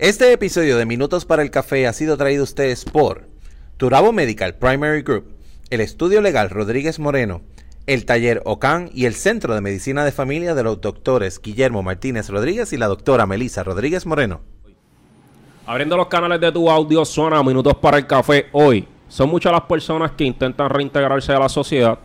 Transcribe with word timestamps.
Este 0.00 0.32
episodio 0.32 0.76
de 0.76 0.86
Minutos 0.86 1.24
para 1.24 1.42
el 1.42 1.52
Café 1.52 1.86
ha 1.86 1.92
sido 1.92 2.16
traído 2.16 2.40
a 2.40 2.44
ustedes 2.44 2.84
por 2.84 3.28
Turabo 3.76 4.12
Medical 4.12 4.56
Primary 4.56 5.02
Group, 5.02 5.36
el 5.70 5.80
Estudio 5.80 6.20
Legal 6.20 6.50
Rodríguez 6.50 6.98
Moreno, 6.98 7.42
el 7.86 8.04
Taller 8.04 8.42
OCAN 8.44 8.90
y 8.92 9.04
el 9.04 9.14
Centro 9.14 9.54
de 9.54 9.60
Medicina 9.60 10.04
de 10.04 10.10
Familia 10.10 10.56
de 10.56 10.64
los 10.64 10.80
doctores 10.80 11.40
Guillermo 11.40 11.84
Martínez 11.84 12.28
Rodríguez 12.28 12.72
y 12.72 12.76
la 12.76 12.88
doctora 12.88 13.24
Melissa 13.26 13.62
Rodríguez 13.62 14.04
Moreno. 14.04 14.40
Abriendo 15.64 15.96
los 15.96 16.08
canales 16.08 16.40
de 16.40 16.50
tu 16.50 16.68
audio, 16.68 17.04
suena 17.04 17.40
Minutos 17.44 17.74
para 17.76 17.96
el 17.96 18.08
Café 18.08 18.46
hoy. 18.50 18.88
Son 19.06 19.30
muchas 19.30 19.52
las 19.52 19.62
personas 19.62 20.10
que 20.10 20.24
intentan 20.24 20.70
reintegrarse 20.70 21.32
a 21.32 21.38
la 21.38 21.48
sociedad, 21.48 22.00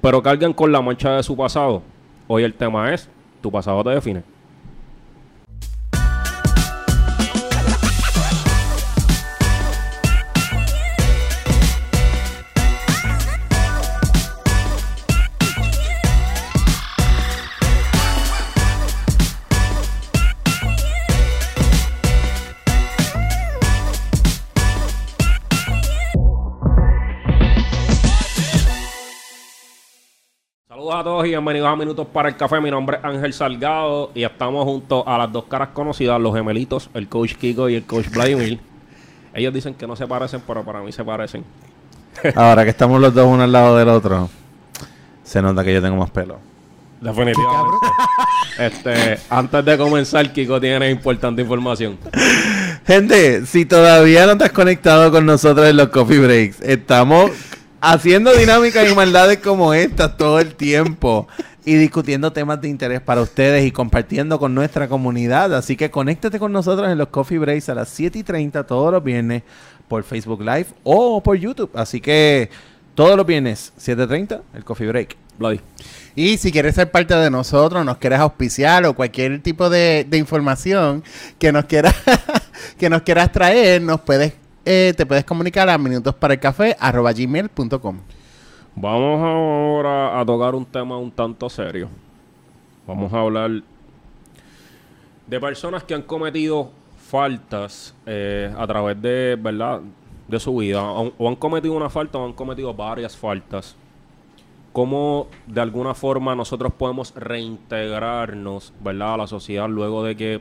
pero 0.00 0.22
cargan 0.22 0.52
con 0.52 0.70
la 0.70 0.80
mancha 0.80 1.16
de 1.16 1.22
su 1.24 1.36
pasado. 1.36 1.82
Hoy 2.28 2.44
el 2.44 2.54
tema 2.54 2.94
es, 2.94 3.08
tu 3.42 3.50
pasado 3.50 3.82
te 3.82 3.90
define. 3.90 4.33
Saludos 30.94 31.06
a 31.06 31.10
todos 31.10 31.26
y 31.26 31.30
bienvenidos 31.30 31.68
a 31.68 31.74
Minutos 31.74 32.06
para 32.06 32.28
el 32.28 32.36
Café. 32.36 32.60
Mi 32.60 32.70
nombre 32.70 32.98
es 32.98 33.04
Ángel 33.04 33.32
Salgado 33.32 34.12
y 34.14 34.22
estamos 34.22 34.62
junto 34.62 35.02
a 35.08 35.18
las 35.18 35.32
dos 35.32 35.46
caras 35.46 35.70
conocidas, 35.70 36.20
los 36.20 36.32
gemelitos, 36.32 36.88
el 36.94 37.08
coach 37.08 37.34
Kiko 37.34 37.68
y 37.68 37.74
el 37.74 37.82
coach 37.82 38.08
Vladimir. 38.10 38.60
Ellos 39.34 39.52
dicen 39.52 39.74
que 39.74 39.88
no 39.88 39.96
se 39.96 40.06
parecen, 40.06 40.40
pero 40.46 40.62
para 40.62 40.82
mí 40.82 40.92
se 40.92 41.02
parecen. 41.02 41.42
Ahora 42.36 42.62
que 42.62 42.70
estamos 42.70 43.00
los 43.00 43.12
dos 43.12 43.26
uno 43.26 43.42
al 43.42 43.50
lado 43.50 43.76
del 43.76 43.88
otro, 43.88 44.30
se 45.24 45.42
nota 45.42 45.64
que 45.64 45.74
yo 45.74 45.82
tengo 45.82 45.96
más 45.96 46.10
pelo. 46.10 46.38
Definitivamente. 47.00 47.86
este, 48.60 49.18
antes 49.30 49.64
de 49.64 49.76
comenzar, 49.76 50.32
Kiko 50.32 50.60
tiene 50.60 50.90
importante 50.90 51.42
información. 51.42 51.98
Gente, 52.86 53.44
si 53.46 53.64
todavía 53.66 54.26
no 54.26 54.38
te 54.38 54.44
has 54.44 54.52
conectado 54.52 55.10
con 55.10 55.26
nosotros 55.26 55.66
en 55.66 55.76
los 55.76 55.88
Coffee 55.88 56.20
Breaks, 56.20 56.60
estamos 56.60 57.32
haciendo 57.84 58.32
dinámicas 58.32 58.90
y 58.90 58.94
maldades 58.94 59.38
como 59.38 59.74
estas 59.74 60.16
todo 60.16 60.40
el 60.40 60.54
tiempo 60.54 61.28
y 61.66 61.74
discutiendo 61.74 62.32
temas 62.32 62.60
de 62.60 62.68
interés 62.68 63.02
para 63.02 63.20
ustedes 63.20 63.66
y 63.66 63.70
compartiendo 63.70 64.38
con 64.38 64.54
nuestra 64.54 64.88
comunidad. 64.88 65.54
Así 65.54 65.76
que 65.76 65.90
conéctate 65.90 66.38
con 66.38 66.50
nosotros 66.50 66.90
en 66.90 66.96
los 66.96 67.08
Coffee 67.08 67.38
Breaks 67.38 67.68
a 67.68 67.74
las 67.74 67.90
7 67.90 68.18
y 68.18 68.22
30 68.22 68.64
todos 68.64 68.90
los 68.90 69.04
viernes 69.04 69.42
por 69.86 70.02
Facebook 70.02 70.40
Live 70.40 70.66
o 70.82 71.22
por 71.22 71.36
YouTube. 71.36 71.70
Así 71.74 72.00
que 72.00 72.48
todos 72.94 73.16
los 73.16 73.26
viernes, 73.26 73.72
7.30, 73.78 74.40
el 74.54 74.64
Coffee 74.64 74.88
Break. 74.88 75.16
Vladi. 75.36 75.60
Y 76.14 76.38
si 76.38 76.52
quieres 76.52 76.76
ser 76.76 76.92
parte 76.92 77.12
de 77.16 77.28
nosotros, 77.28 77.84
nos 77.84 77.96
quieres 77.96 78.20
auspiciar 78.20 78.86
o 78.86 78.94
cualquier 78.94 79.42
tipo 79.42 79.68
de, 79.68 80.06
de 80.08 80.16
información 80.16 81.02
que 81.40 81.50
nos 81.50 81.64
quieras 81.64 81.94
que 82.78 82.88
nos 82.88 83.02
quieras 83.02 83.32
traer, 83.32 83.82
nos 83.82 84.00
puedes 84.00 84.34
eh, 84.64 84.94
te 84.96 85.06
puedes 85.06 85.24
comunicar 85.24 85.68
a 85.68 85.78
minutosparaelcafé@gmail.com. 85.78 87.98
Vamos 88.76 89.22
ahora 89.22 90.20
a 90.20 90.26
tocar 90.26 90.54
un 90.54 90.66
tema 90.66 90.98
un 90.98 91.10
tanto 91.10 91.48
serio. 91.48 91.88
Vamos 92.86 93.10
a 93.12 93.20
hablar 93.20 93.50
de 95.26 95.40
personas 95.40 95.82
que 95.84 95.94
han 95.94 96.02
cometido 96.02 96.70
faltas 96.96 97.94
eh, 98.06 98.52
a 98.56 98.66
través 98.66 99.00
de, 99.00 99.38
¿verdad? 99.40 99.80
de 100.28 100.40
su 100.40 100.56
vida. 100.56 100.82
O, 100.82 101.12
o 101.16 101.28
han 101.28 101.36
cometido 101.36 101.74
una 101.74 101.90
falta 101.90 102.18
o 102.18 102.24
han 102.24 102.32
cometido 102.32 102.72
varias 102.74 103.16
faltas. 103.16 103.76
Cómo 104.72 105.28
de 105.46 105.60
alguna 105.60 105.94
forma 105.94 106.34
nosotros 106.34 106.72
podemos 106.72 107.14
reintegrarnos, 107.14 108.72
¿verdad? 108.80 109.14
A 109.14 109.16
la 109.18 109.26
sociedad 109.26 109.68
luego 109.68 110.02
de 110.02 110.16
que 110.16 110.40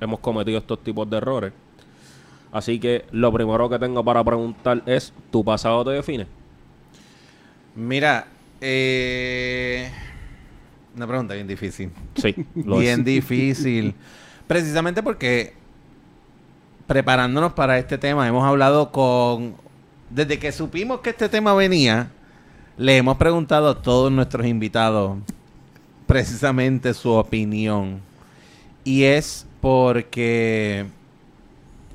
hemos 0.00 0.18
cometido 0.20 0.58
estos 0.58 0.82
tipos 0.82 1.08
de 1.08 1.18
errores. 1.18 1.52
Así 2.54 2.78
que 2.78 3.04
lo 3.10 3.32
primero 3.32 3.68
que 3.68 3.80
tengo 3.80 4.04
para 4.04 4.22
preguntar 4.22 4.80
es, 4.86 5.12
¿tu 5.32 5.44
pasado 5.44 5.84
te 5.84 5.90
define? 5.90 6.28
Mira, 7.74 8.28
eh, 8.60 9.90
una 10.94 11.04
pregunta 11.08 11.34
bien 11.34 11.48
difícil. 11.48 11.90
Sí, 12.14 12.32
lo 12.54 12.78
bien 12.78 13.00
es. 13.00 13.06
difícil. 13.06 13.92
Precisamente 14.46 15.02
porque 15.02 15.52
preparándonos 16.86 17.54
para 17.54 17.76
este 17.76 17.98
tema 17.98 18.28
hemos 18.28 18.44
hablado 18.44 18.92
con... 18.92 19.56
Desde 20.08 20.38
que 20.38 20.52
supimos 20.52 21.00
que 21.00 21.10
este 21.10 21.28
tema 21.28 21.54
venía, 21.54 22.12
le 22.78 22.96
hemos 22.96 23.16
preguntado 23.16 23.70
a 23.70 23.82
todos 23.82 24.12
nuestros 24.12 24.46
invitados 24.46 25.18
precisamente 26.06 26.94
su 26.94 27.10
opinión. 27.10 28.00
Y 28.84 29.02
es 29.02 29.44
porque 29.60 30.86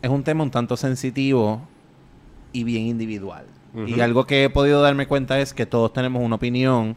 es 0.02 0.10
un 0.10 0.24
tema 0.24 0.44
un 0.44 0.52
tanto 0.52 0.78
sensitivo 0.78 1.62
y 2.54 2.64
bien 2.64 2.84
individual. 2.84 3.46
Y 3.86 4.00
algo 4.00 4.26
que 4.26 4.46
he 4.46 4.50
podido 4.50 4.82
darme 4.82 5.08
cuenta 5.08 5.40
es 5.40 5.54
que 5.54 5.68
todos 5.68 5.94
tenemos 5.94 6.24
una 6.24 6.36
opinión 6.36 6.96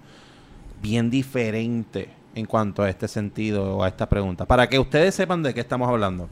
bien 0.80 1.10
diferente 1.10 2.08
en 2.34 2.46
cuanto 2.46 2.82
a 2.82 2.88
este 2.88 3.08
sentido 3.08 3.76
o 3.76 3.82
a 3.82 3.88
esta 3.88 4.08
pregunta. 4.08 4.46
Para 4.46 4.68
que 4.68 4.78
ustedes 4.78 5.14
sepan 5.14 5.42
de 5.42 5.52
qué 5.52 5.60
estamos 5.60 5.88
hablando. 5.88 6.30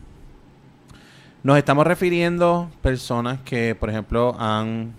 Nos 1.42 1.58
estamos 1.58 1.86
refiriendo 1.86 2.70
personas 2.80 3.40
que, 3.40 3.74
por 3.74 3.90
ejemplo, 3.90 4.34
han 4.38 4.92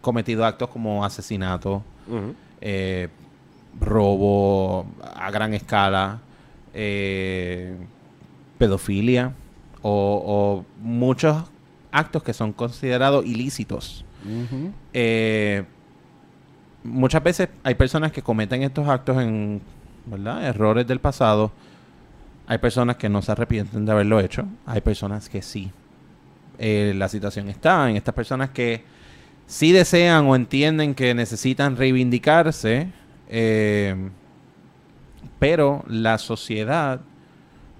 cometido 0.00 0.44
actos 0.44 0.68
como 0.68 1.04
asesinato, 1.04 1.82
eh, 2.60 3.08
robo 3.78 4.86
a 5.14 5.30
gran 5.30 5.54
escala, 5.54 6.20
eh, 6.74 7.76
pedofilia 8.58 9.32
o, 9.82 10.64
o 10.64 10.64
muchos 10.82 11.44
actos 11.90 12.22
que 12.22 12.32
son 12.32 12.52
considerados 12.52 13.24
ilícitos. 13.24 14.04
Eh, 14.92 15.64
muchas 16.84 17.22
veces 17.22 17.48
hay 17.62 17.74
personas 17.74 18.12
que 18.12 18.22
cometen 18.22 18.62
estos 18.62 18.88
actos 18.88 19.20
en 19.22 19.60
¿verdad? 20.06 20.46
errores 20.46 20.86
del 20.86 21.00
pasado. 21.00 21.52
Hay 22.46 22.58
personas 22.58 22.96
que 22.96 23.08
no 23.08 23.22
se 23.22 23.32
arrepienten 23.32 23.84
de 23.84 23.92
haberlo 23.92 24.20
hecho. 24.20 24.46
Hay 24.66 24.80
personas 24.80 25.28
que 25.28 25.42
sí. 25.42 25.70
Eh, 26.58 26.92
la 26.96 27.08
situación 27.08 27.48
está 27.48 27.88
en 27.88 27.96
estas 27.96 28.14
personas 28.14 28.50
que 28.50 28.82
sí 29.46 29.72
desean 29.72 30.26
o 30.26 30.34
entienden 30.34 30.94
que 30.94 31.14
necesitan 31.14 31.76
reivindicarse, 31.76 32.88
eh, 33.28 34.10
pero 35.38 35.84
la 35.86 36.18
sociedad 36.18 37.00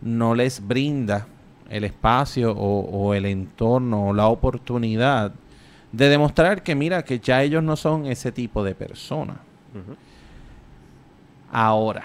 no 0.01 0.35
les 0.35 0.65
brinda 0.67 1.27
el 1.69 1.85
espacio 1.85 2.53
o, 2.53 2.81
o 2.81 3.15
el 3.15 3.27
entorno 3.27 4.09
o 4.09 4.13
la 4.13 4.29
oportunidad 4.29 5.33
de 5.93 6.09
demostrar 6.09 6.63
que 6.63 6.75
mira 6.75 7.03
que 7.05 7.19
ya 7.19 7.43
ellos 7.43 7.63
no 7.63 7.77
son 7.77 8.07
ese 8.07 8.33
tipo 8.33 8.63
de 8.65 8.75
persona. 8.75 9.37
Ahora, 11.51 12.05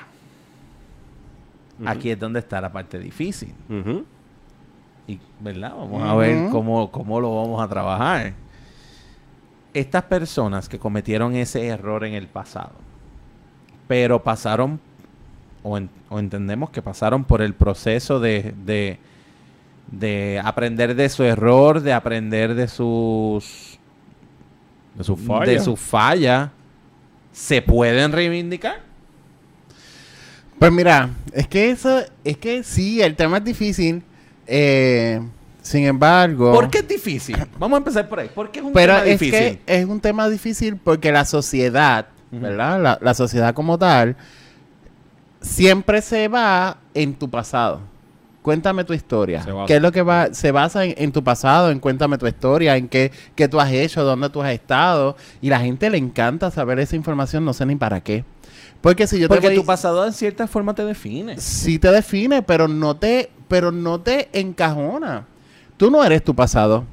aquí 1.85 2.09
es 2.11 2.19
donde 2.19 2.39
está 2.39 2.61
la 2.61 2.71
parte 2.71 2.97
difícil. 2.99 3.53
Y, 5.07 5.19
¿verdad? 5.41 5.73
Vamos 5.75 6.01
a 6.03 6.15
ver 6.15 6.49
cómo, 6.49 6.89
cómo 6.91 7.19
lo 7.19 7.35
vamos 7.35 7.61
a 7.61 7.67
trabajar. 7.67 8.33
Estas 9.73 10.03
personas 10.03 10.69
que 10.69 10.79
cometieron 10.79 11.35
ese 11.35 11.65
error 11.67 12.05
en 12.05 12.13
el 12.13 12.27
pasado, 12.27 12.71
pero 13.87 14.23
pasaron, 14.23 14.79
o, 15.63 15.77
en- 15.77 15.89
o 16.09 16.19
entendemos 16.19 16.69
que 16.69 16.81
pasaron 16.81 17.23
por 17.25 17.41
el 17.41 17.53
proceso 17.53 18.19
de, 18.19 18.53
de, 18.65 18.99
de 19.87 20.41
aprender 20.43 20.95
de 20.95 21.09
su 21.09 21.23
error, 21.23 21.81
de 21.81 21.93
aprender 21.93 22.55
de 22.55 22.67
sus... 22.67 23.79
De 24.95 25.03
su 25.03 25.15
falla. 25.17 25.51
De 25.51 25.59
su 25.59 25.75
falla, 25.75 26.51
¿se 27.31 27.61
pueden 27.61 28.11
reivindicar? 28.11 28.81
Pues 30.59 30.71
mira, 30.71 31.09
es 31.33 31.47
que 31.47 31.71
eso, 31.71 32.01
es 32.23 32.37
que 32.37 32.63
sí, 32.63 33.01
el 33.01 33.15
tema 33.15 33.37
es 33.37 33.43
difícil. 33.43 34.03
eh, 34.47 35.19
sin 35.61 35.85
embargo, 35.85 36.51
¿Por 36.53 36.69
qué 36.69 36.79
es 36.79 36.87
difícil? 36.87 37.37
Vamos 37.57 37.77
a 37.77 37.79
empezar 37.79 38.07
por 38.09 38.19
ahí. 38.19 38.29
¿Por 38.33 38.51
qué 38.51 38.59
es 38.59 38.65
un 38.65 38.73
pero 38.73 38.93
tema 38.95 39.05
es 39.05 39.19
difícil? 39.19 39.59
que 39.59 39.61
es 39.65 39.85
un 39.85 39.99
tema 40.01 40.29
difícil 40.29 40.75
porque 40.77 41.11
la 41.11 41.25
sociedad. 41.25 42.07
¿verdad? 42.31 42.81
La, 42.81 42.99
la 42.99 43.13
sociedad 43.13 43.53
como 43.53 43.77
tal, 43.77 44.15
siempre 45.39 46.01
se 46.01 46.27
va 46.27 46.77
en 46.93 47.13
tu 47.13 47.29
pasado. 47.29 47.81
Cuéntame 48.43 48.83
tu 48.83 48.93
historia. 48.93 49.41
Se 49.41 49.51
basa. 49.51 49.65
¿Qué 49.65 49.77
es 49.77 49.81
lo 49.81 49.91
que 49.91 50.03
va, 50.03 50.31
se 50.33 50.51
basa 50.51 50.85
en, 50.85 50.93
en 50.97 51.11
tu 51.11 51.23
pasado? 51.23 51.71
En 51.71 51.79
cuéntame 51.79 52.19
tu 52.19 52.27
historia, 52.27 52.77
en 52.77 52.87
qué, 52.89 53.11
qué 53.35 53.47
tú 53.47 53.59
has 53.59 53.71
hecho, 53.71 54.03
dónde 54.03 54.29
tú 54.29 54.43
has 54.43 54.51
estado. 54.53 55.15
Y 55.41 55.49
la 55.49 55.59
gente 55.59 55.89
le 55.89 55.97
encanta 55.97 56.51
saber 56.51 56.77
esa 56.79 56.95
información, 56.95 57.43
no 57.45 57.53
sé 57.53 57.65
ni 57.65 57.75
para 57.75 58.01
qué. 58.01 58.23
Porque 58.81 59.07
si 59.07 59.17
yo 59.17 59.27
Porque 59.29 59.41
te 59.47 59.47
voy- 59.47 59.55
tu 59.61 59.65
pasado 59.65 60.05
en 60.05 60.13
cierta 60.13 60.45
forma 60.45 60.75
te 60.75 60.83
define. 60.85 61.37
sí 61.39 61.79
te 61.79 61.89
define, 61.89 62.41
pero 62.43 62.67
no 62.67 62.95
te, 62.97 63.31
pero 63.47 63.71
no 63.71 64.01
te 64.01 64.27
encajona. 64.37 65.25
Tú 65.77 65.89
no 65.89 66.03
eres 66.03 66.23
tu 66.23 66.35
pasado. 66.35 66.83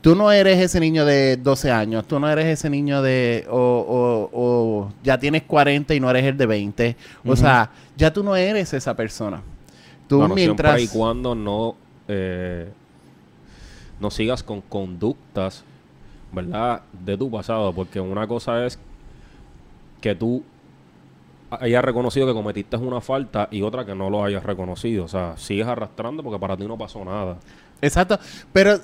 Tú 0.00 0.14
no 0.14 0.30
eres 0.30 0.58
ese 0.60 0.78
niño 0.78 1.04
de 1.04 1.36
12 1.36 1.70
años. 1.72 2.06
Tú 2.06 2.20
no 2.20 2.28
eres 2.28 2.46
ese 2.46 2.68
niño 2.70 3.00
de... 3.02 3.44
O, 3.48 3.56
o- 3.56 4.30
o 4.32 4.92
ya 5.02 5.18
tienes 5.18 5.42
40 5.44 5.94
y 5.94 6.00
no 6.00 6.10
eres 6.10 6.24
el 6.24 6.36
de 6.36 6.46
20. 6.46 6.96
O 7.26 7.34
sea, 7.34 7.70
ya 7.96 8.12
tú 8.12 8.22
no 8.22 8.36
eres 8.36 8.72
esa 8.74 8.94
persona. 8.94 9.42
Tú 10.08 10.18
Bueno, 10.18 10.34
mientras... 10.34 10.76
siempre 10.76 10.96
y 10.96 10.98
cuando 10.98 11.34
no, 11.34 11.74
eh, 12.08 12.70
no 14.00 14.10
sigas 14.10 14.42
con 14.42 14.60
conductas, 14.60 15.64
¿verdad? 16.32 16.82
De 16.92 17.16
tu 17.16 17.30
pasado, 17.30 17.72
porque 17.72 18.00
una 18.00 18.26
cosa 18.26 18.66
es 18.66 18.78
que 20.00 20.14
tú 20.14 20.44
hayas 21.50 21.84
reconocido 21.84 22.26
que 22.26 22.32
cometiste 22.32 22.76
una 22.76 23.00
falta 23.00 23.48
y 23.50 23.62
otra 23.62 23.84
que 23.84 23.94
no 23.94 24.10
lo 24.10 24.24
hayas 24.24 24.42
reconocido. 24.42 25.04
O 25.04 25.08
sea, 25.08 25.36
sigues 25.36 25.66
arrastrando 25.66 26.22
porque 26.22 26.38
para 26.38 26.56
ti 26.56 26.64
no 26.66 26.76
pasó 26.76 27.04
nada. 27.04 27.38
Exacto. 27.80 28.18
Pero 28.52 28.78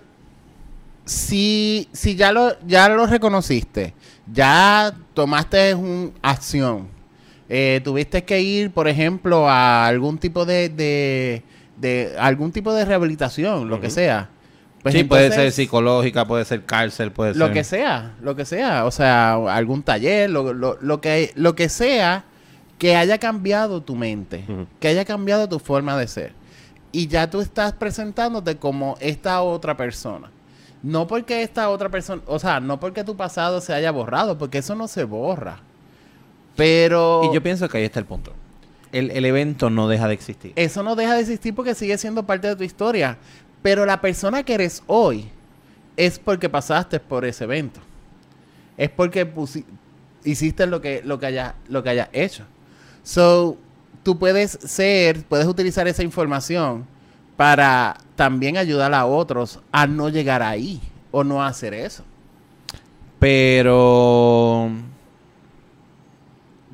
si, 1.05 1.89
si 1.93 2.15
ya 2.15 2.33
lo, 2.33 2.59
ya 2.67 2.89
lo 2.89 3.07
reconociste, 3.07 3.95
ya 4.33 4.95
tomaste 5.15 5.75
una 5.75 6.13
acción, 6.23 6.89
eh, 7.49 7.81
tuviste 7.85 8.25
que 8.25 8.41
ir, 8.41 8.71
por 8.71 8.89
ejemplo, 8.89 9.49
a 9.49 9.87
algún 9.87 10.19
tipo 10.19 10.45
de, 10.45 10.69
de, 10.69 11.43
de 11.77 12.15
algún 12.19 12.53
tipo 12.53 12.73
de 12.73 12.85
rehabilitación, 12.85 13.69
lo 13.69 13.81
que 13.81 13.91
sea. 13.91 14.31
Pues 14.83 14.95
sí, 14.95 15.05
puede 15.05 15.31
ser 15.31 15.53
psicológica, 15.53 16.27
puede 16.27 16.45
ser 16.45 16.65
cárcel, 16.65 17.13
puede 17.13 17.35
Lo 17.35 17.47
ser... 17.47 17.55
que 17.55 17.65
sea, 17.65 18.17
lo 18.21 18.35
que 18.35 18.45
sea. 18.45 18.85
O 18.85 18.91
sea, 18.91 19.35
algún 19.35 19.85
taller, 19.85 20.29
lo, 20.29 20.53
lo, 20.53 20.77
lo 20.81 21.01
que, 21.01 21.31
lo 21.37 21.55
que 21.55 21.69
sea 21.69 22.25
que 22.79 22.97
haya 22.97 23.19
cambiado 23.19 23.81
tu 23.81 23.95
mente, 23.95 24.45
que 24.81 24.89
haya 24.89 25.05
cambiado 25.05 25.49
tu 25.49 25.61
forma 25.61 25.97
de 25.97 26.09
ser. 26.09 26.33
Y 26.91 27.07
ya 27.07 27.31
tú 27.31 27.41
estás 27.41 27.75
presentándote 27.75 28.57
como 28.57 28.97
esta 28.99 29.41
otra 29.43 29.77
persona. 29.77 30.33
No 30.83 31.07
porque 31.07 31.43
esta 31.43 31.71
otra 31.71 31.91
persona, 31.91 32.23
o 32.27 32.41
sea, 32.41 32.59
no 32.59 32.81
porque 32.81 33.05
tu 33.05 33.17
pasado 33.17 33.61
se 33.61 33.73
haya 33.73 33.93
borrado, 33.93 34.37
porque 34.37 34.59
eso 34.59 34.75
no 34.75 34.89
se 34.89 35.05
borra. 35.05 35.61
Pero 36.57 37.23
Y 37.31 37.35
yo 37.35 37.43
pienso 37.43 37.69
que 37.69 37.79
ahí 37.79 37.85
está 37.85 38.01
el 38.01 38.07
punto. 38.07 38.33
El, 38.93 39.11
el 39.11 39.25
evento 39.25 39.71
no 39.71 39.89
deja 39.89 40.07
de 40.07 40.15
existir. 40.15 40.53
eso 40.55 40.83
no 40.83 40.97
deja 40.97 41.15
de 41.15 41.21
existir 41.21 41.55
porque 41.55 41.75
sigue 41.75 41.97
siendo 41.97 42.25
parte 42.25 42.49
de 42.49 42.57
tu 42.57 42.65
historia. 42.65 43.17
Pero 43.63 43.87
la 43.87 44.01
persona 44.01 44.43
que 44.43 44.55
eres 44.55 44.83
hoy 44.87 45.29
es 45.97 46.19
porque 46.19 46.49
pasaste 46.49 47.01
por 47.01 47.25
ese 47.25 47.45
evento. 47.45 47.81
Es 48.77 48.91
porque 48.91 49.31
hiciste 50.25 50.67
lo 50.67 50.81
que, 50.81 51.03
lo 51.05 51.19
que 51.19 51.27
hayas 51.27 51.55
lo 51.69 51.83
que 51.83 51.91
hayas 51.91 52.09
hecho. 52.13 52.45
So, 53.03 53.57
tú 54.03 54.19
puedes 54.19 54.59
ser, 54.65 55.25
puedes 55.25 55.47
utilizar 55.47 55.87
esa 55.89 56.03
información 56.03 56.87
para 57.37 57.97
también 58.17 58.57
ayudar 58.57 58.93
a 58.95 59.07
otros 59.07 59.61
a 59.73 59.87
no 59.87 60.09
llegar 60.09 60.43
ahí 60.43 60.81
o 61.11 61.25
no 61.25 61.43
hacer 61.45 61.75
eso. 61.75 62.05
Pero 63.19 64.71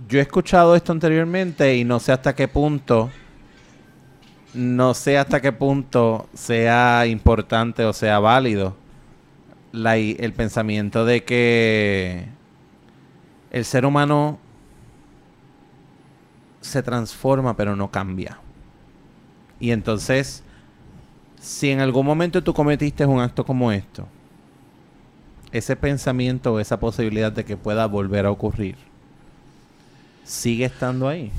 yo 0.09 0.19
he 0.19 0.23
escuchado 0.23 0.75
esto 0.75 0.93
anteriormente 0.93 1.77
y 1.77 1.85
no 1.85 2.01
sé 2.01 2.13
hasta 2.13 2.35
qué 2.35 2.49
punto, 2.49 3.11
no 4.55 4.95
sé 4.95 5.19
hasta 5.19 5.41
qué 5.43 5.53
punto 5.53 6.29
sea 6.33 7.07
importante 7.07 7.85
o 7.85 7.93
sea 7.93 8.19
válido 8.19 8.75
el 9.73 10.33
pensamiento 10.33 11.05
de 11.05 11.25
que 11.25 12.27
el 13.51 13.65
ser 13.67 13.85
humano 13.85 14.39
se 16.63 16.83
transforma 16.83 17.55
pero 17.55 17.77
no 17.77 17.91
cambia. 17.91 18.39
Y 19.61 19.73
entonces, 19.73 20.43
si 21.39 21.71
en 21.71 21.81
algún 21.81 22.07
momento 22.07 22.43
tú 22.43 22.55
cometiste 22.55 23.05
un 23.05 23.21
acto 23.21 23.45
como 23.45 23.71
esto, 23.73 24.09
ese 25.53 25.77
pensamiento 25.77 26.55
o 26.55 26.61
esa 26.61 26.81
posibilidad 26.81 27.31
de 27.31 27.45
que 27.45 27.57
pueda 27.59 27.87
volver 27.87 28.25
a 28.25 28.31
ocurrir 28.31 28.88
sigue 30.29 30.67
estando 30.67 31.09
ahí. 31.09 31.31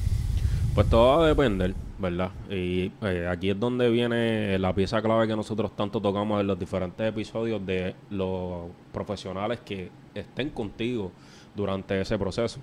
Pues 0.74 0.89
todo 0.89 1.18
va 1.19 1.25
a 1.25 1.27
depender, 1.27 1.74
¿verdad? 1.97 2.31
Y 2.50 2.91
eh, 3.01 3.27
aquí 3.30 3.50
es 3.50 3.59
donde 3.59 3.89
viene 3.89 4.57
la 4.59 4.74
pieza 4.74 5.01
clave 5.01 5.27
que 5.27 5.36
nosotros 5.36 5.75
tanto 5.75 6.00
tocamos 6.01 6.39
en 6.41 6.47
los 6.47 6.57
diferentes 6.59 7.07
episodios 7.07 7.65
de 7.65 7.95
los 8.09 8.68
profesionales 8.94 9.59
que 9.65 9.89
estén 10.15 10.50
contigo 10.50 11.12
durante 11.56 12.00
ese 12.01 12.18
proceso. 12.18 12.59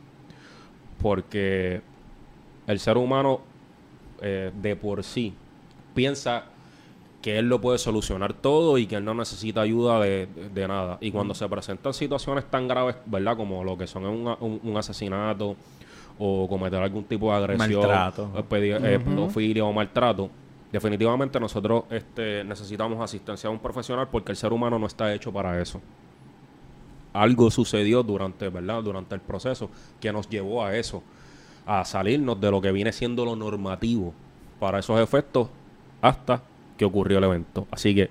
Porque 1.00 1.80
el 2.66 2.78
ser 2.80 2.96
humano 2.96 3.40
eh, 4.22 4.50
de 4.60 4.76
por 4.76 5.04
sí 5.04 5.34
piensa 5.94 6.44
que 7.20 7.38
él 7.38 7.48
lo 7.48 7.60
puede 7.60 7.78
solucionar 7.78 8.32
todo 8.34 8.78
y 8.78 8.86
que 8.86 8.96
él 8.96 9.04
no 9.04 9.14
necesita 9.14 9.60
ayuda 9.62 10.00
de, 10.00 10.26
de- 10.26 10.48
de 10.48 10.68
nada. 10.68 10.96
Y 11.00 11.10
cuando 11.10 11.34
se 11.34 11.48
presentan 11.48 11.92
situaciones 11.92 12.44
tan 12.48 12.68
graves, 12.68 12.96
¿verdad? 13.06 13.36
Como 13.36 13.64
lo 13.64 13.76
que 13.76 13.86
son 13.86 14.04
un, 14.06 14.26
un- 14.40 14.60
un 14.62 14.76
asesinato 14.76 15.56
o 16.18 16.48
cometer 16.48 16.82
algún 16.82 17.04
tipo 17.04 17.30
de 17.30 17.36
agresión, 17.36 17.80
Maltrato. 17.88 18.30
eh, 18.52 18.94
eh, 18.94 18.98
pedofilia 18.98 19.64
o 19.64 19.72
maltrato, 19.72 20.30
definitivamente 20.72 21.38
nosotros 21.38 21.84
este, 21.90 22.42
necesitamos 22.44 23.00
asistencia 23.00 23.48
de 23.48 23.54
un 23.54 23.60
profesional 23.60 24.08
porque 24.10 24.32
el 24.32 24.36
ser 24.36 24.52
humano 24.52 24.78
no 24.78 24.86
está 24.86 25.12
hecho 25.14 25.32
para 25.32 25.60
eso. 25.60 25.80
Algo 27.12 27.50
sucedió 27.50 28.02
durante, 28.02 28.48
¿verdad? 28.48 28.82
Durante 28.82 29.14
el 29.14 29.20
proceso 29.20 29.70
que 30.00 30.12
nos 30.12 30.28
llevó 30.28 30.64
a 30.64 30.76
eso, 30.76 31.02
a 31.64 31.84
salirnos 31.84 32.40
de 32.40 32.50
lo 32.50 32.60
que 32.60 32.72
viene 32.72 32.92
siendo 32.92 33.24
lo 33.24 33.36
normativo 33.36 34.12
para 34.60 34.78
esos 34.78 35.00
efectos 35.00 35.48
hasta 36.02 36.42
que 36.76 36.84
ocurrió 36.84 37.18
el 37.18 37.24
evento. 37.24 37.66
Así 37.70 37.94
que 37.94 38.10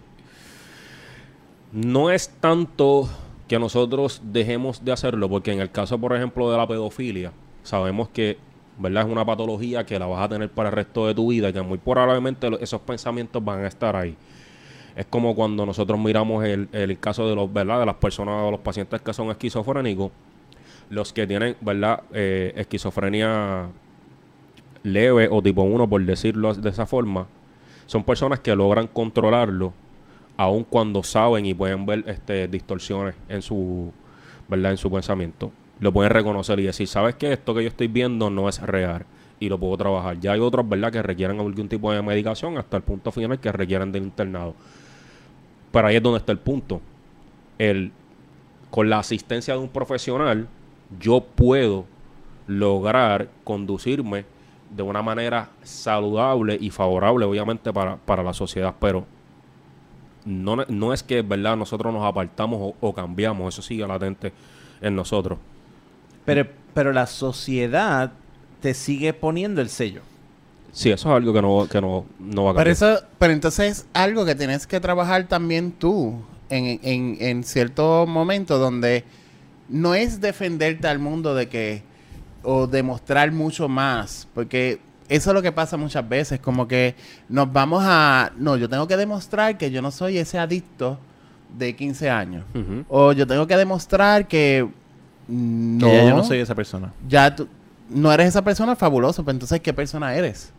no 1.71 2.09
es 2.09 2.29
tanto 2.39 3.07
que 3.47 3.59
nosotros 3.59 4.21
dejemos 4.23 4.83
de 4.83 4.91
hacerlo, 4.91 5.29
porque 5.29 5.51
en 5.51 5.59
el 5.59 5.69
caso, 5.71 5.99
por 5.99 6.15
ejemplo, 6.15 6.49
de 6.49 6.57
la 6.57 6.67
pedofilia, 6.67 7.31
sabemos 7.65 8.09
que, 8.09 8.37
¿verdad? 8.77 9.05
Es 9.05 9.11
una 9.11 9.25
patología 9.25 9.85
que 9.85 9.99
la 9.99 10.05
vas 10.05 10.23
a 10.23 10.29
tener 10.29 10.49
para 10.49 10.69
el 10.69 10.75
resto 10.75 11.07
de 11.07 11.15
tu 11.15 11.29
vida 11.29 11.49
y 11.49 11.53
que 11.53 11.61
muy 11.61 11.77
probablemente 11.77 12.47
esos 12.61 12.81
pensamientos 12.81 13.43
van 13.43 13.63
a 13.63 13.67
estar 13.67 13.95
ahí. 13.95 14.15
Es 14.95 15.05
como 15.07 15.35
cuando 15.35 15.65
nosotros 15.65 15.99
miramos 15.99 16.45
el, 16.45 16.69
el 16.71 16.97
caso 16.99 17.27
de 17.27 17.35
los, 17.35 17.51
¿verdad? 17.51 17.79
De 17.81 17.85
las 17.85 17.95
personas 17.95 18.35
o 18.43 18.51
los 18.51 18.61
pacientes 18.61 19.01
que 19.01 19.13
son 19.13 19.29
esquizofrénicos, 19.29 20.11
los 20.89 21.11
que 21.11 21.27
tienen, 21.27 21.57
¿verdad? 21.59 22.03
Eh, 22.13 22.53
esquizofrenia 22.55 23.67
leve 24.83 25.27
o 25.29 25.41
tipo 25.41 25.63
1, 25.63 25.89
por 25.89 26.05
decirlo 26.05 26.53
de 26.53 26.69
esa 26.69 26.85
forma, 26.85 27.27
son 27.87 28.03
personas 28.03 28.39
que 28.39 28.55
logran 28.55 28.87
controlarlo 28.87 29.73
aun 30.37 30.63
cuando 30.63 31.03
saben 31.03 31.45
y 31.45 31.53
pueden 31.53 31.85
ver 31.85 32.03
este, 32.07 32.47
distorsiones 32.47 33.15
en 33.29 33.41
su, 33.41 33.91
¿verdad? 34.47 34.71
En 34.71 34.77
su 34.77 34.91
pensamiento. 34.91 35.51
Lo 35.79 35.91
pueden 35.91 36.11
reconocer 36.11 36.59
y 36.59 36.63
decir, 36.63 36.87
¿sabes 36.87 37.15
qué? 37.15 37.33
Esto 37.33 37.53
que 37.53 37.63
yo 37.63 37.67
estoy 37.67 37.87
viendo 37.87 38.29
no 38.29 38.47
es 38.47 38.61
real 38.61 39.05
y 39.39 39.49
lo 39.49 39.59
puedo 39.59 39.77
trabajar. 39.77 40.19
Ya 40.19 40.31
hay 40.31 40.39
otros, 40.39 40.67
¿verdad? 40.67 40.91
Que 40.91 41.01
requieren 41.01 41.39
algún 41.39 41.67
tipo 41.67 41.91
de 41.91 42.01
medicación 42.01 42.57
hasta 42.57 42.77
el 42.77 42.83
punto 42.83 43.11
final 43.11 43.39
que 43.39 43.51
requieren 43.51 43.91
del 43.91 44.03
internado. 44.03 44.55
Pero 45.71 45.87
ahí 45.87 45.97
es 45.97 46.03
donde 46.03 46.19
está 46.19 46.31
el 46.31 46.39
punto. 46.39 46.81
El, 47.57 47.91
con 48.71 48.89
la 48.89 48.99
asistencia 48.99 49.53
de 49.53 49.59
un 49.59 49.69
profesional, 49.69 50.47
yo 50.99 51.21
puedo 51.21 51.85
lograr 52.47 53.29
conducirme 53.43 54.25
de 54.69 54.83
una 54.83 55.01
manera 55.01 55.49
saludable 55.63 56.57
y 56.59 56.69
favorable, 56.69 57.25
obviamente, 57.25 57.73
para, 57.73 57.97
para 57.97 58.23
la 58.23 58.33
sociedad. 58.33 58.73
Pero 58.79 59.05
no, 60.23 60.55
no 60.55 60.93
es 60.93 61.03
que, 61.03 61.21
¿verdad?, 61.21 61.57
nosotros 61.57 61.93
nos 61.93 62.05
apartamos 62.05 62.73
o 62.79 62.93
cambiamos. 62.93 63.53
Eso 63.53 63.61
sigue 63.61 63.85
latente 63.85 64.31
en 64.79 64.95
nosotros. 64.95 65.37
Pero, 66.25 66.47
pero 66.73 66.91
la 66.93 67.05
sociedad 67.07 68.11
te 68.61 68.73
sigue 68.73 69.13
poniendo 69.13 69.61
el 69.61 69.69
sello. 69.69 70.01
Sí, 70.71 70.91
eso 70.91 71.09
es 71.09 71.15
algo 71.15 71.31
que 71.33 71.41
no, 71.41 71.67
que 71.69 71.79
no, 71.79 72.05
no 72.19 72.43
va 72.45 72.51
a 72.51 72.53
Pero, 72.55 72.75
cambiar. 72.75 72.93
eso, 72.97 73.05
pero 73.17 73.31
entonces 73.33 73.79
es 73.79 73.85
algo 73.93 74.25
que 74.25 74.35
tienes 74.35 74.67
que 74.67 74.79
trabajar 74.79 75.25
también 75.27 75.71
tú 75.71 76.21
en, 76.49 76.79
en, 76.83 77.17
en 77.21 77.43
cierto 77.43 78.05
momento 78.05 78.57
donde 78.57 79.03
no 79.69 79.95
es 79.95 80.19
defenderte 80.19 80.87
al 80.87 80.99
mundo 80.99 81.33
de 81.33 81.47
que 81.47 81.83
o 82.43 82.67
demostrar 82.67 83.31
mucho 83.31 83.67
más, 83.69 84.27
porque 84.35 84.79
eso 85.07 85.29
es 85.29 85.33
lo 85.33 85.41
que 85.41 85.51
pasa 85.51 85.77
muchas 85.77 86.07
veces, 86.07 86.39
como 86.39 86.67
que 86.67 86.93
nos 87.29 87.51
vamos 87.51 87.81
a, 87.85 88.31
no, 88.37 88.57
yo 88.57 88.67
tengo 88.69 88.87
que 88.87 88.97
demostrar 88.97 89.57
que 89.57 89.71
yo 89.71 89.81
no 89.81 89.89
soy 89.91 90.17
ese 90.19 90.37
adicto 90.37 90.99
de 91.57 91.75
15 91.75 92.09
años, 92.09 92.45
o 92.89 93.13
yo 93.13 93.25
tengo 93.25 93.47
que 93.47 93.55
demostrar 93.57 94.27
que 94.27 94.67
no, 95.27 95.87
Que 95.87 95.93
ya 95.95 96.03
yo 96.09 96.15
no 96.15 96.23
soy 96.23 96.39
esa 96.39 96.55
persona. 96.55 96.93
ya 97.07 97.35
tú 97.35 97.47
no 97.89 98.11
eres 98.11 98.27
esa 98.29 98.43
persona 98.43 98.75
fabuloso, 98.75 99.23
pero 99.23 99.33
entonces 99.35 99.59
¿qué 99.61 99.73
persona 99.73 100.15
eres? 100.15 100.51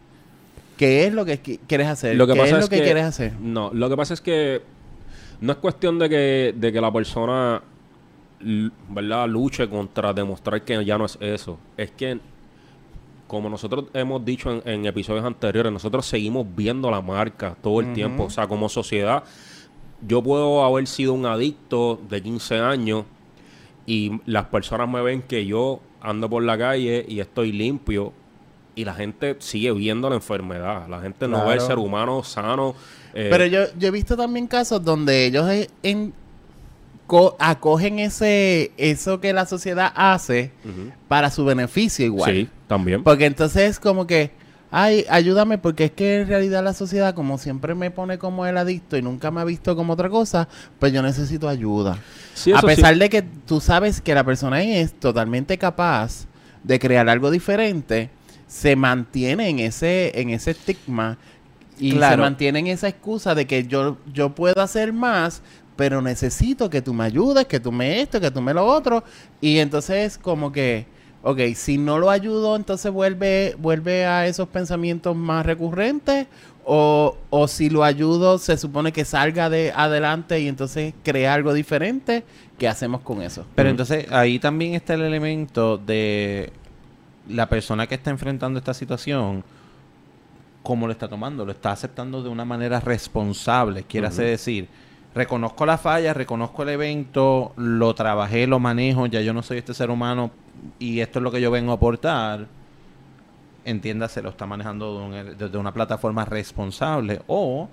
¿Qué 0.76 1.06
es 1.06 1.12
lo 1.12 1.25
que 1.25 1.42
qui- 1.42 1.58
quieres 1.66 1.87
hacer? 1.88 2.16
Lo 2.16 2.26
que 2.26 2.35
¿Qué 2.35 2.38
pasa 2.40 2.52
es 2.52 2.58
lo 2.58 2.64
es 2.64 2.68
que, 2.70 2.76
que- 2.78 2.85
quieres 2.85 3.04
hacer? 3.04 3.32
No, 3.40 3.70
lo 3.73 3.88
que 3.88 3.96
pasa 3.96 4.14
es 4.14 4.20
que 4.20 4.62
no 5.40 5.52
es 5.52 5.58
cuestión 5.58 5.99
de 5.99 6.08
que, 6.08 6.54
de 6.56 6.73
que 6.73 6.80
la 6.80 6.92
persona 6.92 7.62
¿verdad? 8.90 9.28
luche 9.28 9.68
contra 9.68 10.12
demostrar 10.12 10.62
que 10.62 10.85
ya 10.85 10.99
no 10.99 11.06
es 11.06 11.16
eso. 11.20 11.58
Es 11.76 11.90
que 11.90 12.18
como 13.26 13.49
nosotros 13.49 13.87
hemos 13.94 14.25
dicho 14.25 14.50
en, 14.52 14.62
en 14.70 14.87
episodios 14.87 15.25
anteriores, 15.25 15.73
nosotros 15.73 16.06
seguimos 16.06 16.46
viendo 16.54 16.90
la 16.90 17.00
marca 17.00 17.56
todo 17.62 17.80
el 17.80 17.92
tiempo. 17.92 18.25
O 18.25 18.30
sea, 18.30 18.46
como 18.46 18.68
sociedad, 18.68 19.25
yo 20.06 20.23
puedo 20.23 20.64
haber 20.64 20.87
sido 20.87 21.12
un 21.14 21.26
adicto 21.26 21.99
de 22.08 22.23
15 22.23 22.58
años 22.61 23.04
y 23.86 24.20
las 24.26 24.46
personas 24.46 24.88
me 24.88 25.00
ven 25.02 25.22
que 25.22 25.46
yo 25.46 25.80
ando 26.00 26.28
por 26.28 26.42
la 26.42 26.58
calle 26.58 27.04
y 27.08 27.20
estoy 27.20 27.52
limpio 27.52 28.12
y 28.74 28.84
la 28.84 28.94
gente 28.94 29.36
sigue 29.38 29.72
viendo 29.72 30.08
la 30.10 30.16
enfermedad. 30.16 30.86
La 30.88 31.00
gente 31.00 31.26
no 31.28 31.38
ve 31.46 31.52
el 31.54 31.58
Claro. 31.58 31.66
ser 31.66 31.78
humano 31.78 32.22
sano. 32.22 32.74
eh, 33.14 33.28
Pero 33.30 33.46
yo, 33.46 33.60
yo 33.78 33.88
he 33.88 33.90
visto 33.90 34.16
también 34.16 34.46
casos 34.46 34.84
donde 34.84 35.24
ellos 35.26 35.48
en- 35.82 36.12
co- 37.06 37.36
acogen 37.38 37.98
ese 38.00 38.72
eso 38.76 39.20
que 39.20 39.32
la 39.32 39.46
sociedad 39.46 39.92
hace 39.94 40.50
para 41.08 41.30
su 41.30 41.44
beneficio 41.44 42.04
igual. 42.04 42.30
Sí, 42.32 42.48
también. 42.66 43.02
Porque 43.04 43.26
entonces 43.26 43.62
es 43.70 43.80
como 43.80 44.06
que, 44.06 44.30
ay, 44.70 45.04
ayúdame, 45.08 45.58
porque 45.58 45.87
es 45.87 45.90
que 45.92 46.16
en 46.20 46.28
realidad 46.28 46.62
la 46.62 46.75
sociedad, 46.75 47.14
como 47.14 47.38
siempre 47.38 47.75
me 47.75 47.90
pone 47.90 48.18
como 48.18 48.46
el 48.46 48.56
adicto 48.56 48.96
y 48.96 49.02
nunca 49.02 49.30
me 49.30 49.40
ha 49.40 49.44
visto 49.44 49.76
como 49.76 49.92
otra 49.92 50.08
cosa, 50.08 50.49
pues 50.78 50.92
yo 50.92 51.02
necesito 51.02 51.49
ayuda. 51.49 51.99
Sí, 52.35 52.52
a 52.52 52.61
sí. 52.61 52.66
pesar 52.66 52.96
de 52.96 53.08
que 53.08 53.23
tú 53.23 53.61
sabes 53.61 54.00
que 54.00 54.14
la 54.14 54.25
persona 54.25 54.62
es 54.62 54.92
totalmente 54.92 55.58
capaz 55.58 56.26
de 56.62 56.78
crear 56.78 57.08
algo 57.08 57.30
diferente, 57.30 58.11
se 58.46 58.76
mantiene 58.76 59.49
en 59.49 59.58
ese, 59.61 60.12
en 60.20 60.30
ese 60.30 60.52
estigma 60.52 61.18
y 61.78 61.92
se 61.92 62.16
mantiene 62.16 62.61
en 62.61 62.66
esa 62.68 62.88
excusa 62.88 63.35
de 63.35 63.46
que 63.46 63.66
yo, 63.66 63.99
yo 64.12 64.35
puedo 64.35 64.61
hacer 64.61 64.92
más, 64.92 65.42
pero 65.76 66.00
necesito 66.00 66.70
que 66.70 66.80
tú 66.80 66.94
me 66.94 67.04
ayudes, 67.04 67.46
que 67.46 67.61
tú 67.61 67.70
me 67.70 68.00
esto, 68.00 68.20
que 68.20 68.30
tú 68.30 68.40
me 68.40 68.54
lo 68.54 68.64
otro. 68.64 69.04
Y 69.40 69.58
entonces 69.58 70.16
como 70.18 70.52
que, 70.52 70.87
ok, 71.26 71.40
si 71.56 71.76
no 71.76 71.99
lo 71.99 72.09
ayudo, 72.09 72.54
entonces 72.54 72.92
vuelve, 72.92 73.56
vuelve 73.59 74.06
a 74.06 74.28
esos 74.28 74.47
pensamientos 74.49 75.16
más 75.16 75.45
recurrentes. 75.45 76.28
O, 76.68 77.16
o 77.30 77.49
si 77.49 77.68
lo 77.68 77.85
ayudo, 77.85 78.38
se 78.38 78.56
supone 78.56 78.92
que 78.92 79.04
salga 79.04 79.50
de 79.50 79.73
adelante 79.75 80.40
y 80.40 80.49
entonces 80.49 80.95
crea 81.02 81.35
algo 81.35 81.52
diferente. 81.52 82.25
¿Qué 82.59 82.68
hacemos 82.68 83.00
con 83.00 83.23
eso? 83.23 83.45
Pero 83.56 83.68
entonces 83.68 84.11
ahí 84.11 84.38
también 84.38 84.75
está 84.75 84.95
el 84.95 85.02
elemento 85.02 85.78
de 85.78 86.52
la 87.28 87.49
persona 87.49 87.88
que 87.88 87.97
está 87.97 88.11
enfrentando 88.11 88.59
esta 88.59 88.75
situación, 88.75 89.42
cómo 90.62 90.87
lo 90.87 90.92
está 90.92 91.09
tomando, 91.09 91.45
lo 91.45 91.52
está 91.52 91.73
aceptando 91.73 92.23
de 92.23 92.28
una 92.28 92.45
manera 92.45 92.78
responsable, 92.78 93.83
quiere 93.83 94.09
decir, 94.11 94.68
reconozco 95.16 95.64
la 95.64 95.78
falla, 95.78 96.12
reconozco 96.12 96.62
el 96.62 96.68
evento, 96.68 97.54
lo 97.56 97.94
trabajé, 97.94 98.46
lo 98.46 98.61
manejo, 98.61 99.06
ya 99.06 99.23
yo 99.23 99.32
no 99.32 99.42
soy 99.42 99.56
este 99.58 99.73
ser 99.73 99.90
humano 99.90 100.30
y 100.78 101.00
esto 101.00 101.20
es 101.20 101.23
lo 101.23 101.30
que 101.32 101.40
yo 101.40 101.50
vengo 101.50 101.73
a 101.73 101.76
aportar. 101.76 102.46
Entiéndase, 103.64 104.20
lo 104.20 104.28
está 104.28 104.44
manejando 104.44 105.11
desde 105.11 105.56
una 105.56 105.73
plataforma 105.73 106.26
responsable 106.26 107.23
o 107.28 107.66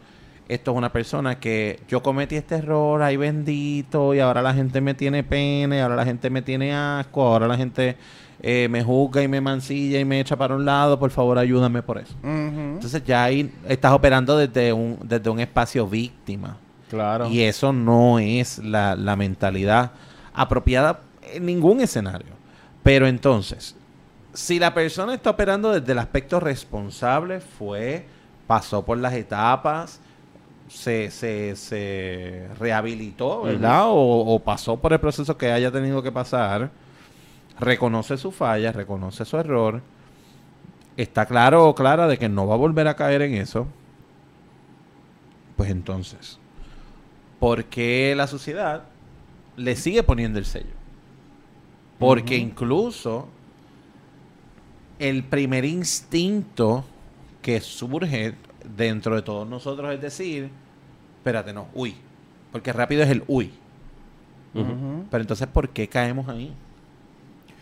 esto 0.48 0.72
es 0.72 0.78
una 0.78 0.92
persona 0.92 1.38
que 1.38 1.82
yo 1.90 2.02
cometí 2.02 2.38
este 2.38 2.56
error, 2.56 3.02
ay 3.02 3.18
bendito, 3.18 4.14
y 4.14 4.20
ahora 4.22 4.42
la 4.42 4.54
gente 4.54 4.80
me 4.80 4.94
tiene 4.94 5.24
pene, 5.24 5.82
ahora 5.82 5.98
la 5.98 6.06
gente 6.06 6.30
me 6.30 6.42
tiene 6.42 6.74
asco, 6.74 7.24
ahora 7.24 7.48
la 7.48 7.58
gente 7.58 7.98
eh, 8.42 8.70
me 8.70 8.84
juzga 8.84 9.22
y 9.22 9.28
me 9.28 9.42
mancilla 9.42 10.00
y 10.00 10.06
me 10.06 10.22
echa 10.22 10.38
para 10.38 10.56
un 10.56 10.64
lado, 10.64 10.98
por 10.98 11.12
favor 11.12 11.38
ayúdame 11.38 11.84
por 11.84 11.98
eso. 11.98 12.16
Entonces 12.24 13.04
ya 13.04 13.26
ahí 13.26 13.54
estás 13.68 13.92
operando 13.92 14.38
desde 14.38 14.72
un, 14.72 14.98
desde 15.04 15.30
un 15.30 15.42
espacio 15.42 15.86
víctima. 15.86 16.58
Claro. 16.94 17.28
Y 17.28 17.42
eso 17.42 17.74
no 17.74 18.20
es 18.20 18.60
la, 18.60 18.96
la 18.96 19.16
mentalidad 19.16 19.94
apropiada 20.32 21.00
en 21.24 21.48
ningún 21.48 21.82
escenario. 21.82 22.34
Pero 22.84 23.08
entonces, 23.08 23.76
si 24.32 24.60
la 24.60 24.76
persona 24.76 25.16
está 25.16 25.32
operando 25.32 25.72
desde 25.72 25.92
el 25.92 25.98
aspecto 25.98 26.40
responsable, 26.40 27.40
fue, 27.40 28.06
pasó 28.46 28.86
por 28.86 29.00
las 29.00 29.14
etapas, 29.14 30.00
se, 30.68 31.10
se, 31.10 31.56
se 31.56 32.48
rehabilitó, 32.60 33.42
¿verdad? 33.42 33.88
o, 33.88 34.36
o 34.36 34.40
pasó 34.40 34.78
por 34.78 34.94
el 34.94 35.00
proceso 35.00 35.36
que 35.36 35.52
haya 35.52 35.72
tenido 35.72 36.04
que 36.04 36.12
pasar, 36.12 36.70
reconoce 37.60 38.18
su 38.18 38.32
falla, 38.32 38.72
reconoce 38.72 39.26
su 39.26 39.36
error, 39.38 39.82
está 40.96 41.26
claro 41.26 41.68
o 41.68 41.74
clara 41.74 42.08
de 42.08 42.20
que 42.20 42.30
no 42.30 42.46
va 42.46 42.54
a 42.54 42.58
volver 42.58 42.88
a 42.88 42.96
caer 42.96 43.24
en 43.24 43.34
eso, 43.34 43.66
pues 45.56 45.70
entonces, 45.70 46.40
¿por 47.44 47.66
qué 47.66 48.14
la 48.16 48.26
sociedad 48.26 48.84
le 49.58 49.76
sigue 49.76 50.02
poniendo 50.02 50.40
el 50.40 50.46
sello? 50.46 50.72
Porque 52.00 52.38
incluso 52.38 53.28
el 54.98 55.26
primer 55.26 55.66
instinto 55.66 56.86
que 57.42 57.60
surge 57.60 58.36
dentro 58.78 59.18
de 59.18 59.24
todos 59.24 59.46
nosotros 59.46 59.94
es 59.94 60.00
decir, 60.00 60.52
espérate, 61.18 61.52
no, 61.52 61.68
uy, 61.74 61.98
porque 62.54 62.72
rápido 62.72 63.04
es 63.04 63.10
el 63.10 63.26
uy. 63.28 63.52
Pero 65.12 65.22
entonces, 65.22 65.46
¿por 65.46 65.68
qué 65.68 65.90
caemos 65.90 66.30
ahí? 66.30 66.54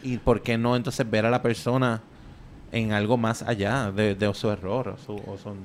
¿Y 0.04 0.18
por 0.20 0.44
qué 0.44 0.60
no 0.60 0.76
entonces 0.76 1.10
ver 1.10 1.26
a 1.26 1.32
la 1.32 1.42
persona 1.42 2.04
en 2.72 2.92
algo 2.92 3.18
más 3.18 3.42
allá 3.42 3.92
de, 3.92 4.14
de 4.14 4.32
su 4.36 4.48
error 4.52 4.90
o 4.90 4.98
su, 5.00 5.14
o 5.16 5.40
su- 5.40 5.56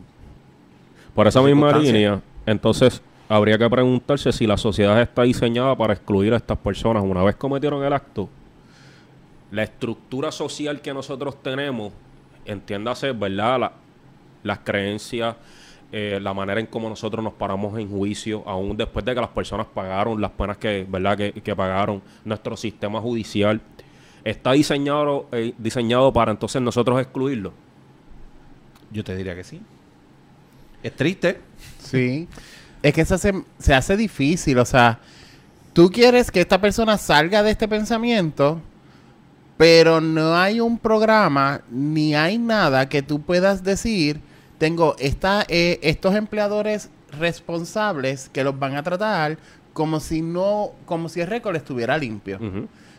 Por 1.14 1.26
esa 1.26 1.42
misma 1.42 1.76
línea, 1.76 2.23
entonces 2.46 3.02
habría 3.28 3.59
que 3.59 3.68
preguntarse 3.68 4.33
si 4.33 4.47
la 4.47 4.56
sociedad 4.56 5.00
está 5.00 5.23
diseñada 5.23 5.76
para 5.76 5.95
excluir 5.95 6.33
a 6.33 6.37
estas 6.37 6.59
personas 6.59 7.02
una 7.02 7.23
vez 7.23 7.37
cometieron 7.37 7.83
el 7.85 7.92
acto. 7.92 8.28
La 9.50 9.62
estructura 9.62 10.33
social 10.33 10.80
que 10.80 10.92
nosotros 10.92 11.42
tenemos, 11.42 11.92
entiéndase, 12.45 13.12
¿verdad? 13.12 13.61
La- 13.61 13.73
las 14.42 14.59
creencias, 14.61 15.35
eh, 15.92 16.18
la 16.21 16.35
manera 16.35 16.61
en 16.61 16.66
cómo 16.66 16.88
nosotros 16.88 17.23
nos 17.23 17.33
paramos 17.33 17.78
en 17.78 17.88
juicio, 17.88 18.42
aún 18.47 18.76
después 18.76 19.04
de 19.04 19.14
que 19.14 19.21
las 19.21 19.30
personas 19.30 19.66
pagaron 19.73 20.21
las 20.21 20.30
penas 20.33 20.56
que, 20.59 20.87
¿verdad? 20.88 21.16
que, 21.16 21.33
que 21.33 21.56
pagaron, 21.56 22.02
nuestro 22.25 22.56
sistema 22.56 23.00
judicial, 23.00 23.61
está 24.25 24.52
diseñado, 24.52 25.26
eh, 25.33 25.52
diseñado 25.59 26.12
para 26.12 26.33
entonces 26.33 26.61
nosotros 26.62 27.00
excluirlo. 27.00 27.52
Yo 28.92 29.02
te 29.04 29.16
diría 29.16 29.35
que 29.35 29.45
sí. 29.45 29.61
Es 30.83 30.95
triste. 30.95 31.40
Sí. 31.80 32.28
Es 32.86 32.94
que 32.94 33.04
se 33.04 33.14
hace, 33.14 33.42
se 33.58 33.74
hace 33.74 33.96
difícil, 33.96 34.60
o 34.60 34.64
sea, 34.64 35.00
tú 35.72 35.90
quieres 35.90 36.30
que 36.30 36.40
esta 36.40 36.60
persona 36.60 36.96
salga 36.98 37.42
de 37.42 37.50
este 37.50 37.66
pensamiento, 37.66 38.60
pero 39.56 40.00
no 40.00 40.36
hay 40.36 40.60
un 40.60 40.78
programa 40.78 41.62
ni 41.68 42.14
hay 42.14 42.38
nada 42.38 42.88
que 42.88 43.02
tú 43.02 43.20
puedas 43.20 43.64
decir, 43.64 44.20
tengo 44.58 44.94
esta, 45.00 45.44
eh, 45.48 45.80
estos 45.82 46.14
empleadores 46.14 46.88
responsables 47.18 48.28
que 48.28 48.44
los 48.44 48.56
van 48.56 48.76
a 48.76 48.84
tratar 48.84 49.36
como 49.72 49.98
si 49.98 50.22
no, 50.22 50.70
como 50.84 51.08
si 51.08 51.20
el 51.20 51.26
récord 51.26 51.56
estuviera 51.56 51.98
limpio. 51.98 52.38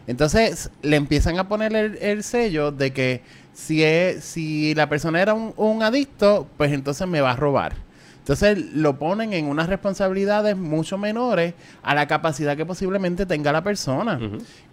Entonces 0.06 0.70
le 0.82 0.98
empiezan 0.98 1.39
a 1.39 1.48
poner 1.48 1.74
el, 1.74 1.98
el 2.01 2.24
sello 2.24 2.74
de 2.74 2.91
que 2.91 3.22
si, 3.53 3.86
es, 3.86 4.22
si 4.22 4.75
la 4.75 4.89
persona 4.89 5.22
era 5.22 5.34
un, 5.34 5.53
un 5.56 5.82
adicto, 5.82 6.46
pues 6.58 6.74
entonces 6.74 7.08
me 7.08 7.22
va 7.22 7.32
a 7.32 7.36
robar. 7.38 7.87
Entonces 8.28 8.74
lo 8.74 9.00
ponen 9.00 9.32
en 9.32 9.46
unas 9.48 9.70
responsabilidades 9.70 10.58
mucho 10.58 10.98
menores 10.98 11.54
a 11.82 11.96
la 11.96 12.08
capacidad 12.10 12.58
que 12.58 12.66
posiblemente 12.66 13.26
tenga 13.26 13.54
la 13.54 13.64
persona. 13.64 14.20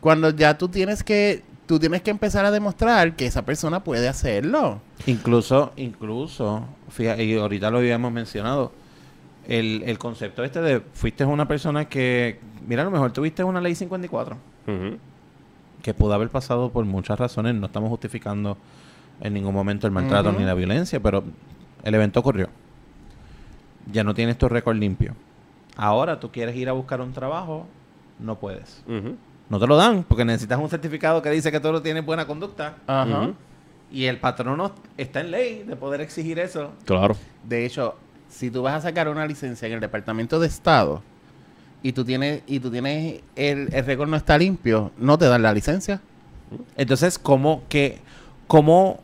Cuando 0.00 0.30
ya 0.30 0.58
tú 0.58 0.68
tienes 0.68 1.04
que 1.04 1.42
tú 1.66 1.78
tienes 1.78 2.02
que 2.02 2.10
empezar 2.10 2.44
a 2.44 2.50
demostrar 2.50 3.14
que 3.14 3.26
esa 3.26 3.42
persona 3.44 3.84
puede 3.84 4.08
hacerlo. 4.08 4.80
Incluso, 5.06 5.72
incluso, 5.76 6.64
fíjate, 6.90 7.24
y 7.24 7.36
ahorita 7.38 7.70
lo 7.70 7.78
habíamos 7.78 8.10
mencionado, 8.10 8.72
el, 9.46 9.84
el 9.86 9.98
concepto 9.98 10.42
este 10.42 10.60
de 10.60 10.80
fuiste 10.92 11.24
una 11.24 11.46
persona 11.46 11.84
que, 11.84 12.40
mira, 12.66 12.82
a 12.82 12.84
lo 12.86 12.90
mejor 12.90 13.12
tuviste 13.12 13.44
una 13.44 13.60
ley 13.60 13.76
54, 13.76 14.36
Ujú. 14.66 14.98
que 15.80 15.94
pudo 15.94 16.12
haber 16.12 16.28
pasado 16.28 16.70
por 16.70 16.84
muchas 16.84 17.20
razones, 17.20 17.54
no 17.54 17.66
estamos 17.66 17.88
justificando 17.88 18.58
en 19.20 19.32
ningún 19.32 19.54
momento 19.54 19.86
el 19.86 19.92
maltrato 19.92 20.32
ni 20.32 20.44
la 20.44 20.54
violencia, 20.54 20.98
pero 20.98 21.22
el 21.84 21.94
evento 21.94 22.18
ocurrió. 22.18 22.48
Ya 23.90 24.04
no 24.04 24.14
tienes 24.14 24.38
tu 24.38 24.48
récord 24.48 24.76
limpio. 24.76 25.14
Ahora 25.76 26.20
tú 26.20 26.30
quieres 26.30 26.56
ir 26.56 26.68
a 26.68 26.72
buscar 26.72 27.00
un 27.00 27.12
trabajo, 27.12 27.66
no 28.18 28.38
puedes. 28.38 28.82
No 29.48 29.58
te 29.58 29.66
lo 29.66 29.76
dan 29.76 30.04
porque 30.04 30.24
necesitas 30.24 30.58
un 30.58 30.68
certificado 30.68 31.20
que 31.20 31.30
dice 31.30 31.50
que 31.52 31.60
tú 31.60 31.70
no 31.72 31.82
tienes 31.82 32.04
buena 32.04 32.26
conducta. 32.26 32.76
Ajá. 32.86 33.30
Y 33.90 34.06
el 34.06 34.18
patrono 34.18 34.72
está 34.96 35.20
en 35.20 35.30
ley 35.30 35.64
de 35.64 35.76
poder 35.76 36.00
exigir 36.00 36.38
eso. 36.38 36.72
Claro. 36.84 37.16
De 37.44 37.64
hecho, 37.66 37.96
si 38.28 38.50
tú 38.50 38.62
vas 38.62 38.74
a 38.74 38.80
sacar 38.80 39.08
una 39.08 39.26
licencia 39.26 39.66
en 39.66 39.74
el 39.74 39.80
Departamento 39.80 40.40
de 40.40 40.46
Estado 40.46 41.02
y 41.82 41.92
tú 41.92 42.04
tienes 42.04 42.42
y 42.46 42.60
tú 42.60 42.70
tienes 42.70 43.22
el, 43.36 43.72
el 43.72 43.84
récord 43.84 44.08
no 44.08 44.16
está 44.16 44.38
limpio, 44.38 44.90
no 44.98 45.18
te 45.18 45.26
dan 45.26 45.42
la 45.42 45.52
licencia. 45.52 46.00
Entonces, 46.76 47.18
¿cómo, 47.18 47.62
que, 47.68 47.98
¿cómo 48.46 49.00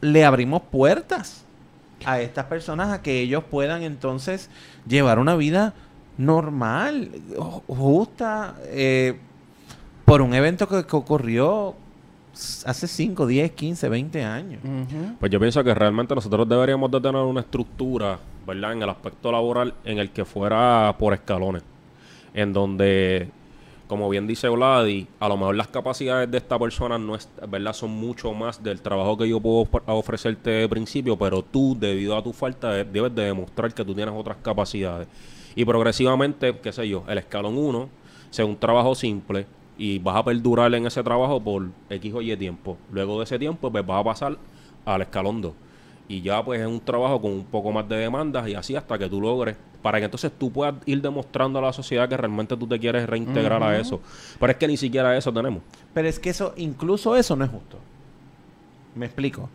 le 0.00 0.24
abrimos 0.24 0.62
puertas 0.62 1.44
a 2.04 2.20
estas 2.20 2.46
personas 2.46 2.90
a 2.90 3.02
que 3.02 3.20
ellos 3.20 3.44
puedan 3.50 3.82
entonces 3.82 4.50
llevar 4.86 5.18
una 5.18 5.36
vida 5.36 5.74
normal, 6.18 7.10
ju- 7.36 7.62
justa, 7.66 8.54
eh, 8.66 9.18
por 10.04 10.22
un 10.22 10.34
evento 10.34 10.68
que, 10.68 10.84
que 10.84 10.96
ocurrió 10.96 11.74
hace 12.64 12.86
5, 12.86 13.26
10, 13.26 13.52
15, 13.52 13.88
20 13.88 14.24
años. 14.24 14.60
Pues 15.18 15.30
yo 15.32 15.38
pienso 15.40 15.62
que 15.64 15.74
realmente 15.74 16.14
nosotros 16.14 16.48
deberíamos 16.48 16.90
de 16.90 17.00
tener 17.00 17.20
una 17.22 17.40
estructura, 17.40 18.18
¿verdad? 18.46 18.72
En 18.72 18.82
el 18.82 18.88
aspecto 18.88 19.30
laboral 19.32 19.74
en 19.84 19.98
el 19.98 20.10
que 20.10 20.24
fuera 20.24 20.94
por 20.98 21.12
escalones. 21.14 21.62
En 22.32 22.52
donde, 22.52 23.28
como 23.90 24.08
bien 24.08 24.28
dice 24.28 24.48
Vladi, 24.48 25.08
a 25.18 25.28
lo 25.28 25.36
mejor 25.36 25.56
las 25.56 25.66
capacidades 25.66 26.30
de 26.30 26.38
esta 26.38 26.56
persona 26.60 26.96
no 26.96 27.16
es, 27.16 27.28
¿verdad? 27.48 27.72
son 27.72 27.90
mucho 27.90 28.32
más 28.32 28.62
del 28.62 28.80
trabajo 28.80 29.18
que 29.18 29.28
yo 29.28 29.40
puedo 29.40 29.64
ofre- 29.66 29.82
ofrecerte 29.86 30.48
de 30.48 30.68
principio, 30.68 31.18
pero 31.18 31.42
tú, 31.42 31.76
debido 31.78 32.16
a 32.16 32.22
tu 32.22 32.32
falta, 32.32 32.70
de- 32.72 32.84
debes 32.84 33.12
de 33.12 33.24
demostrar 33.24 33.74
que 33.74 33.84
tú 33.84 33.92
tienes 33.92 34.14
otras 34.16 34.36
capacidades. 34.42 35.08
Y 35.56 35.64
progresivamente, 35.64 36.56
qué 36.60 36.72
sé 36.72 36.88
yo, 36.88 37.02
el 37.08 37.18
escalón 37.18 37.58
1 37.58 37.88
sea 38.30 38.44
un 38.44 38.56
trabajo 38.56 38.94
simple 38.94 39.44
y 39.76 39.98
vas 39.98 40.14
a 40.16 40.24
perdurar 40.24 40.72
en 40.72 40.86
ese 40.86 41.02
trabajo 41.02 41.40
por 41.42 41.68
X 41.90 42.14
o 42.14 42.22
Y 42.22 42.36
tiempo. 42.36 42.78
Luego 42.92 43.18
de 43.18 43.24
ese 43.24 43.40
tiempo, 43.40 43.72
pues 43.72 43.84
vas 43.84 44.00
a 44.00 44.04
pasar 44.04 44.38
al 44.84 45.02
escalón 45.02 45.42
2. 45.42 45.52
Y 46.10 46.22
ya 46.22 46.44
pues 46.44 46.60
es 46.60 46.66
un 46.66 46.80
trabajo 46.80 47.22
con 47.22 47.30
un 47.30 47.44
poco 47.44 47.70
más 47.70 47.88
de 47.88 47.94
demandas 47.94 48.48
y 48.48 48.54
así 48.56 48.74
hasta 48.74 48.98
que 48.98 49.08
tú 49.08 49.20
logres, 49.20 49.56
para 49.80 49.98
que 50.00 50.06
entonces 50.06 50.32
tú 50.36 50.50
puedas 50.50 50.74
ir 50.84 51.00
demostrando 51.00 51.60
a 51.60 51.62
la 51.62 51.72
sociedad 51.72 52.08
que 52.08 52.16
realmente 52.16 52.56
tú 52.56 52.66
te 52.66 52.80
quieres 52.80 53.08
reintegrar 53.08 53.62
a 53.62 53.78
eso. 53.78 54.00
Pero 54.40 54.50
es 54.50 54.58
que 54.58 54.66
ni 54.66 54.76
siquiera 54.76 55.16
eso 55.16 55.32
tenemos. 55.32 55.62
Pero 55.94 56.08
es 56.08 56.18
que 56.18 56.30
eso, 56.30 56.52
incluso 56.56 57.14
eso 57.14 57.36
no 57.36 57.44
es 57.44 57.50
justo. 57.52 57.78
Me 58.96 59.06
explico. 59.06 59.48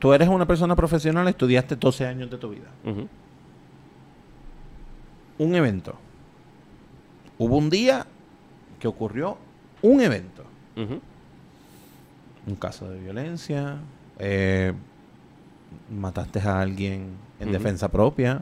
Tú 0.00 0.12
eres 0.12 0.28
una 0.28 0.44
persona 0.44 0.74
profesional, 0.74 1.28
estudiaste 1.28 1.76
12 1.76 2.04
años 2.04 2.28
de 2.28 2.36
tu 2.36 2.48
vida. 2.50 2.66
Un 5.38 5.54
evento. 5.54 5.94
Hubo 7.38 7.56
un 7.56 7.70
día 7.70 8.06
que 8.80 8.88
ocurrió 8.88 9.38
un 9.82 10.00
evento. 10.00 10.42
Un 12.44 12.56
caso 12.56 12.90
de 12.90 12.98
violencia. 12.98 13.76
eh, 14.18 14.72
mataste 15.90 16.40
a 16.40 16.60
alguien 16.60 17.16
en 17.40 17.52
defensa 17.52 17.88
propia. 17.90 18.40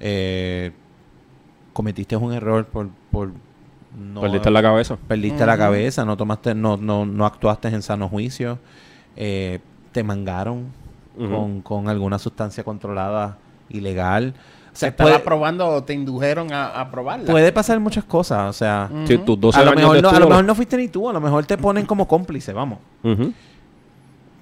eh, 0.00 0.72
cometiste 1.72 2.16
un 2.16 2.32
error 2.32 2.64
por... 2.66 2.88
por 3.10 3.30
no 3.98 4.20
Perdiste 4.20 4.50
la 4.50 4.60
cabeza. 4.60 4.98
perdiste 5.08 5.46
la 5.46 5.56
cabeza, 5.56 6.04
no 6.04 6.16
tomaste, 6.18 6.54
no, 6.54 6.76
no, 6.76 7.06
no 7.06 7.24
actuaste 7.24 7.68
en 7.68 7.80
sano 7.80 8.08
juicio, 8.10 8.58
eh, 9.16 9.60
te 9.92 10.02
mangaron 10.02 10.66
con, 11.16 11.62
con 11.62 11.88
alguna 11.88 12.18
sustancia 12.18 12.62
controlada 12.62 13.38
ilegal. 13.70 14.34
O 14.36 14.68
Se 14.74 14.80
sea, 14.80 14.88
estaba 14.90 15.10
puede, 15.12 15.22
probando 15.24 15.66
o 15.66 15.82
te 15.82 15.94
indujeron 15.94 16.52
a, 16.52 16.66
a 16.78 16.90
probarla. 16.90 17.24
puede 17.30 17.50
pasar 17.52 17.80
muchas 17.80 18.04
cosas, 18.04 18.50
o 18.50 18.52
sea, 18.52 18.90
Ujú. 18.92 19.06
Sí, 19.06 19.16
tus 19.18 19.40
12 19.40 19.58
a 19.60 19.64
lo, 19.64 19.70
años 19.70 19.80
mejor 19.80 19.94
no, 20.02 20.08
a 20.08 20.12
lo 20.12 20.18
estudio- 20.18 20.28
mejor 20.28 20.44
no 20.44 20.54
fuiste 20.54 20.76
ni 20.76 20.88
tú, 20.88 21.08
a 21.08 21.14
lo 21.14 21.20
mejor 21.22 21.46
te 21.46 21.56
ponen 21.56 21.86
como 21.86 22.06
cómplice, 22.06 22.52
vamos. 22.52 22.80
Ujú. 23.02 23.32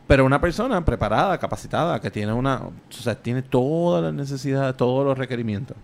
Pero 0.07 0.25
una 0.27 0.41
persona 0.41 0.85
preparada, 0.85 1.39
capacitada, 1.39 1.99
que 2.01 2.11
tiene 2.11 2.33
una, 2.33 2.57
o 2.65 2.73
sea, 2.91 3.15
tiene 3.15 3.43
todas 3.43 4.03
las 4.05 4.13
necesidades, 4.13 4.77
todos 4.77 5.05
los 5.05 5.17
requerimientos. 5.17 5.77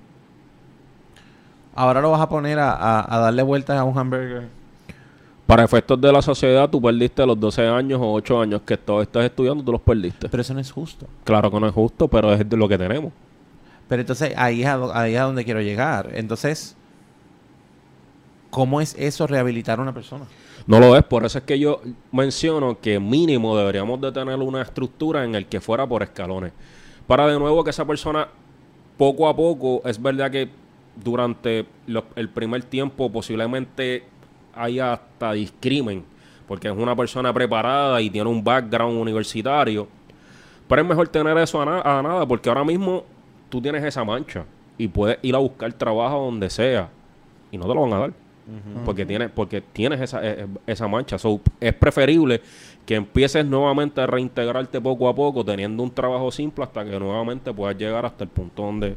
Ahora 1.74 2.00
lo 2.00 2.10
vas 2.10 2.20
a 2.20 2.28
poner 2.28 2.58
a, 2.58 2.72
a- 2.72 3.14
a 3.16 3.18
darle 3.18 3.42
vueltas 3.42 3.78
a 3.78 3.84
un 3.84 3.96
hamburger. 3.96 4.48
Para 5.46 5.64
efectos 5.64 6.00
de 6.00 6.12
la 6.12 6.20
sociedad, 6.22 6.68
tú 6.68 6.80
perdiste 6.80 7.24
los 7.26 7.38
12 7.38 7.66
años 7.66 7.98
o 8.00 8.12
8 8.12 8.40
años 8.40 8.60
que 8.64 8.76
tú 8.76 9.00
estás 9.00 9.24
estudiando, 9.24 9.64
tú 9.64 9.72
los 9.72 9.80
perdiste. 9.80 10.28
Pero 10.28 10.42
eso 10.42 10.54
no 10.54 10.60
es 10.60 10.70
justo. 10.70 11.06
Claro 11.24 11.50
que 11.50 11.58
no 11.58 11.66
es 11.66 11.72
justo, 11.74 12.06
pero 12.06 12.32
es 12.32 12.48
de 12.48 12.56
lo 12.56 12.68
que 12.68 12.76
tenemos. 12.78 13.12
Pero 13.88 14.02
entonces 14.02 14.32
ahí 14.36 14.62
es, 14.62 14.68
a, 14.68 15.00
ahí 15.00 15.14
es 15.14 15.20
a 15.20 15.24
donde 15.24 15.44
quiero 15.44 15.60
llegar. 15.60 16.10
Entonces, 16.12 16.76
¿cómo 18.50 18.80
es 18.80 18.94
eso 18.98 19.26
rehabilitar 19.26 19.78
a 19.78 19.82
una 19.82 19.94
persona? 19.94 20.24
No 20.70 20.78
lo 20.78 20.96
es, 20.96 21.02
por 21.02 21.24
eso 21.24 21.38
es 21.38 21.42
que 21.42 21.58
yo 21.58 21.80
menciono 22.12 22.78
que 22.80 23.00
mínimo 23.00 23.56
deberíamos 23.58 24.00
de 24.00 24.12
tener 24.12 24.36
una 24.36 24.62
estructura 24.62 25.24
en 25.24 25.34
el 25.34 25.46
que 25.46 25.60
fuera 25.60 25.84
por 25.84 26.04
escalones. 26.04 26.52
Para 27.08 27.26
de 27.26 27.36
nuevo 27.40 27.64
que 27.64 27.70
esa 27.70 27.84
persona 27.84 28.28
poco 28.96 29.28
a 29.28 29.34
poco, 29.34 29.82
es 29.84 30.00
verdad 30.00 30.30
que 30.30 30.48
durante 30.94 31.66
el 32.14 32.28
primer 32.28 32.62
tiempo 32.62 33.10
posiblemente 33.10 34.04
haya 34.54 34.92
hasta 34.92 35.32
discrimen, 35.32 36.04
porque 36.46 36.68
es 36.68 36.76
una 36.76 36.94
persona 36.94 37.32
preparada 37.32 38.00
y 38.00 38.08
tiene 38.08 38.30
un 38.30 38.44
background 38.44 38.96
universitario. 38.96 39.88
Pero 40.68 40.82
es 40.82 40.88
mejor 40.88 41.08
tener 41.08 41.36
eso 41.38 41.60
a, 41.60 41.98
a 41.98 42.00
nada, 42.00 42.24
porque 42.28 42.48
ahora 42.48 42.62
mismo 42.62 43.02
tú 43.48 43.60
tienes 43.60 43.82
esa 43.82 44.04
mancha 44.04 44.44
y 44.78 44.86
puedes 44.86 45.18
ir 45.22 45.34
a 45.34 45.38
buscar 45.38 45.72
trabajo 45.72 46.26
donde 46.26 46.48
sea 46.48 46.90
y 47.50 47.58
no 47.58 47.66
te 47.66 47.74
lo 47.74 47.80
van 47.80 47.92
a 47.92 47.98
dar 47.98 48.19
porque 48.84 49.06
tienes 49.06 49.30
porque 49.30 49.60
tienes 49.60 50.00
esa, 50.00 50.24
eh, 50.24 50.44
eh, 50.44 50.46
esa 50.66 50.88
mancha. 50.88 51.18
So, 51.18 51.40
es 51.60 51.74
preferible 51.74 52.40
que 52.84 52.94
empieces 52.94 53.44
nuevamente 53.44 54.00
a 54.00 54.06
reintegrarte 54.06 54.80
poco 54.80 55.08
a 55.08 55.14
poco 55.14 55.44
teniendo 55.44 55.82
un 55.82 55.90
trabajo 55.90 56.30
simple 56.30 56.64
hasta 56.64 56.84
que 56.84 56.98
nuevamente 56.98 57.52
puedas 57.52 57.76
llegar 57.76 58.04
hasta 58.04 58.24
el 58.24 58.30
punto 58.30 58.62
donde... 58.62 58.96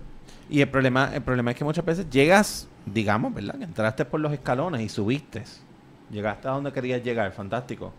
Y 0.49 0.61
el 0.61 0.69
problema, 0.69 1.11
el 1.13 1.21
problema 1.21 1.51
es 1.51 1.57
que 1.57 1.63
muchas 1.63 1.85
veces 1.85 2.09
llegas, 2.09 2.67
digamos, 2.85 3.33
¿verdad? 3.33 3.57
Que 3.57 3.63
entraste 3.63 4.05
por 4.05 4.19
los 4.19 4.33
escalones 4.33 4.81
y 4.81 4.89
subiste. 4.89 5.43
Llegaste 6.11 6.47
a 6.47 6.51
donde 6.51 6.71
querías 6.71 7.03
llegar, 7.03 7.31
fantástico. 7.31 7.91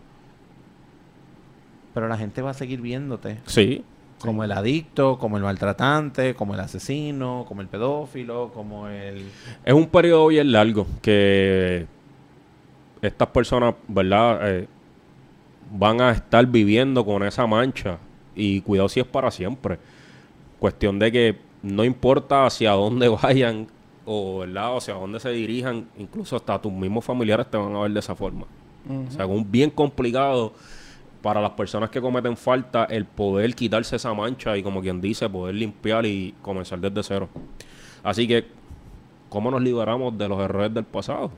Pero 1.93 2.07
la 2.07 2.17
gente 2.17 2.41
va 2.41 2.51
a 2.51 2.53
seguir 2.53 2.81
viéndote 2.81 3.39
Sí, 3.45 3.83
como 4.25 4.43
el 4.43 4.51
adicto, 4.51 5.17
como 5.17 5.37
el 5.37 5.43
maltratante, 5.43 6.35
como 6.35 6.53
el 6.53 6.59
asesino, 6.59 7.45
como 7.47 7.61
el 7.61 7.67
pedófilo, 7.67 8.51
como 8.53 8.87
el... 8.87 9.29
es 9.63 9.73
un 9.73 9.87
periodo 9.87 10.27
bien 10.27 10.51
largo 10.51 10.87
que 11.01 11.85
estas 13.01 13.27
personas, 13.29 13.75
¿verdad? 13.87 14.39
Eh, 14.49 14.67
van 15.71 16.01
a 16.01 16.11
estar 16.11 16.45
viviendo 16.45 17.05
con 17.05 17.23
esa 17.23 17.45
mancha 17.47 17.97
y 18.35 18.61
cuidado 18.61 18.89
si 18.89 18.99
es 18.99 19.05
para 19.05 19.31
siempre. 19.31 19.77
Cuestión 20.59 20.99
de 20.99 21.11
que 21.11 21.37
no 21.61 21.83
importa 21.83 22.45
hacia 22.45 22.71
dónde 22.71 23.07
vayan 23.23 23.67
o, 24.05 24.39
¿verdad? 24.39 24.73
o 24.73 24.77
hacia 24.77 24.93
dónde 24.93 25.19
se 25.19 25.29
dirijan, 25.29 25.87
incluso 25.97 26.35
hasta 26.35 26.61
tus 26.61 26.71
mismos 26.71 27.03
familiares 27.03 27.49
te 27.49 27.57
van 27.57 27.75
a 27.75 27.81
ver 27.81 27.91
de 27.91 27.99
esa 27.99 28.15
forma. 28.15 28.45
O 28.87 29.11
sea, 29.11 29.25
es 29.25 29.51
bien 29.51 29.71
complicado 29.71 30.53
para 31.25 31.41
las 31.41 31.53
personas 31.53 31.89
que 31.89 31.99
cometen 31.99 32.37
falta 32.37 32.85
el 32.85 33.05
poder 33.05 33.55
quitarse 33.55 33.95
esa 33.95 34.13
mancha 34.13 34.55
y 34.57 34.61
como 34.61 34.79
quien 34.79 35.01
dice, 35.01 35.27
poder 35.27 35.55
limpiar 35.55 36.05
y 36.05 36.35
comenzar 36.43 36.77
desde 36.77 37.01
cero. 37.01 37.29
Así 38.03 38.27
que, 38.27 38.45
¿cómo 39.27 39.49
nos 39.49 39.59
liberamos 39.59 40.15
de 40.19 40.29
los 40.29 40.39
errores 40.39 40.71
del 40.71 40.83
pasado? 40.83 41.31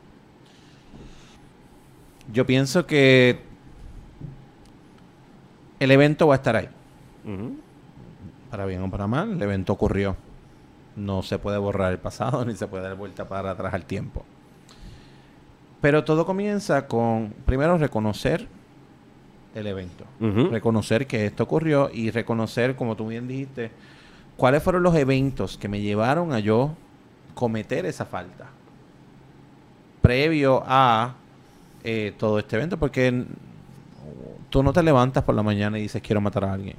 Yo 2.34 2.46
pienso 2.46 2.86
que 2.86 3.40
el 5.80 5.90
evento 5.90 6.28
va 6.28 6.34
a 6.34 6.36
estar 6.36 6.58
ahí. 6.58 6.68
Para 8.52 8.66
bien 8.66 8.84
o 8.84 8.92
para 8.92 9.08
mal, 9.08 9.32
el 9.32 9.42
evento 9.42 9.72
ocurrió. 9.72 10.18
No 10.98 11.24
se 11.24 11.40
puede 11.40 11.60
borrar 11.60 11.94
el 11.94 12.00
pasado 12.00 12.44
ni 12.46 12.56
se 12.56 12.68
puede 12.68 12.84
dar 12.84 12.98
vuelta 12.98 13.26
para 13.26 13.52
atrás 13.52 13.74
al 13.74 13.86
tiempo. 13.86 14.26
Pero 15.80 16.04
todo 16.04 16.26
comienza 16.26 16.88
con, 16.88 17.34
primero, 17.46 17.78
reconocer 17.78 18.57
el 19.60 19.68
evento. 19.68 20.06
Reconocer 20.52 21.08
que 21.08 21.26
esto 21.26 21.44
ocurrió 21.44 21.90
y 21.94 22.12
reconocer, 22.12 22.76
como 22.76 22.96
tú 22.96 23.08
bien 23.08 23.28
dijiste, 23.28 23.72
cuáles 24.36 24.64
fueron 24.64 24.84
los 24.84 24.96
eventos 24.96 25.58
que 25.58 25.68
me 25.68 25.82
llevaron 25.82 26.34
a 26.34 26.40
yo 26.40 26.72
cometer 27.34 27.86
esa 27.86 28.06
falta. 28.06 28.48
Previo 30.02 30.64
a 30.66 31.16
eh, 31.84 32.14
todo 32.18 32.40
este 32.40 32.56
evento, 32.56 32.78
porque 32.78 33.26
tú 34.50 34.64
no 34.64 34.74
te 34.74 34.84
levantas 34.84 35.24
por 35.24 35.36
la 35.36 35.44
mañana 35.44 35.78
y 35.78 35.84
dices 35.84 36.02
quiero 36.02 36.22
matar 36.22 36.46
a 36.46 36.54
alguien. 36.54 36.78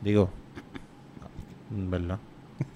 Digo, 0.00 0.28
¿verdad? 1.70 2.18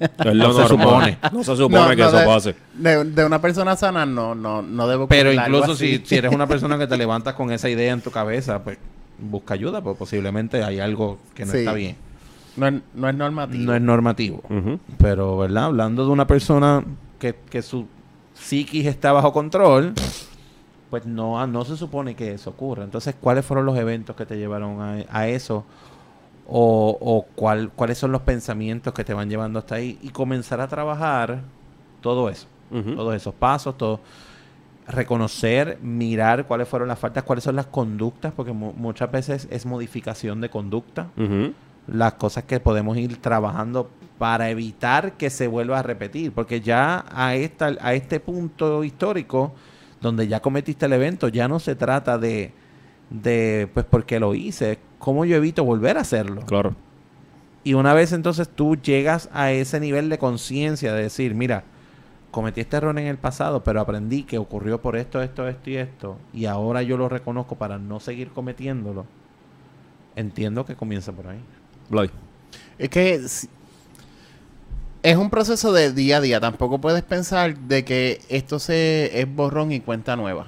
Es 0.01 0.11
No 0.25 0.35
lo 0.35 0.53
se 0.55 0.69
supone. 0.69 1.19
No 1.33 1.45
se 1.45 1.57
supone 1.57 1.81
No, 1.81 1.89
que 1.91 1.97
no, 1.97 2.09
eso 2.09 2.17
de, 2.19 2.27
pase. 2.27 2.55
De, 2.75 3.05
de 3.05 3.25
una 3.25 3.41
persona 3.41 3.77
sana 3.77 4.07
no, 4.07 4.35
no, 4.35 4.63
no 4.63 4.89
debo 4.89 5.07
Pero 5.09 5.33
incluso 5.33 5.75
si, 5.75 5.99
si 6.05 6.17
eres 6.17 6.33
una 6.33 6.47
persona 6.47 6.79
que 6.79 6.87
te 6.87 6.97
levantas 6.99 7.35
con 7.35 7.51
esa 7.53 7.69
idea 7.69 7.93
en 7.93 8.01
tu 8.01 8.11
cabeza, 8.11 8.63
pues 8.63 8.79
busca 9.19 9.55
ayuda, 9.55 9.81
pues 9.83 9.97
posiblemente 9.97 10.63
hay 10.65 10.81
algo 10.81 11.19
que 11.35 11.45
no 11.47 11.53
Sí. 11.53 11.59
está 11.59 11.73
bien. 11.75 11.97
no, 12.57 12.67
es, 12.69 12.75
no 12.95 13.09
es 13.09 13.15
normativo. 13.15 13.65
No 13.65 13.75
es 13.75 13.83
normativo. 13.83 14.43
Pero, 14.99 15.37
¿verdad? 15.39 15.65
Hablando 15.67 16.05
de 16.05 16.11
una 16.11 16.27
persona 16.27 16.85
que, 17.19 17.35
que 17.51 17.63
su 17.63 17.87
psiquis 18.35 18.87
está 18.87 19.13
bajo 19.13 19.33
control, 19.33 19.93
pues 20.91 21.07
no, 21.07 21.47
no 21.47 21.65
se 21.65 21.77
supone 21.77 22.15
que 22.17 22.33
eso 22.35 22.51
ocurra. 22.51 22.85
Entonces, 22.85 23.15
¿cuáles 23.21 23.45
fueron 23.47 23.65
los 23.65 23.79
eventos 23.79 24.15
que 24.17 24.27
te 24.27 24.37
llevaron 24.37 24.81
a, 24.81 25.05
a 25.11 25.29
eso? 25.29 25.65
O, 26.55 26.99
o 27.01 27.25
cuál, 27.35 27.71
cuáles 27.71 27.97
son 27.97 28.13
los 28.13 28.21
pensamientos 28.23 28.93
que 28.93 29.05
te 29.05 29.15
van 29.15 29.31
llevando 29.31 29.59
hasta 29.59 29.77
ahí? 29.77 29.99
Y 30.03 30.11
comenzar 30.11 30.61
a 30.61 30.69
trabajar 30.69 31.41
todo 32.03 32.29
eso. 32.29 32.47
Todos 32.97 33.15
esos 33.15 33.33
pasos, 33.35 33.79
todo. 33.79 34.01
Reconocer, 34.89 35.79
mirar 35.81 36.47
cuáles 36.47 36.67
fueron 36.69 36.89
las 36.89 36.99
faltas, 36.99 37.23
cuáles 37.23 37.45
son 37.45 37.55
las 37.55 37.67
conductas, 37.67 38.33
porque 38.35 38.53
mu- 38.53 38.73
muchas 38.73 39.11
veces 39.13 39.47
es 39.51 39.65
modificación 39.65 40.41
de 40.41 40.51
conducta 40.51 41.07
las 41.87 42.15
cosas 42.15 42.45
que 42.45 42.59
podemos 42.61 42.97
ir 42.97 43.17
trabajando 43.23 43.89
para 44.19 44.51
evitar 44.51 45.13
que 45.13 45.31
se 45.31 45.47
vuelva 45.47 45.79
a 45.79 45.83
repetir, 45.83 46.33
porque 46.33 46.61
ya 46.61 47.05
a 47.15 47.35
esta 47.37 47.73
a 47.81 47.95
este 47.95 48.19
punto 48.21 48.83
histórico 48.85 49.53
donde 50.01 50.27
ya 50.29 50.41
cometiste 50.41 50.87
el 50.87 50.93
evento, 50.95 51.29
ya 51.29 51.47
no 51.49 51.61
se 51.61 51.75
trata 51.77 52.19
de 52.19 52.53
de, 53.13 53.69
pues, 53.73 53.87
porque 53.87 54.19
lo 54.19 54.35
hice, 54.35 54.79
cómo 54.99 55.25
yo 55.25 55.37
evito 55.37 55.65
volver 55.65 55.99
a 55.99 56.01
hacerlo. 56.01 56.43
Claro. 56.43 56.75
Y 57.65 57.75
una 57.75 57.95
vez 57.95 58.13
entonces 58.13 58.49
tú 58.49 58.77
llegas 58.77 59.29
a 59.33 59.53
ese 59.53 59.79
nivel 59.79 60.09
de 60.09 60.19
conciencia 60.19 60.93
de 60.93 61.03
decir, 61.03 61.35
mira, 61.35 61.65
cometí 62.31 62.61
este 62.63 62.79
error 62.79 62.99
en 62.99 63.07
el 63.07 63.19
pasado, 63.19 63.63
pero 63.63 63.81
aprendí 63.81 64.25
que 64.25 64.39
ocurrió 64.39 64.81
por 64.81 64.97
esto, 64.97 65.23
esto, 65.23 65.47
esto 65.47 65.71
y 65.71 65.77
esto, 65.77 66.17
y 66.33 66.47
ahora 66.47 66.83
yo 66.83 66.97
lo 66.97 67.09
reconozco 67.09 67.57
para 67.57 67.79
no 67.79 68.01
seguir 68.01 68.31
cometiéndolo, 68.31 69.07
entiendo 70.17 70.65
que 70.65 70.75
comienza 70.75 71.13
por 71.13 71.29
ahí. 71.29 71.41
Bloy. 71.89 72.11
Es 72.79 72.89
que 72.89 73.15
es 75.03 75.17
un 75.17 75.31
proceso 75.31 75.73
de 75.73 75.93
día 75.93 76.19
a 76.19 76.21
día. 76.21 76.41
Tampoco 76.41 76.81
puedes 76.81 77.03
pensar 77.03 77.57
de 77.59 77.85
que 77.85 78.21
esto 78.29 78.59
se 78.59 79.21
es 79.21 79.33
borrón 79.33 79.73
y 79.73 79.81
cuenta 79.81 80.17
nueva. 80.17 80.47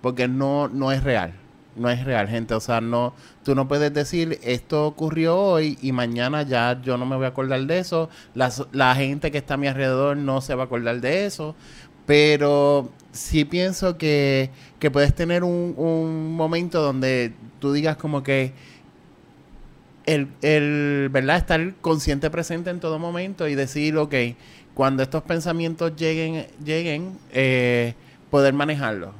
Porque 0.00 0.28
no, 0.28 0.68
no 0.68 0.92
es 0.92 1.02
real. 1.02 1.34
No 1.76 1.90
es 1.90 2.04
real, 2.04 2.28
gente. 2.28 2.54
O 2.54 2.60
sea, 2.60 2.80
no, 2.80 3.14
tú 3.42 3.54
no 3.54 3.66
puedes 3.68 3.92
decir 3.92 4.38
esto 4.42 4.86
ocurrió 4.86 5.36
hoy 5.36 5.78
y 5.82 5.92
mañana 5.92 6.42
ya 6.42 6.80
yo 6.82 6.96
no 6.96 7.06
me 7.06 7.16
voy 7.16 7.24
a 7.24 7.28
acordar 7.28 7.60
de 7.66 7.78
eso. 7.78 8.08
La, 8.34 8.94
gente 8.94 9.30
que 9.30 9.38
está 9.38 9.54
a 9.54 9.56
mi 9.56 9.66
alrededor 9.66 10.16
no 10.16 10.40
se 10.40 10.54
va 10.54 10.62
a 10.62 10.66
acordar 10.66 11.00
de 11.00 11.26
eso. 11.26 11.54
Pero 12.06 12.90
sí 13.12 13.44
pienso 13.44 13.96
que, 13.96 14.50
que 14.78 14.90
puedes 14.90 15.14
tener 15.14 15.42
un, 15.42 15.74
un 15.76 16.32
momento 16.36 16.82
donde 16.82 17.32
tú 17.60 17.72
digas 17.72 17.96
como 17.96 18.22
que 18.22 18.52
el, 20.06 20.28
el, 20.42 21.08
¿verdad? 21.10 21.36
Estar 21.36 21.74
consciente 21.80 22.30
presente 22.30 22.70
en 22.70 22.80
todo 22.80 22.98
momento 22.98 23.48
y 23.48 23.54
decir, 23.54 23.96
ok, 23.96 24.14
cuando 24.74 25.02
estos 25.02 25.22
pensamientos 25.22 25.96
lleguen, 25.96 26.46
lleguen 26.62 27.18
eh, 27.32 27.94
poder 28.30 28.54
manejarlos. 28.54 29.10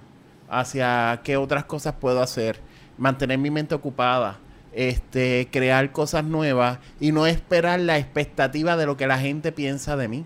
Hacia 0.48 1.20
qué 1.24 1.36
otras 1.36 1.64
cosas 1.64 1.94
puedo 2.00 2.22
hacer. 2.22 2.60
Mantener 2.98 3.38
mi 3.38 3.50
mente 3.50 3.74
ocupada. 3.74 4.38
Este, 4.72 5.48
crear 5.52 5.92
cosas 5.92 6.24
nuevas 6.24 6.78
y 6.98 7.12
no 7.12 7.26
esperar 7.26 7.78
la 7.78 7.96
expectativa 7.96 8.76
de 8.76 8.86
lo 8.86 8.96
que 8.96 9.06
la 9.06 9.18
gente 9.18 9.52
piensa 9.52 9.96
de 9.96 10.08
mí. 10.08 10.24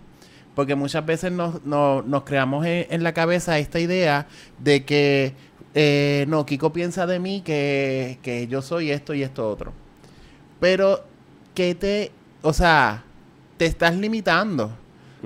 Porque 0.55 0.75
muchas 0.75 1.05
veces 1.07 1.31
nos, 1.31 1.65
nos, 1.65 2.05
nos 2.05 2.25
creamos 2.25 2.67
en, 2.67 2.87
en 2.91 3.03
la 3.03 3.13
cabeza 3.13 3.59
esta 3.59 3.79
idea 3.79 4.27
de 4.59 4.85
que, 4.85 5.35
eh, 5.75 6.25
no, 6.29 6.47
Kiko 6.47 6.73
piensa 6.73 7.07
de 7.07 7.19
mí 7.19 7.43
que, 7.43 8.19
que 8.23 8.49
yo 8.49 8.63
soy 8.63 8.91
esto 8.91 9.15
y 9.15 9.23
esto 9.23 9.49
otro. 9.49 9.73
Pero 10.61 11.05
que 11.55 11.75
te, 11.75 12.11
o 12.43 12.53
sea, 12.53 13.05
te 13.59 13.67
estás 13.67 13.95
limitando 13.97 14.73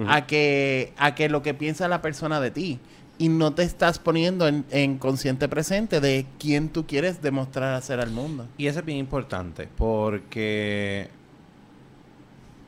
a 0.07 0.27
que 0.27 0.95
a 0.97 1.15
que 1.15 1.29
lo 1.29 1.43
que 1.43 1.53
piensa 1.53 1.87
la 1.87 2.01
persona 2.01 2.41
de 2.41 2.51
ti 2.51 2.81
y 3.23 3.29
no 3.29 3.55
te 3.55 3.63
estás 3.63 4.01
poniendo 4.01 4.49
en, 4.49 4.65
en 4.71 4.99
consciente 4.99 5.49
presente 5.49 6.01
de 6.01 6.27
quién 6.41 6.71
tú 6.71 6.89
quieres 6.89 7.23
demostrar 7.23 7.73
hacer 7.75 8.01
al 8.01 8.11
mundo. 8.11 8.49
Y 8.59 8.67
eso 8.67 8.81
es 8.81 8.85
bien 8.85 8.99
importante 8.99 9.69
porque 9.77 11.09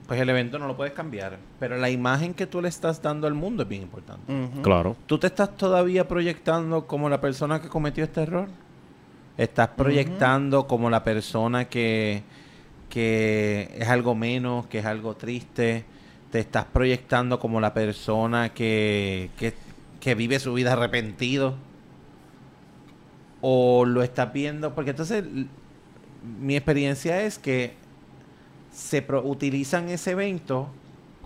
pues 0.07 0.21
el 0.21 0.29
evento 0.29 0.61
no 0.61 0.69
lo 0.69 0.77
puedes 0.77 0.93
cambiar, 0.93 1.39
pero 1.59 1.77
la 1.77 1.91
imagen 1.91 2.35
que 2.35 2.47
tú 2.47 2.63
le 2.63 2.69
estás 2.69 3.03
dando 3.03 3.27
al 3.27 3.35
mundo 3.35 3.65
es 3.65 3.69
bien 3.69 3.83
importante. 3.83 4.33
Claro. 4.63 4.97
¿Tú 5.07 5.19
te 5.19 5.27
estás 5.27 5.57
todavía 5.57 6.07
proyectando 6.07 6.87
como 6.87 7.09
la 7.09 7.21
persona 7.21 7.61
que 7.61 7.69
cometió 7.69 8.05
este 8.05 8.23
error? 8.23 8.47
¿Estás 9.37 9.71
proyectando 9.71 10.69
como 10.69 10.89
la 10.89 11.03
persona 11.03 11.65
que, 11.65 12.23
que 12.89 13.75
es 13.77 13.89
algo 13.89 14.15
menos, 14.15 14.67
que 14.67 14.79
es 14.79 14.87
algo 14.87 15.17
triste? 15.17 15.85
¿Te 16.31 16.39
estás 16.39 16.67
proyectando 16.67 17.41
como 17.41 17.61
la 17.61 17.75
persona 17.75 18.51
que, 18.55 19.31
que, 19.37 19.53
que 20.05 20.15
vive 20.15 20.39
su 20.39 20.53
vida 20.53 20.75
arrepentido? 20.75 21.55
¿O 23.41 23.85
lo 23.85 24.03
estás 24.03 24.33
viendo? 24.33 24.75
Porque 24.75 24.91
entonces 24.91 25.25
mi 26.41 26.57
experiencia 26.57 27.23
es 27.23 27.39
que 27.39 27.75
se 28.73 29.03
pro- 29.03 29.25
utilizan 29.25 29.89
ese 29.89 30.13
evento 30.13 30.69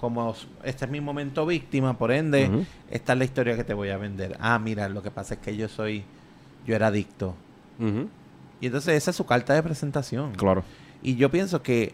como 0.00 0.32
este 0.62 0.84
es 0.84 0.90
mi 0.92 1.00
momento 1.00 1.44
víctima, 1.44 1.98
por 1.98 2.12
ende, 2.12 2.48
esta 2.88 3.14
es 3.14 3.18
la 3.18 3.24
historia 3.24 3.56
que 3.56 3.64
te 3.64 3.74
voy 3.74 3.88
a 3.88 3.96
vender. 3.96 4.36
Ah, 4.38 4.58
mira, 4.60 4.88
lo 4.88 5.02
que 5.02 5.10
pasa 5.10 5.34
es 5.34 5.40
que 5.40 5.56
yo 5.56 5.68
soy, 5.68 6.04
yo 6.66 6.76
era 6.76 6.86
adicto. 6.86 7.34
Y 8.60 8.66
entonces 8.66 8.94
esa 8.94 9.10
es 9.10 9.16
su 9.16 9.26
carta 9.26 9.54
de 9.54 9.62
presentación. 9.64 10.32
Claro. 10.34 10.62
Y 11.02 11.16
yo 11.16 11.30
pienso 11.32 11.62
que, 11.62 11.92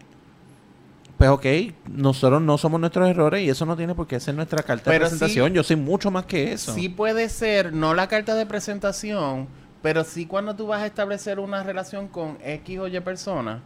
pues 1.33 1.71
ok, 1.71 1.75
nosotros 1.89 2.41
no 2.41 2.57
somos 2.57 2.79
nuestros 2.79 3.09
errores 3.09 3.41
y 3.41 3.49
eso 3.49 3.65
no 3.65 3.75
tiene 3.75 3.95
por 3.95 4.07
qué 4.07 4.19
ser 4.19 4.35
nuestra 4.35 4.61
carta 4.63 4.85
Pero 4.91 5.05
de 5.05 5.09
presentación. 5.09 5.49
sí- 5.49 5.55
yo 5.55 5.63
soy 5.63 5.75
mucho 5.75 6.11
más 6.11 6.25
que 6.25 6.53
eso. 6.53 6.73
Sí 6.73 6.89
puede 6.89 7.29
ser, 7.29 7.73
no 7.73 7.93
la 7.93 8.07
carta 8.07 8.35
de 8.35 8.45
presentación, 8.45 9.47
pero 9.81 10.03
sí 10.03 10.25
cuando 10.25 10.55
tú 10.55 10.67
vas 10.67 10.81
a 10.81 10.85
establecer 10.85 11.39
una 11.39 11.63
relación 11.63 12.07
con 12.07 12.37
X 12.43 12.79
o 12.79 12.87
Y 12.87 12.99
persona, 12.99 13.61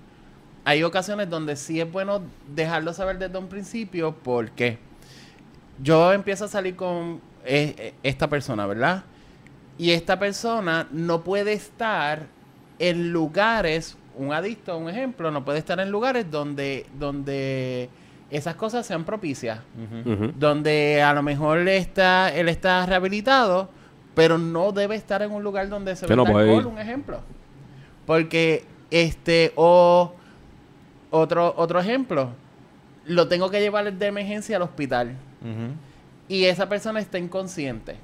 hay 0.65 0.83
ocasiones 0.83 1.29
donde 1.29 1.55
sí 1.55 1.79
es 1.81 1.91
bueno 1.91 2.21
dejarlo 2.53 2.93
saber 2.93 3.17
desde 3.17 3.37
un 3.37 3.47
principio 3.47 4.15
porque 4.23 4.77
yo 5.81 6.11
empiezo 6.13 6.45
a 6.45 6.47
salir 6.47 6.75
con 6.75 7.21
eh, 7.45 7.73
eh, 7.77 7.93
esta 8.03 8.27
persona, 8.29 8.65
¿verdad? 8.67 9.03
Y 9.77 9.91
esta 9.91 10.19
persona 10.19 10.87
no 10.91 11.23
puede 11.23 11.53
estar 11.53 12.27
en 12.79 13.11
lugares, 13.11 13.97
un 14.15 14.33
adicto, 14.33 14.77
un 14.77 14.89
ejemplo, 14.89 15.31
no 15.31 15.43
puede 15.45 15.59
estar 15.59 15.79
en 15.79 15.89
lugares 15.91 16.29
donde, 16.29 16.85
donde 16.97 17.89
esas 18.29 18.55
cosas 18.55 18.85
sean 18.85 19.05
propicias 19.05 19.59
donde 20.37 21.01
a 21.01 21.13
lo 21.13 21.23
mejor 21.23 21.67
está, 21.67 22.33
él 22.33 22.47
está 22.49 22.85
rehabilitado, 22.85 23.69
pero 24.15 24.37
no 24.37 24.71
debe 24.71 24.95
estar 24.95 25.21
en 25.21 25.31
un 25.31 25.43
lugar 25.43 25.69
donde 25.69 25.95
se 25.95 26.05
Que 26.05 26.15
no 26.15 26.23
alcohol, 26.25 26.61
ir. 26.61 26.65
un 26.67 26.77
ejemplo. 26.79 27.21
Porque, 28.05 28.65
este, 28.91 29.51
o 29.55 30.13
otro, 31.11 31.53
otro 31.57 31.79
ejemplo, 31.79 32.29
lo 33.05 33.27
tengo 33.27 33.49
que 33.49 33.59
llevar 33.61 33.91
de 33.91 34.05
emergencia 34.07 34.57
al 34.57 34.63
hospital 34.63 35.13
y 36.27 36.45
esa 36.45 36.67
persona 36.69 36.99
está 36.99 37.17
inconsciente. 37.17 37.95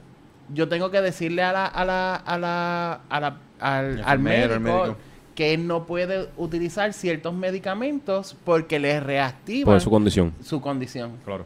Yo 0.54 0.68
tengo 0.70 0.90
que 0.92 1.02
decirle 1.02 1.44
a 1.44 1.52
la, 1.52 1.66
a 1.66 1.86
la, 1.86 2.16
a 2.16 2.38
la, 2.38 3.02
a 3.10 3.20
la- 3.20 3.38
al, 3.60 4.02
al 4.06 4.20
médico, 4.20 4.60
médico. 4.60 4.98
Que 5.36 5.54
él 5.54 5.68
no 5.68 5.86
puede 5.86 6.30
utilizar 6.38 6.94
ciertos 6.94 7.34
medicamentos 7.34 8.36
porque 8.46 8.80
le 8.80 9.00
reactivan 9.02 9.74
Por 9.74 9.82
su 9.82 9.90
condición. 9.90 10.34
su 10.44 10.62
condición. 10.62 11.18
Claro. 11.26 11.46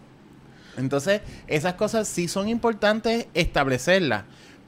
Entonces, 0.78 1.22
esas 1.48 1.74
cosas 1.74 2.08
sí 2.08 2.28
son 2.28 2.48
importantes 2.48 3.28
establecerlas, 3.34 4.24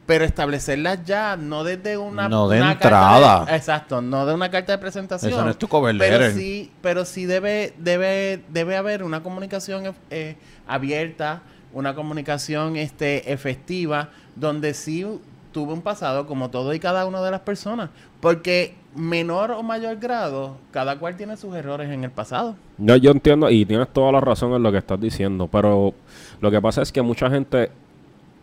pero 0.06 0.26
establecerlas 0.26 1.06
ya, 1.06 1.38
no 1.38 1.64
desde 1.64 1.98
una... 1.98 2.28
No 2.28 2.50
de 2.50 2.60
una 2.60 2.74
entrada. 2.74 3.38
carta 3.40 3.52
de- 3.52 3.58
exacto, 3.58 4.02
no 4.02 4.26
de 4.26 4.34
una 4.34 4.50
carta 4.52 4.72
de 4.74 4.78
presentación. 4.80 5.32
Eso 5.32 5.44
no 5.46 5.52
es 5.52 5.58
tu 5.58 5.68
cover 5.68 5.96
pero 5.98 6.18
letter. 6.18 6.34
sí, 6.34 6.72
pero 6.82 7.06
sí 7.06 7.26
debe, 7.26 7.74
debe, 7.78 8.44
debe 8.50 8.76
haber 8.76 9.04
una 9.04 9.22
comunicación 9.24 9.96
eh, 10.10 10.36
abierta, 10.68 11.44
una 11.74 11.96
comunicación 11.96 12.76
este, 12.76 13.32
efectiva, 13.32 14.10
donde 14.36 14.74
sí 14.74 15.06
tuve 15.54 15.72
un 15.74 15.82
pasado 15.82 16.26
como 16.28 16.50
todo 16.50 16.74
y 16.74 16.80
cada 16.80 17.06
una 17.06 17.22
de 17.22 17.32
las 17.32 17.42
personas. 17.42 17.90
Porque 18.20 18.76
menor 18.96 19.52
o 19.52 19.64
mayor 19.64 19.98
grado, 19.98 20.58
cada 20.72 21.00
cual 21.00 21.16
tiene 21.16 21.38
sus 21.38 21.56
errores 21.56 21.90
en 21.90 22.04
el 22.04 22.12
pasado. 22.12 22.56
No, 22.78 22.96
yo 22.96 23.12
entiendo 23.12 23.50
y 23.50 23.66
tienes 23.66 23.88
toda 23.90 24.12
la 24.12 24.22
razón 24.22 24.54
en 24.54 24.64
lo 24.64 24.72
que 24.72 24.80
estás 24.80 25.00
diciendo, 25.00 25.48
pero 25.48 25.94
lo 26.40 26.52
que 26.52 26.62
pasa 26.62 26.82
es 26.82 26.92
que 26.92 27.02
mucha 27.02 27.30
gente 27.30 27.72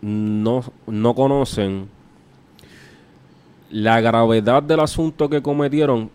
no, 0.00 0.64
no 0.87 1.14
conocen 1.14 1.88
la 3.70 4.00
gravedad 4.00 4.62
del 4.62 4.80
asunto 4.80 5.28
que 5.28 5.42
cometieron 5.42 6.11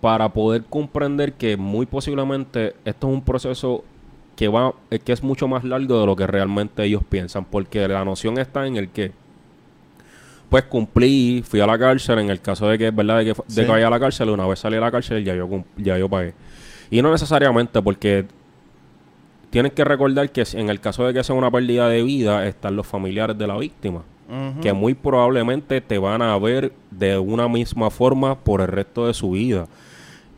para 0.00 0.28
poder 0.28 0.64
comprender 0.64 1.32
que 1.32 1.56
muy 1.56 1.86
posiblemente 1.86 2.74
esto 2.84 3.08
es 3.08 3.14
un 3.14 3.22
proceso 3.22 3.84
que 4.36 4.48
va 4.48 4.74
que 5.04 5.12
es 5.12 5.22
mucho 5.22 5.46
más 5.46 5.64
largo 5.64 6.00
de 6.00 6.06
lo 6.06 6.16
que 6.16 6.26
realmente 6.26 6.84
ellos 6.84 7.02
piensan, 7.08 7.44
porque 7.44 7.86
la 7.86 8.04
noción 8.04 8.38
está 8.38 8.66
en 8.66 8.76
el 8.76 8.88
que 8.88 9.12
pues 10.52 10.64
cumplí, 10.64 11.42
fui 11.48 11.60
a 11.60 11.66
la 11.66 11.78
cárcel 11.78 12.18
en 12.18 12.28
el 12.30 12.40
caso 12.42 12.68
de 12.68 12.76
que 12.76 12.88
es 12.88 12.94
verdad 12.94 13.18
de 13.18 13.24
que, 13.24 13.30
de 13.30 13.36
Sí. 13.48 13.62
que 13.62 13.66
vaya 13.66 13.86
a 13.86 13.90
la 13.90 13.98
cárcel, 13.98 14.28
una 14.28 14.46
vez 14.46 14.58
salí 14.58 14.76
a 14.76 14.80
la 14.80 14.90
cárcel 14.90 15.24
ya 15.24 15.34
yo 15.34 15.48
ya 15.78 15.96
yo 15.98 16.08
pagué. 16.10 16.34
Y 16.90 17.00
no 17.00 17.10
necesariamente 17.10 17.80
porque 17.80 18.26
tienen 19.48 19.72
que 19.72 19.82
recordar 19.82 20.30
que 20.30 20.44
en 20.52 20.68
el 20.68 20.78
caso 20.78 21.06
de 21.06 21.14
que 21.14 21.24
sea 21.24 21.34
una 21.34 21.50
pérdida 21.50 21.88
de 21.88 22.02
vida 22.02 22.46
están 22.46 22.76
los 22.76 22.86
familiares 22.86 23.36
de 23.38 23.46
la 23.46 23.56
víctima, 23.56 24.02
que 24.60 24.72
muy 24.72 24.94
probablemente 24.94 25.80
te 25.80 25.98
van 25.98 26.20
a 26.22 26.38
ver 26.38 26.72
de 26.90 27.18
una 27.18 27.48
misma 27.48 27.90
forma 27.90 28.38
por 28.38 28.60
el 28.60 28.68
resto 28.68 29.06
de 29.06 29.14
su 29.14 29.30
vida. 29.32 29.66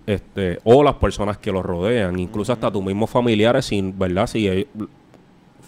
Este, 0.07 0.59
o 0.65 0.83
las 0.85 0.95
personas 0.95 1.39
que 1.39 1.51
los 1.51 1.65
rodean, 1.65 2.19
incluso 2.19 2.53
hasta 2.53 2.71
tus 2.71 2.85
mismos 2.85 3.09
familiares, 3.11 3.65
sin, 3.67 3.99
¿verdad? 3.99 4.27
Si 4.27 4.67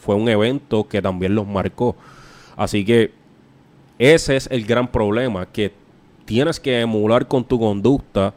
fue 0.01 0.15
un 0.15 0.29
evento 0.29 0.87
que 0.87 1.01
también 1.03 1.35
los 1.35 1.47
marcó. 1.47 1.97
Así 2.57 2.85
que 2.85 3.13
ese 3.99 4.37
es 4.37 4.49
el 4.51 4.65
gran 4.67 4.89
problema, 4.89 5.47
que 5.47 5.73
tienes 6.25 6.61
que 6.61 6.81
emular 6.81 7.27
con 7.29 7.45
tu 7.45 7.59
conducta 7.59 8.35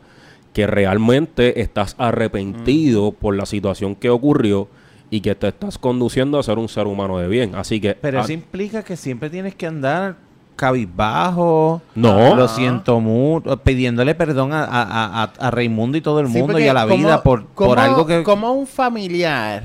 que 0.54 0.66
realmente 0.68 1.62
estás 1.62 1.96
arrepentido 1.98 3.12
por 3.12 3.36
la 3.36 3.46
situación 3.46 3.96
que 3.96 4.10
ocurrió 4.10 4.68
y 5.12 5.22
que 5.22 5.34
te 5.36 5.48
estás 5.48 5.78
conduciendo 5.78 6.38
a 6.40 6.44
ser 6.44 6.58
un 6.58 6.70
ser 6.70 6.88
humano 6.88 7.18
de 7.18 7.28
bien. 7.28 7.56
Así 7.56 7.80
que 7.82 7.96
Pero 7.96 8.20
ah, 8.20 8.24
eso 8.24 8.34
implica 8.34 8.84
que 8.84 8.96
siempre 8.96 9.30
tienes 9.30 9.56
que 9.56 9.66
andar 9.68 10.16
cabizbajo. 10.56 11.82
No. 11.96 12.36
Lo 12.36 12.48
siento 12.48 13.00
mucho. 13.00 13.58
Pidiéndole 13.58 14.16
perdón 14.16 14.54
a, 14.54 14.64
a, 14.66 15.24
a, 15.24 15.34
a 15.40 15.52
Raimundo 15.52 15.98
y 15.98 16.02
todo 16.02 16.20
el 16.20 16.28
Sí, 16.28 16.38
mundo 16.40 16.60
y 16.60 16.68
a 16.68 16.74
la 16.74 16.84
como- 16.84 16.96
vida 16.98 17.24
por, 17.24 17.46
por 17.48 17.80
algo 17.80 18.06
que... 18.06 18.24
Como 18.24 18.52
un 18.54 18.68
familiar, 18.68 19.64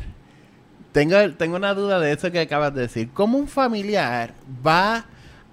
tengo, 0.93 1.17
tengo 1.37 1.57
una 1.57 1.75
duda 1.75 1.99
de 2.01 2.13
eso 2.13 2.31
que 2.31 2.41
acabas 2.41 2.75
de 2.75 2.83
decir. 2.83 3.11
¿Cómo 3.13 3.39
un 3.39 3.49
familiar 3.49 4.33
va 4.67 5.05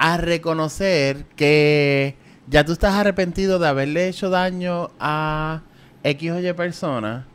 a 0.01 0.17
reconocer 0.17 1.25
que 1.35 2.15
ya 2.47 2.65
tú 2.65 2.71
estás 2.71 2.95
arrepentido 2.95 3.59
de 3.59 3.67
haberle 3.67 4.07
hecho 4.07 4.31
daño 4.31 4.89
a 4.99 5.61
X 6.03 6.31
o 6.31 6.39
Y 6.39 6.53
persona? 6.53 7.27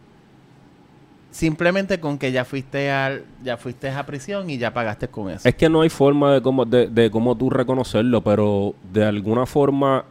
Simplemente 1.31 2.00
con 2.00 2.18
que 2.18 2.33
ya 2.33 2.44
fuiste 2.44 2.90
al, 2.90 3.24
ya 3.44 3.57
fuiste 3.57 3.88
a 3.88 4.05
prisión 4.05 4.50
y 4.50 4.59
ya 4.59 4.74
pagaste 4.74 5.07
con 5.07 5.31
eso. 5.31 5.48
Es 5.48 5.55
que 5.55 5.68
no 5.68 5.83
hay 5.83 5.90
forma 5.90 6.35
de 6.35 6.42
cómo, 6.42 6.64
de, 6.64 6.88
de 6.88 7.09
cómo 7.09 7.37
tú 7.37 7.50
reconocerlo, 7.50 8.20
pero 8.20 8.74
de 8.92 9.05
alguna 9.05 9.46
forma 9.46 10.05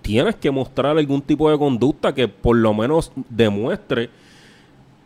tienes 0.00 0.36
que 0.36 0.52
mostrar 0.52 0.96
algún 0.96 1.22
tipo 1.22 1.50
de 1.50 1.58
conducta 1.58 2.14
que 2.14 2.28
por 2.28 2.54
lo 2.56 2.72
menos 2.72 3.10
demuestre 3.28 4.10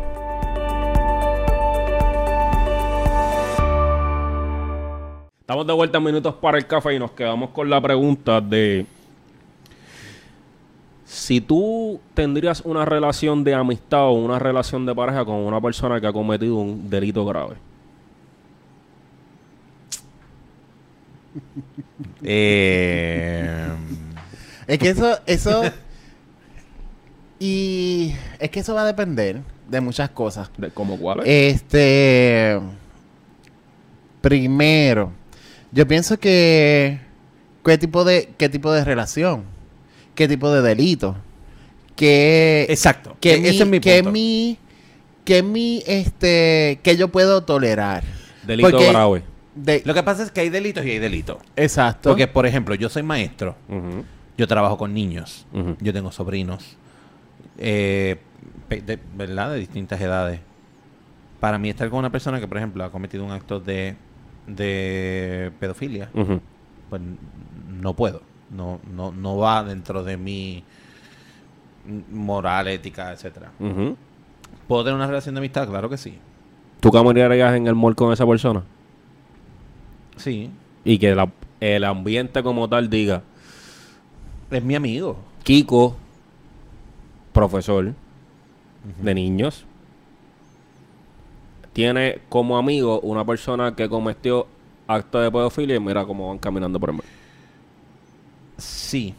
Estamos 5.49 5.65
de 5.65 5.73
vuelta 5.73 5.97
en 5.97 6.03
minutos 6.03 6.35
para 6.35 6.59
el 6.59 6.67
café 6.67 6.93
y 6.93 6.99
nos 6.99 7.09
quedamos 7.09 7.49
con 7.49 7.67
la 7.71 7.81
pregunta 7.81 8.39
de 8.39 8.85
si 11.05 11.41
tú 11.41 11.99
tendrías 12.13 12.61
una 12.61 12.85
relación 12.85 13.43
de 13.43 13.55
amistad 13.55 14.09
o 14.09 14.11
una 14.11 14.37
relación 14.37 14.85
de 14.85 14.93
pareja 14.93 15.25
con 15.25 15.37
una 15.37 15.59
persona 15.59 15.99
que 15.99 16.05
ha 16.05 16.13
cometido 16.13 16.55
un 16.57 16.87
delito 16.87 17.25
grave. 17.25 17.55
Eh, 22.21 23.69
Es 24.67 24.77
que 24.77 24.89
eso, 24.89 25.17
eso. 25.25 25.63
y 27.39 28.13
es 28.37 28.51
que 28.51 28.59
eso 28.59 28.75
va 28.75 28.83
a 28.83 28.85
depender 28.85 29.41
de 29.67 29.81
muchas 29.81 30.11
cosas. 30.11 30.51
De, 30.59 30.69
¿Cómo 30.69 30.99
cuál 30.99 31.21
es? 31.21 31.55
Este. 31.55 32.59
Primero, 34.21 35.11
yo 35.71 35.87
pienso 35.87 36.19
que. 36.19 36.99
¿Qué 37.63 37.77
tipo 37.77 38.03
de, 38.03 38.29
qué 38.37 38.49
tipo 38.49 38.71
de 38.71 38.83
relación? 38.83 39.43
¿Qué 40.15 40.27
tipo 40.27 40.49
de 40.49 40.61
delito? 40.61 41.15
¿Qué, 41.95 42.65
exacto. 42.69 43.17
que 43.19 43.37
mi, 43.37 43.47
ese 43.49 43.63
es 43.63 43.69
mi 43.69 43.79
que 43.79 44.01
mi, 44.03 44.57
que 45.25 45.43
mi, 45.43 45.83
este, 45.85 46.79
que 46.81 46.95
yo 46.97 47.09
puedo 47.09 47.43
tolerar. 47.43 48.03
delito 48.45 48.71
porque- 48.71 48.87
grave. 48.89 49.23
De, 49.55 49.81
Lo 49.83 49.93
que 49.93 50.03
pasa 50.03 50.23
es 50.23 50.31
que 50.31 50.39
hay 50.41 50.49
delitos 50.49 50.85
y 50.85 50.91
hay 50.91 50.99
delitos. 50.99 51.37
exacto. 51.57 52.09
Porque, 52.11 52.27
por 52.27 52.45
ejemplo, 52.45 52.75
yo 52.75 52.87
soy 52.87 53.03
maestro. 53.03 53.55
Yo 54.37 54.47
trabajo 54.47 54.77
con 54.77 54.93
niños. 54.93 55.45
Yo 55.81 55.91
tengo 55.91 56.11
sobrinos. 56.11 56.77
eh, 57.57 58.17
de, 58.69 58.99
¿Verdad? 59.15 59.51
De 59.51 59.57
distintas 59.59 59.99
edades. 59.99 60.39
Para 61.41 61.57
mí 61.59 61.69
estar 61.69 61.89
con 61.89 61.99
una 61.99 62.09
persona 62.11 62.39
que, 62.39 62.47
por 62.47 62.57
ejemplo, 62.57 62.83
ha 62.85 62.91
cometido 62.91 63.25
un 63.25 63.31
acto 63.31 63.59
de, 63.59 63.95
de 64.55 65.51
pedofilia, 65.59 66.09
pues 66.89 67.01
no 67.81 67.93
puedo. 67.95 68.21
No, 68.49 68.79
no, 68.95 69.11
no 69.11 69.37
va 69.37 69.63
dentro 69.63 70.03
de 70.03 70.17
mi 70.17 70.63
moral, 72.11 72.67
ética, 72.67 73.11
etcétera. 73.11 73.51
Ujú. 73.59 73.95
¿Puedo 74.67 74.83
tener 74.83 74.95
una 74.95 75.07
relación 75.07 75.35
de 75.35 75.39
amistad? 75.39 75.67
Claro 75.67 75.89
que 75.89 75.97
sí. 75.97 76.17
¿Tú 76.79 76.91
caminarías 76.91 77.55
en 77.55 77.67
el 77.67 77.75
mall 77.75 77.95
con 77.95 78.11
esa 78.13 78.25
persona? 78.25 78.63
Sí. 80.17 80.49
Y 80.83 80.97
que 80.97 81.13
la- 81.15 81.31
el 81.59 81.83
ambiente 81.83 82.41
como 82.43 82.67
tal 82.69 82.89
diga, 82.89 83.21
Es 84.51 84.63
mi 84.63 84.73
amigo. 84.73 85.15
Kiko, 85.43 85.95
profesor 87.33 87.93
de 89.03 89.13
niños, 89.13 89.65
tiene 91.79 92.19
como 92.27 92.57
amigo 92.57 92.99
una 92.99 93.23
persona 93.23 93.73
que 93.73 93.87
cometió 93.87 94.47
acto 94.85 95.21
de 95.21 95.31
pedofilia 95.31 95.77
y 95.77 95.79
mira 95.79 96.03
cómo 96.03 96.27
van 96.27 96.37
caminando 96.37 96.77
por 96.77 96.89
el 96.89 96.95
mall. 96.97 97.05
Sí. 98.57 99.15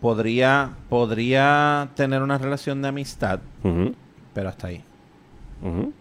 Podría, 0.00 0.70
podría 0.88 1.90
tener 1.94 2.22
una 2.22 2.38
relación 2.38 2.80
de 2.80 2.88
amistad, 2.88 3.40
pero 4.32 4.48
hasta 4.48 4.68
ahí. 4.68 4.82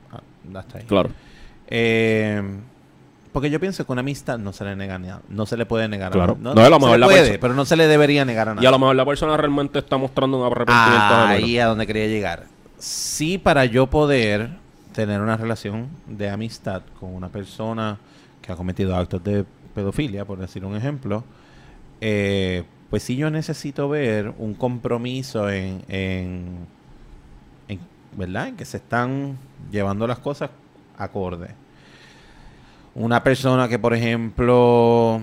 Ah, 0.10 0.22
Hasta 0.58 0.78
ahí. 0.78 0.86
Claro. 0.86 1.10
Eh, 1.68 2.42
porque 3.34 3.50
yo 3.50 3.60
pienso 3.60 3.86
que 3.86 3.92
una 3.92 4.00
amistad 4.00 4.38
no 4.40 4.54
se 4.54 4.64
le 4.64 4.78
nega 4.78 4.98
nada. 5.00 5.22
No 5.28 5.46
se 5.46 5.58
le 5.58 5.66
puede 5.66 5.90
negar 5.90 6.14
Claro. 6.14 6.38
a 6.40 6.44
nadie. 6.44 6.56
No, 6.56 6.62
a 6.66 6.70
lo 6.70 6.80
mejor 6.80 6.98
la 6.98 7.08
puede, 7.08 7.40
pero 7.40 7.54
no 7.56 7.66
se 7.66 7.76
le 7.76 7.88
debería 7.88 8.24
negar 8.24 8.48
a 8.48 8.56
nadie. 8.56 8.64
Y 8.64 8.68
a 8.68 8.72
lo 8.72 8.80
mejor 8.80 8.96
la 8.96 9.06
persona 9.06 9.36
realmente 9.36 9.80
está 9.80 9.98
mostrando 9.98 10.38
un 10.40 10.46
arrepentimiento. 10.50 11.08
genuino. 11.10 11.28
Ahí 11.46 11.60
a 11.60 11.66
donde 11.66 11.86
quería 11.86 12.08
llegar. 12.08 12.46
Sí, 12.78 13.38
para 13.38 13.66
yo 13.66 13.88
poder 13.88 14.61
tener 14.94 15.22
una 15.22 15.38
relación 15.38 15.90
de 16.08 16.30
amistad 16.30 16.84
con 17.00 17.14
una 17.14 17.30
persona 17.30 17.98
que 18.42 18.52
ha 18.52 18.56
cometido 18.56 18.96
actos 18.96 19.24
de 19.24 19.46
pedofilia, 19.74 20.26
por 20.26 20.40
decir 20.40 20.66
un 20.66 20.76
ejemplo, 20.76 21.24
eh, 22.02 22.64
pues 22.90 23.04
sí 23.04 23.16
yo 23.16 23.30
necesito 23.30 23.88
ver 23.88 24.34
un 24.38 24.54
compromiso 24.54 25.50
en, 25.50 25.84
en, 25.88 26.68
en, 27.68 27.80
¿verdad? 28.18 28.50
En 28.50 28.58
que 28.58 28.66
se 28.66 28.78
están 28.78 29.38
llevando 29.72 30.08
las 30.08 30.20
cosas 30.20 30.50
acorde. 30.98 31.50
Una 32.94 33.24
persona 33.24 33.70
que, 33.70 33.80
por 33.80 33.94
ejemplo, 33.94 35.22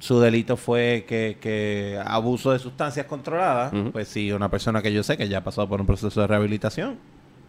su 0.00 0.18
delito 0.18 0.56
fue 0.56 1.04
que, 1.06 1.38
que 1.40 2.00
abuso 2.04 2.50
de 2.50 2.58
sustancias 2.58 3.06
controladas, 3.06 3.72
pues 3.92 4.08
sí, 4.08 4.32
una 4.32 4.48
persona 4.48 4.82
que 4.82 4.92
yo 4.92 5.04
sé 5.04 5.16
que 5.16 5.28
ya 5.28 5.38
ha 5.38 5.44
pasado 5.44 5.68
por 5.68 5.80
un 5.80 5.86
proceso 5.86 6.20
de 6.20 6.26
rehabilitación, 6.26 6.96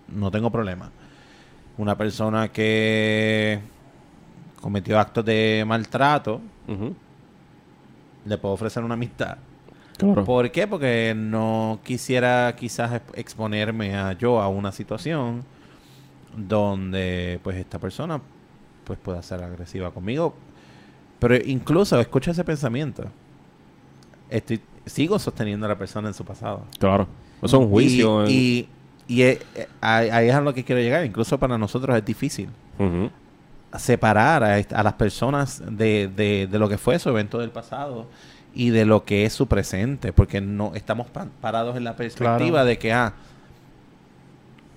no 0.07 0.29
tengo 0.29 0.51
problema. 0.51 0.91
Una 1.77 1.97
persona 1.97 2.49
que 2.51 3.59
cometió 4.61 4.99
actos 4.99 5.25
de 5.25 5.63
maltrato, 5.67 6.39
le 8.25 8.37
puedo 8.37 8.53
ofrecer 8.53 8.83
una 8.83 8.93
amistad. 8.93 9.37
Claro. 9.97 10.23
¿Por 10.23 10.51
qué? 10.51 10.67
Porque 10.67 11.13
no 11.15 11.79
quisiera 11.83 12.55
quizás 12.55 12.91
exp- 12.91 13.13
exponerme 13.15 13.95
a 13.95 14.13
yo 14.13 14.41
a 14.41 14.47
una 14.47 14.71
situación 14.71 15.43
donde 16.35 17.39
pues 17.43 17.57
esta 17.57 17.77
persona 17.79 18.19
pues 18.85 18.97
pueda 18.99 19.21
ser 19.21 19.43
agresiva 19.43 19.91
conmigo. 19.91 20.33
Pero 21.19 21.35
incluso 21.37 21.99
escucha 21.99 22.31
ese 22.31 22.43
pensamiento. 22.43 23.03
Estoy, 24.29 24.61
sigo 24.85 25.19
sosteniendo 25.19 25.65
a 25.65 25.69
la 25.69 25.77
persona 25.77 26.07
en 26.07 26.13
su 26.13 26.25
pasado. 26.25 26.65
Claro. 26.79 27.07
Eso 27.37 27.45
es 27.57 27.63
un 27.63 27.69
juicio. 27.69 28.27
Y, 28.27 28.31
y, 28.33 28.69
y, 29.07 29.21
eh, 29.23 29.39
eh, 29.55 29.67
ahí 29.81 30.29
es 30.29 30.35
a 30.35 30.41
lo 30.41 30.53
que 30.53 30.63
quiero 30.63 30.81
llegar. 30.81 31.05
Incluso 31.05 31.37
para 31.37 31.57
nosotros 31.57 31.95
es 31.97 32.05
difícil 32.05 32.49
separar 33.77 34.43
a, 34.43 34.55
a 34.55 34.83
las 34.83 34.93
personas 34.93 35.61
de, 35.67 36.09
de- 36.15 36.47
de 36.49 36.59
lo 36.59 36.69
que 36.69 36.77
fue 36.77 36.99
su 36.99 37.09
evento 37.09 37.39
del 37.39 37.49
pasado 37.49 38.05
y 38.53 38.69
de 38.69 38.85
lo 38.85 39.03
que 39.03 39.25
es 39.25 39.33
su 39.33 39.47
presente, 39.47 40.13
porque 40.13 40.39
no 40.41 40.73
estamos 40.75 41.07
pa- 41.07 41.27
parados 41.41 41.75
en 41.75 41.83
la 41.83 41.95
perspectiva 41.95 42.37
Claro. 42.49 42.65
de 42.65 42.77
que, 42.77 42.93
ah, 42.93 43.13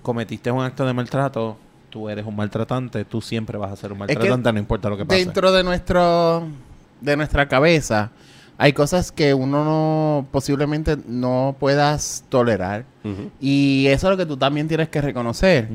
cometiste 0.01 0.49
un 0.51 0.63
acto 0.63 0.85
de 0.85 0.93
maltrato, 0.93 1.57
tú 1.89 2.09
eres 2.09 2.25
un 2.25 2.35
maltratante, 2.35 3.05
tú 3.05 3.21
siempre 3.21 3.57
vas 3.57 3.71
a 3.71 3.75
ser 3.75 3.91
un 3.91 4.01
Es 4.01 4.07
que 4.07 4.13
maltratante, 4.15 4.53
no 4.53 4.59
importa 4.59 4.89
lo 4.89 4.97
que 4.97 5.05
pase. 5.05 5.19
Dentro 5.23 5.51
de 5.51 5.63
nuestro 5.63 6.47
de 7.01 7.15
nuestra 7.15 7.47
cabeza 7.47 8.09
hay 8.57 8.73
cosas 8.73 9.11
que 9.11 9.33
uno 9.33 9.63
no 9.63 10.25
posiblemente 10.31 10.97
no 11.07 11.55
puedas 11.59 12.23
tolerar 12.29 12.85
y 13.39 13.85
eso 13.87 14.07
es 14.07 14.11
lo 14.11 14.17
que 14.17 14.25
tú 14.25 14.35
también 14.37 14.67
tienes 14.67 14.89
que 14.89 14.99
reconocer. 15.01 15.69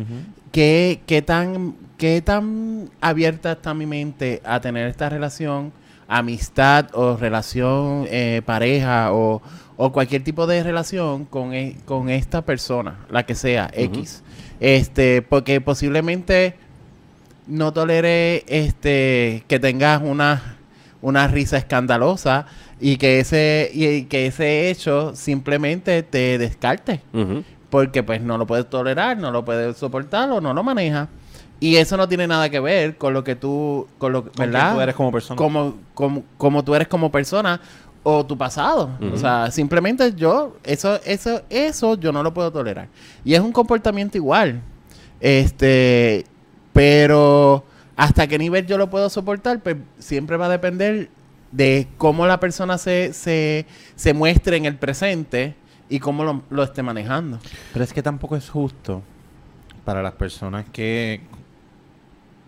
¿Qué, 0.51 1.01
qué 1.07 1.23
tan, 1.23 1.77
¿Qué 1.97 2.21
tan 2.21 2.91
abierta 3.01 3.53
está 3.53 3.73
mi 3.73 3.87
mente 3.87 4.43
a 4.45 4.61
tener 4.61 4.87
esta 4.89 5.09
relación, 5.09 5.73
amistad 6.09 6.87
o 6.93 7.17
relación 7.17 8.07
eh, 8.11 8.43
pareja 8.45 9.13
o, 9.15 9.41
o 9.79 9.93
cualquier 9.93 10.23
tipo 10.25 10.47
de 10.47 10.63
relación 10.63 11.25
con, 11.25 11.55
e- 11.55 11.77
con 11.87 12.11
esta 12.11 12.43
persona, 12.43 12.97
la 13.09 13.25
que 13.25 13.35
sea, 13.35 13.71
X? 13.73 14.23
Este, 14.61 15.23
porque 15.23 15.61
posiblemente 15.61 16.55
no 17.47 17.73
tolere 17.73 18.45
este, 18.47 19.43
que 19.49 19.59
tengas 19.59 20.03
una, 20.03 20.57
una 21.01 21.27
risa 21.29 21.57
escandalosa 21.57 22.47
y 22.83 22.97
que 22.97 23.21
ese, 23.21 23.71
y 23.73 24.03
que 24.05 24.27
ese 24.27 24.69
hecho 24.69 25.15
simplemente 25.15 26.03
te 26.03 26.37
descarte 26.37 27.01
porque 27.71 28.03
pues 28.03 28.21
no 28.21 28.37
lo 28.37 28.47
puedes 28.47 28.69
tolerar, 28.69 29.17
no 29.17 29.31
lo 29.31 29.45
puedes 29.45 29.77
soportar 29.77 30.29
o 30.31 30.41
no 30.41 30.53
lo 30.53 30.63
manejas. 30.63 31.09
Y 31.61 31.77
eso 31.77 31.97
no 31.97 32.09
tiene 32.09 32.27
nada 32.27 32.51
que 32.51 32.59
ver 32.59 32.99
con 32.99 33.15
lo 33.15 33.23
que 33.23 33.37
tú, 33.37 33.87
con 33.99 34.13
lo 34.13 34.25
Con 34.25 34.33
¿verdad? 34.37 34.75
tú 34.75 34.81
eres 34.81 34.95
como 34.97 35.13
persona. 35.13 35.39
Como, 35.39 35.77
como, 35.95 36.25
como 36.37 36.65
tú 36.65 36.75
eres 36.75 36.89
como 36.89 37.11
persona 37.13 37.61
o 38.03 38.27
tu 38.27 38.37
pasado. 38.37 38.91
O 39.15 39.17
sea, 39.17 39.51
simplemente 39.53 40.13
yo, 40.17 40.57
eso, 40.65 41.01
eso, 41.05 41.41
eso 41.49 41.95
yo 41.95 42.11
no 42.11 42.25
lo 42.25 42.35
puedo 42.35 42.51
tolerar. 42.51 42.89
Y 43.25 43.35
es 43.35 43.41
un 43.41 43.53
comportamiento 43.53 44.19
igual. 44.19 44.61
Este, 45.21 46.27
pero 46.73 47.65
hasta 47.95 48.27
qué 48.27 48.39
nivel 48.39 48.67
yo 48.67 48.77
lo 48.77 48.91
puedo 48.91 49.09
soportar, 49.09 49.61
pues 49.61 49.77
siempre 50.01 50.37
va 50.37 50.47
a 50.47 50.51
depender 50.51 51.11
de 51.53 51.87
cómo 51.99 52.27
la 52.27 52.41
persona 52.41 52.79
se, 52.79 53.13
se, 53.13 53.67
se 53.95 54.15
muestre 54.15 54.57
en 54.57 54.65
el 54.65 54.77
presente 54.77 55.55
y 55.89 56.01
cómo 56.01 56.25
lo, 56.25 56.43
lo 56.51 56.63
esté 56.63 56.83
manejando. 56.83 57.39
Pero 57.73 57.85
es 57.85 57.93
que 57.93 58.03
tampoco 58.03 58.37
es 58.37 58.51
justo 58.51 59.03
para 59.85 60.03
las 60.03 60.15
personas 60.15 60.65
que 60.73 61.21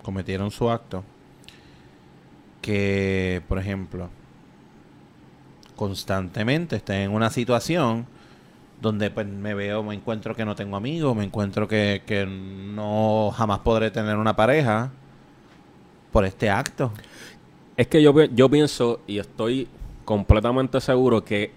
cometieron 0.02 0.50
su 0.50 0.70
acto 0.70 1.04
que, 2.64 3.42
por 3.46 3.58
ejemplo, 3.58 4.08
constantemente 5.76 6.76
estén 6.76 7.02
en 7.02 7.10
una 7.10 7.28
situación 7.28 8.06
donde 8.80 9.10
pues 9.10 9.26
me 9.26 9.52
veo, 9.52 9.82
me 9.82 9.94
encuentro 9.94 10.34
que 10.34 10.46
no 10.46 10.54
tengo 10.54 10.76
amigos, 10.76 11.14
me 11.14 11.24
encuentro 11.24 11.68
que, 11.68 12.02
que 12.06 12.24
no 12.26 13.30
jamás 13.36 13.58
podré 13.58 13.90
tener 13.90 14.16
una 14.16 14.34
pareja 14.34 14.90
por 16.10 16.24
este 16.24 16.48
acto. 16.48 16.92
Es 17.76 17.86
que 17.86 18.02
yo, 18.02 18.14
yo 18.24 18.48
pienso 18.48 19.00
y 19.06 19.18
estoy 19.18 19.68
completamente 20.04 20.80
seguro 20.80 21.24
que 21.24 21.52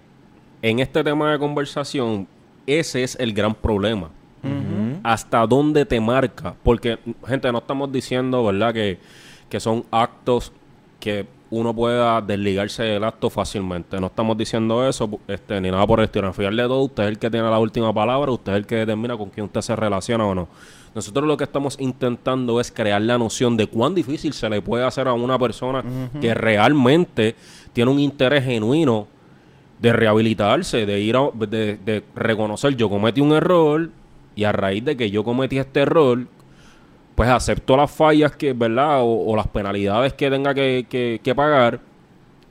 en 0.62 0.80
este 0.80 1.04
tema 1.04 1.32
de 1.32 1.38
conversación 1.38 2.26
ese 2.66 3.02
es 3.02 3.16
el 3.18 3.32
gran 3.32 3.54
problema. 3.54 4.10
Hasta 5.02 5.46
dónde 5.46 5.84
te 5.84 6.00
marca. 6.00 6.54
Porque, 6.62 6.98
gente, 7.26 7.50
no 7.52 7.58
estamos 7.58 7.90
diciendo, 7.90 8.44
¿verdad? 8.44 8.74
Que, 8.74 8.98
que 9.48 9.60
son 9.60 9.84
actos 9.90 10.52
que 11.00 11.26
uno 11.50 11.74
pueda 11.74 12.20
desligarse 12.20 12.82
del 12.82 13.04
acto 13.04 13.30
fácilmente. 13.30 13.98
No 14.00 14.08
estamos 14.08 14.36
diciendo 14.36 14.86
eso 14.86 15.08
este, 15.28 15.60
ni 15.60 15.70
nada 15.70 15.86
por 15.86 16.00
el 16.00 16.06
estilo. 16.06 16.26
Al 16.26 16.34
final 16.34 16.56
de 16.56 16.62
todo, 16.64 16.82
usted 16.82 17.04
es 17.04 17.08
el 17.10 17.18
que 17.18 17.30
tiene 17.30 17.48
la 17.48 17.58
última 17.58 17.92
palabra, 17.92 18.30
usted 18.32 18.52
es 18.52 18.58
el 18.58 18.66
que 18.66 18.76
determina 18.76 19.16
con 19.16 19.30
quién 19.30 19.46
usted 19.46 19.60
se 19.60 19.74
relaciona 19.74 20.26
o 20.26 20.34
no. 20.34 20.48
Nosotros 20.94 21.26
lo 21.26 21.36
que 21.36 21.44
estamos 21.44 21.76
intentando 21.80 22.60
es 22.60 22.72
crear 22.72 23.00
la 23.02 23.18
noción 23.18 23.56
de 23.56 23.66
cuán 23.66 23.94
difícil 23.94 24.32
se 24.32 24.48
le 24.48 24.60
puede 24.62 24.84
hacer 24.84 25.06
a 25.08 25.12
una 25.12 25.38
persona 25.38 25.82
que 26.20 26.34
realmente 26.34 27.34
tiene 27.72 27.90
un 27.90 27.98
interés 28.00 28.44
genuino 28.44 29.06
de 29.80 29.92
rehabilitarse, 29.92 30.86
de 30.86 31.00
ir 31.00 31.16
a, 31.16 31.28
de, 31.46 31.76
de 31.84 32.02
reconocer 32.16 32.74
yo 32.74 32.88
cometí 32.88 33.20
un 33.20 33.32
error 33.32 33.90
y 34.34 34.44
a 34.44 34.50
raíz 34.52 34.84
de 34.84 34.96
que 34.96 35.10
yo 35.10 35.22
cometí 35.22 35.58
este 35.58 35.80
error, 35.80 36.26
pues 37.14 37.28
acepto 37.28 37.76
las 37.76 37.90
fallas 37.90 38.32
que, 38.34 38.52
¿verdad? 38.52 39.02
O, 39.02 39.30
o 39.32 39.36
las 39.36 39.46
penalidades 39.48 40.12
que 40.14 40.30
tenga 40.30 40.54
que, 40.54 40.86
que- 40.88 41.20
que 41.22 41.34
pagar, 41.34 41.80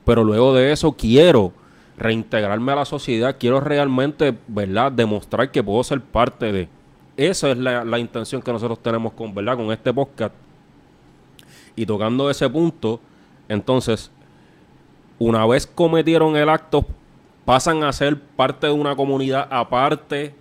pero 0.04 0.24
luego 0.24 0.54
de 0.54 0.72
eso 0.72 0.92
quiero 0.92 1.52
reintegrarme 1.98 2.72
a 2.72 2.76
la 2.76 2.84
sociedad, 2.84 3.36
quiero 3.38 3.60
realmente, 3.60 4.34
¿verdad? 4.46 4.92
Demostrar 4.92 5.50
que 5.50 5.62
puedo 5.62 5.82
ser 5.82 6.00
parte 6.00 6.52
de. 6.52 6.68
Esa 7.18 7.50
es 7.50 7.58
la, 7.58 7.84
la 7.84 7.98
intención 7.98 8.40
que 8.40 8.52
nosotros 8.52 8.80
tenemos 8.80 9.12
con, 9.12 9.34
¿verdad? 9.34 9.56
Con 9.56 9.70
este 9.72 9.92
podcast. 9.92 10.32
Y 11.74 11.84
tocando 11.84 12.30
ese 12.30 12.48
punto, 12.48 13.00
entonces, 13.48 14.10
una 15.18 15.44
vez 15.44 15.66
cometieron 15.66 16.36
el 16.36 16.48
acto, 16.48 16.86
pasan 17.44 17.82
a 17.82 17.92
ser 17.92 18.20
parte 18.20 18.68
de 18.68 18.72
una 18.72 18.94
comunidad 18.94 19.48
aparte 19.50 20.34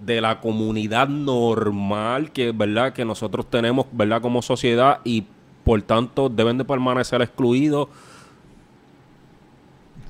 de 0.00 0.20
la 0.20 0.40
comunidad 0.40 1.06
normal 1.06 2.32
que, 2.32 2.52
¿verdad? 2.52 2.92
que 2.92 3.04
nosotros 3.04 3.48
tenemos 3.48 3.86
¿verdad? 3.92 4.20
como 4.20 4.42
sociedad 4.42 5.00
y 5.04 5.26
por 5.64 5.80
tanto 5.82 6.28
deben 6.28 6.58
de 6.58 6.64
permanecer 6.64 7.22
excluidos. 7.22 7.88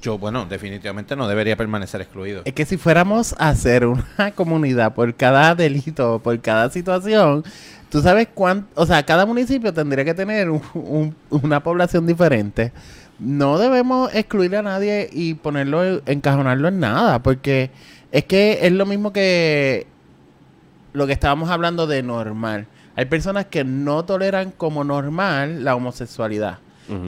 Yo, 0.03 0.19
bueno, 0.19 0.45
definitivamente 0.47 1.15
no 1.17 1.29
debería 1.29 1.57
permanecer 1.57 2.01
excluido. 2.01 2.43
Es 2.45 2.53
que 2.53 2.67
si 2.67 2.77
fuéramos 2.77 3.35
a 3.39 3.49
hacer 3.51 3.87
una 3.87 4.05
comunidad 4.35 4.95
por 4.95 5.15
cada 5.15 5.55
delito, 5.55 6.19
por 6.19 6.39
cada 6.41 6.69
situación, 6.71 7.45
tú 7.89 8.03
sabes 8.03 8.29
cuánto, 8.35 8.69
o 8.75 8.85
sea, 8.85 9.05
cada 9.05 9.25
municipio 9.27 9.73
tendría 9.73 10.05
que 10.05 10.13
tener 10.15 10.51
un- 10.51 10.61
un- 10.75 11.15
una 11.31 11.63
población 11.63 12.07
diferente. 12.07 12.73
No 13.21 13.59
debemos 13.59 14.13
excluir 14.13 14.57
a 14.57 14.63
nadie 14.63 15.09
y 15.13 15.35
ponerlo, 15.35 16.03
encajonarlo 16.07 16.67
en 16.69 16.81
nada, 16.81 17.23
porque 17.23 17.71
es 18.11 18.25
que 18.25 18.59
es 18.67 18.73
lo 18.73 18.85
mismo 18.87 19.13
que 19.13 19.87
lo 20.93 21.07
que 21.07 21.13
estábamos 21.13 21.49
hablando 21.49 21.87
de 21.87 22.03
normal. 22.03 22.67
Hay 22.97 23.05
personas 23.07 23.47
que 23.47 23.65
no 23.65 24.05
toleran 24.05 24.51
como 24.51 24.83
normal 24.85 25.63
la 25.65 25.75
homosexualidad, 25.77 26.59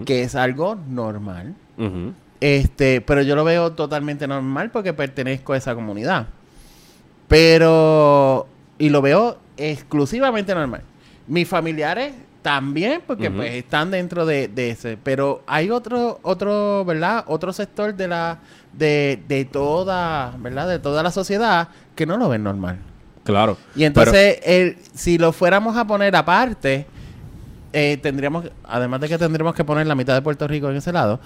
que 0.07 0.23
es 0.23 0.35
algo 0.37 0.77
normal. 0.89 1.55
ujú. 1.77 2.13
Este, 2.47 3.01
pero 3.01 3.23
yo 3.23 3.35
lo 3.37 3.43
veo 3.43 3.73
totalmente 3.73 4.27
normal 4.27 4.71
porque 4.71 4.93
pertenezco 4.93 5.55
a 5.55 5.57
esa 5.57 5.75
comunidad. 5.75 6.27
Pero, 7.27 8.47
y 8.79 8.91
lo 8.91 9.01
veo 9.01 9.39
exclusivamente 9.57 10.55
normal. 10.55 10.83
Mis 11.27 11.49
familiares 11.49 12.13
también, 12.43 13.01
porque 13.07 13.31
pues 13.31 13.55
están 13.55 13.91
dentro 13.91 14.27
de, 14.27 14.49
de 14.49 14.71
ese. 14.71 14.99
Pero 15.03 15.43
hay 15.47 15.71
otro, 15.71 16.19
otro, 16.23 16.85
¿verdad? 16.85 17.25
Otro 17.29 17.51
sector 17.55 17.95
de 17.95 18.09
la, 18.09 18.41
de, 18.75 19.23
de 19.27 19.47
toda, 19.47 20.35
¿verdad? 20.39 20.69
De 20.69 20.79
toda 20.79 21.03
la 21.03 21.11
sociedad 21.11 21.69
que 21.95 22.05
no 22.05 22.19
lo 22.19 22.29
ven 22.29 22.43
normal. 22.43 22.77
Claro. 23.25 23.57
Y 23.75 23.85
entonces, 23.85 24.39
el- 24.45 24.77
si 24.93 25.17
lo 25.17 25.33
fuéramos 25.33 25.79
a 25.79 25.87
poner 25.87 26.15
aparte, 26.15 26.87
eh, 27.75 27.99
tendríamos, 28.01 28.47
además 28.65 29.01
de 29.03 29.09
que 29.09 29.19
tendríamos 29.19 29.55
que 29.55 29.65
poner 29.65 29.87
la 29.87 29.95
mitad 29.95 30.15
de 30.15 30.23
Puerto 30.23 30.47
Rico 30.49 30.71
en 30.71 30.77
ese 30.77 30.93
lado, 30.93 31.21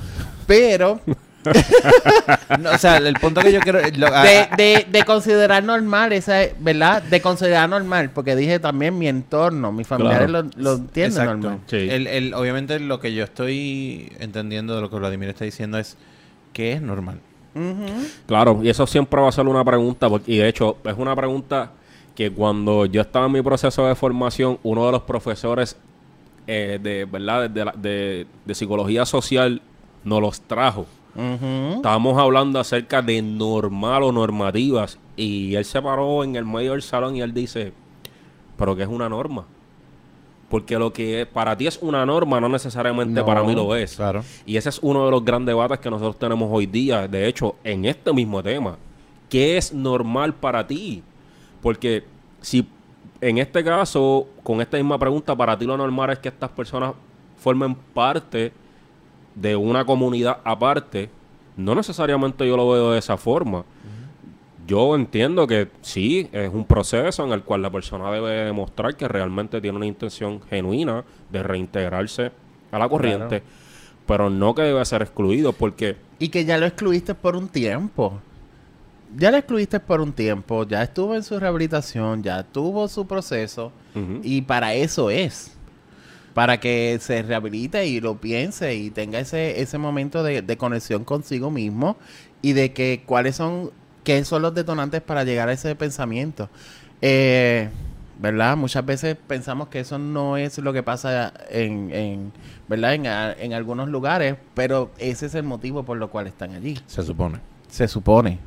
pero 0.47 1.01
No, 2.59 2.71
o 2.73 2.79
sea, 2.79 2.97
el 2.99 3.15
punto 3.15 3.41
que 3.41 3.53
yo 3.53 3.61
quiero... 3.61 3.79
lo- 3.97 4.07
a- 4.09 4.23
de, 4.23 4.49
de, 4.57 4.87
de 4.91 5.05
considerar 5.05 5.63
normal, 5.63 6.13
esa, 6.13 6.43
es- 6.43 6.53
¿verdad? 6.59 7.03
De 7.03 7.21
considerar 7.23 7.69
normal, 7.69 8.11
porque 8.13 8.35
dije 8.37 8.59
también 8.59 8.99
mi 8.99 9.09
entorno, 9.09 9.71
mis 9.73 9.87
familiares 9.87 10.29
Claro. 10.29 10.49
lo, 10.57 10.63
lo 10.63 10.73
entienden 10.77 11.13
Exacto. 11.23 11.37
normal. 11.37 11.59
Sí. 11.67 11.77
El, 11.77 12.07
el- 12.07 12.35
obviamente 12.35 12.79
lo 12.81 12.99
que 13.01 13.15
yo 13.15 13.25
estoy 13.25 14.13
entendiendo 14.19 14.75
de 14.75 14.81
lo 14.83 14.91
que 14.91 14.97
Vladimir 14.97 15.29
está 15.29 15.45
diciendo 15.45 15.79
es 15.79 15.97
que 16.53 16.73
es 16.73 16.83
normal. 16.83 17.21
Claro, 18.27 18.61
y 18.63 18.69
eso 18.69 18.87
siempre 18.87 19.21
va 19.21 19.29
a 19.29 19.33
ser 19.33 19.47
una 19.47 19.65
pregunta, 19.65 20.09
porque- 20.09 20.33
y 20.33 20.39
de 20.39 20.49
hecho 20.49 20.77
es 20.85 20.95
una 20.97 21.17
pregunta 21.17 21.73
que 22.15 22.31
cuando 22.33 22.85
yo 22.87 23.01
estaba 23.01 23.27
en 23.27 23.33
mi 23.33 23.43
proceso 23.43 23.87
de 23.87 23.95
formación, 23.95 24.59
uno 24.65 24.87
de 24.87 24.93
los 24.93 25.03
profesores 25.03 25.77
eh, 26.49 26.81
de, 26.83 27.05
¿verdad? 27.05 27.49
De, 27.49 27.65
de- 27.77 28.27
de 28.45 28.55
psicología 28.55 29.05
social 29.07 29.63
nos 30.03 30.21
los 30.21 30.41
trajo. 30.41 30.87
Ujú. 31.15 31.75
Estábamos 31.77 32.19
hablando 32.19 32.59
acerca 32.59 33.03
de 33.03 33.23
normal 33.23 34.03
o 34.03 34.11
normativas, 34.13 34.99
y 35.17 35.55
él 35.55 35.65
se 35.65 35.81
paró 35.81 36.25
en 36.25 36.35
el 36.37 36.45
medio 36.45 36.73
del 36.73 36.83
salón 36.83 37.15
y 37.17 37.21
él 37.23 37.33
dice, 37.35 37.73
pero 38.57 38.75
que 38.75 38.83
es 38.83 38.89
una 38.89 39.09
norma. 39.09 39.45
Porque 40.49 40.79
lo 40.79 40.93
que 40.95 41.27
para 41.31 41.55
ti 41.57 41.67
es 41.67 41.79
una 41.83 42.07
norma 42.07 42.41
no 42.41 42.49
necesariamente 42.49 43.21
No, 43.21 43.27
para 43.27 43.43
mí 43.43 43.55
lo 43.55 43.77
es. 43.77 43.97
claro. 43.97 44.25
Y 44.47 44.57
ese 44.57 44.71
es 44.71 44.79
uno 44.81 45.05
de 45.05 45.11
los 45.11 45.23
grandes 45.23 45.53
debates 45.53 45.79
que 45.79 45.91
nosotros 45.91 46.19
tenemos 46.19 46.49
hoy 46.51 46.65
día. 46.65 47.07
De 47.07 47.29
hecho, 47.29 47.57
en 47.65 47.85
este 47.85 48.13
mismo 48.15 48.43
tema. 48.43 48.79
¿Qué 49.29 49.59
es 49.59 49.75
normal 49.75 50.33
para 50.35 50.67
ti? 50.67 51.03
Porque 51.61 52.05
si 52.41 52.67
en 53.21 53.39
este 53.39 53.65
caso, 53.65 54.27
con 54.43 54.61
esta 54.61 54.77
misma 54.77 54.99
pregunta, 54.99 55.35
para 55.37 55.59
ti 55.59 55.65
lo 55.65 55.77
normal 55.77 56.11
es 56.11 56.19
que 56.19 56.29
estas 56.29 56.51
personas 56.51 56.93
formen 57.39 57.75
parte 57.75 58.53
de 59.35 59.57
una 59.57 59.85
comunidad 59.85 60.39
aparte, 60.45 61.11
no 61.57 61.75
necesariamente 61.75 62.47
yo 62.47 62.57
lo 62.57 62.71
veo 62.71 62.93
de 62.93 62.99
esa 62.99 63.17
forma. 63.17 63.65
Yo 64.67 64.95
entiendo 64.95 65.47
que 65.47 65.69
sí, 65.81 66.29
es 66.31 66.53
un 66.53 66.65
proceso 66.65 67.25
en 67.25 67.33
el 67.33 67.43
cual 67.43 67.63
la 67.63 67.71
persona 67.71 68.11
debe 68.11 68.45
demostrar 68.45 68.97
que 68.97 69.09
realmente 69.09 69.63
tiene 69.63 69.77
una 69.79 69.87
intención 69.87 70.43
genuina 70.43 71.05
de 71.31 71.43
reintegrarse 71.43 72.33
a 72.71 72.79
la 72.79 72.87
corriente, 72.87 73.43
pero 74.07 74.29
no 74.29 74.55
que 74.55 74.63
debe 74.63 74.85
ser 74.85 75.01
excluido 75.01 75.55
porque 75.55 75.97
Y 76.19 76.29
que 76.29 76.45
ya 76.45 76.59
lo 76.59 76.67
excluiste 76.67 77.15
por 77.15 77.35
un 77.35 77.49
tiempo. 77.49 78.21
Ya 79.17 79.31
lo 79.31 79.39
excluiste 79.39 79.81
por 79.81 80.01
un 80.01 80.13
tiempo, 80.13 80.67
ya 80.67 80.83
estuvo 80.83 81.15
en 81.15 81.23
su 81.23 81.39
rehabilitación, 81.41 82.23
ya 82.23 82.43
tuvo 82.43 82.89
su 82.89 83.07
proceso. 83.07 83.73
Y 84.23 84.43
para 84.43 84.75
eso 84.75 85.11
es. 85.11 85.57
Para 86.35 86.61
que 86.61 86.99
se 87.01 87.23
rehabilite 87.23 87.87
y 87.87 88.01
lo 88.01 88.17
piense 88.17 88.77
y 88.77 88.91
tenga 88.91 89.19
ese, 89.19 89.61
ese 89.61 89.77
momento 89.77 90.23
de, 90.23 90.43
de 90.43 90.57
conexión 90.57 91.05
consigo 91.05 91.51
mismo 91.51 91.97
y 92.43 92.53
de 92.53 92.73
que 92.73 93.03
cuáles 93.07 93.35
son, 93.35 93.73
qué 94.05 94.25
son 94.25 94.43
los 94.43 94.55
detonantes 94.55 95.01
para 95.03 95.25
llegar 95.25 95.49
a 95.49 95.53
ese 95.53 95.75
pensamiento. 95.75 96.49
Eh, 97.01 97.71
¿Verdad? 98.21 98.57
Muchas 98.57 98.85
veces 98.85 99.17
pensamos 99.27 99.69
que 99.69 99.81
eso 99.81 99.99
no 99.99 100.37
es 100.37 100.59
lo 100.59 100.73
que 100.73 100.83
pasa 100.83 101.33
en, 101.51 101.93
en 101.93 102.33
¿verdad? 102.69 102.95
En, 102.95 103.07
en 103.07 103.53
algunos 103.53 103.89
lugares, 103.89 104.37
pero 104.55 104.91
ese 104.99 105.27
es 105.27 105.35
el 105.35 105.45
motivo 105.45 105.85
por 105.85 105.97
lo 105.99 106.11
cual 106.11 106.27
están 106.27 106.53
allí. 106.53 106.79
Se 106.87 107.03
supone. 107.03 107.39
Se 107.69 107.87
supone. 107.89 108.39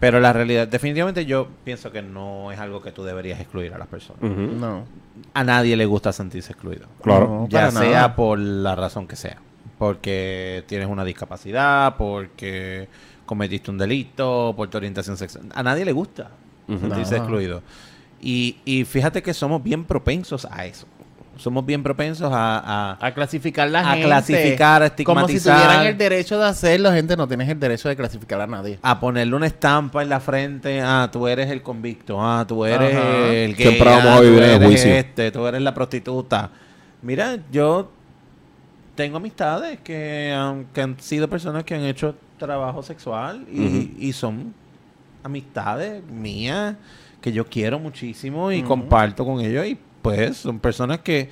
Pero 0.00 0.18
la 0.18 0.32
realidad, 0.32 0.66
definitivamente 0.66 1.26
yo 1.26 1.48
pienso 1.62 1.92
que 1.92 2.00
no 2.00 2.50
es 2.50 2.58
algo 2.58 2.80
que 2.80 2.90
tú 2.90 3.04
deberías 3.04 3.38
excluir 3.38 3.74
a 3.74 3.78
las 3.78 3.86
personas. 3.86 4.22
No. 4.22 4.86
A 5.34 5.44
nadie 5.44 5.76
le 5.76 5.84
gusta 5.84 6.10
sentirse 6.12 6.52
excluido. 6.52 6.86
Claro. 7.02 7.26
No, 7.26 7.48
ya 7.48 7.70
sea 7.70 7.90
nada. 7.90 8.16
por 8.16 8.38
la 8.38 8.74
razón 8.74 9.06
que 9.06 9.16
sea. 9.16 9.36
Porque 9.78 10.64
tienes 10.66 10.88
una 10.88 11.04
discapacidad, 11.04 11.96
porque 11.98 12.88
cometiste 13.26 13.70
un 13.70 13.76
delito, 13.76 14.54
por 14.56 14.68
tu 14.68 14.78
orientación 14.78 15.18
sexual. 15.18 15.44
A 15.54 15.62
nadie 15.62 15.84
le 15.84 15.92
gusta 15.92 16.30
sentirse 16.66 17.16
excluido. 17.18 17.62
Y, 18.22 18.56
y 18.64 18.84
fíjate 18.84 19.22
que 19.22 19.34
somos 19.34 19.62
bien 19.62 19.84
propensos 19.84 20.46
a 20.50 20.64
eso. 20.64 20.86
Somos 21.40 21.64
bien 21.64 21.82
propensos 21.82 22.30
a... 22.32 22.58
a- 22.92 23.06
A 23.06 23.14
clasificar 23.14 23.68
la 23.70 23.80
A 23.80 23.92
gente. 23.94 24.06
clasificar, 24.06 24.82
a 24.82 24.90
Como 24.90 25.26
si 25.26 25.36
estigmatizar. 25.36 25.56
tuvieran 25.66 25.86
el 25.86 25.96
derecho 25.98 26.38
de 26.38 26.46
hacerlo, 26.46 26.92
gente. 26.92 27.16
No 27.16 27.26
tienes 27.26 27.48
el 27.48 27.58
derecho 27.58 27.88
de 27.88 27.96
clasificar 27.96 28.40
a 28.40 28.46
nadie. 28.46 28.78
a 28.82 29.00
ponerle 29.00 29.34
una 29.34 29.46
estampa 29.46 30.02
en 30.02 30.08
la 30.10 30.20
frente, 30.20 30.80
ah, 30.82 31.08
tú 31.10 31.26
eres 31.26 31.50
el 31.50 31.62
convicto, 31.62 32.18
ah, 32.20 32.44
tú 32.46 32.64
eres 32.64 32.94
Ajá. 32.94 33.26
el 33.28 33.56
gay, 33.56 33.66
Siempre 33.66 33.88
vamos 33.90 34.06
ah, 34.06 34.16
a 34.16 34.20
vivir 34.20 34.42
en 34.42 34.62
juicio. 34.64 34.92
este, 34.94 35.30
tú 35.32 35.46
eres 35.46 35.62
la 35.62 35.72
prostituta. 35.74 36.50
Mira, 37.02 37.38
yo 37.50 37.90
tengo 38.94 39.16
amistades 39.16 39.78
que 39.80 40.32
han, 40.36 40.66
que 40.74 40.82
han 40.82 41.00
sido 41.00 41.28
personas 41.28 41.64
que 41.64 41.74
han 41.74 41.84
hecho 41.84 42.14
trabajo 42.38 42.82
sexual 42.82 43.46
y, 43.50 43.94
y 43.98 44.12
son 44.12 44.52
amistades 45.22 46.02
mías 46.04 46.74
que 47.20 47.32
yo 47.32 47.46
quiero 47.46 47.78
muchísimo 47.78 48.50
y 48.52 48.62
comparto 48.62 49.24
con 49.24 49.40
ellos 49.40 49.66
y 49.66 49.78
pues 50.02 50.36
son 50.38 50.58
personas 50.60 51.00
que 51.00 51.28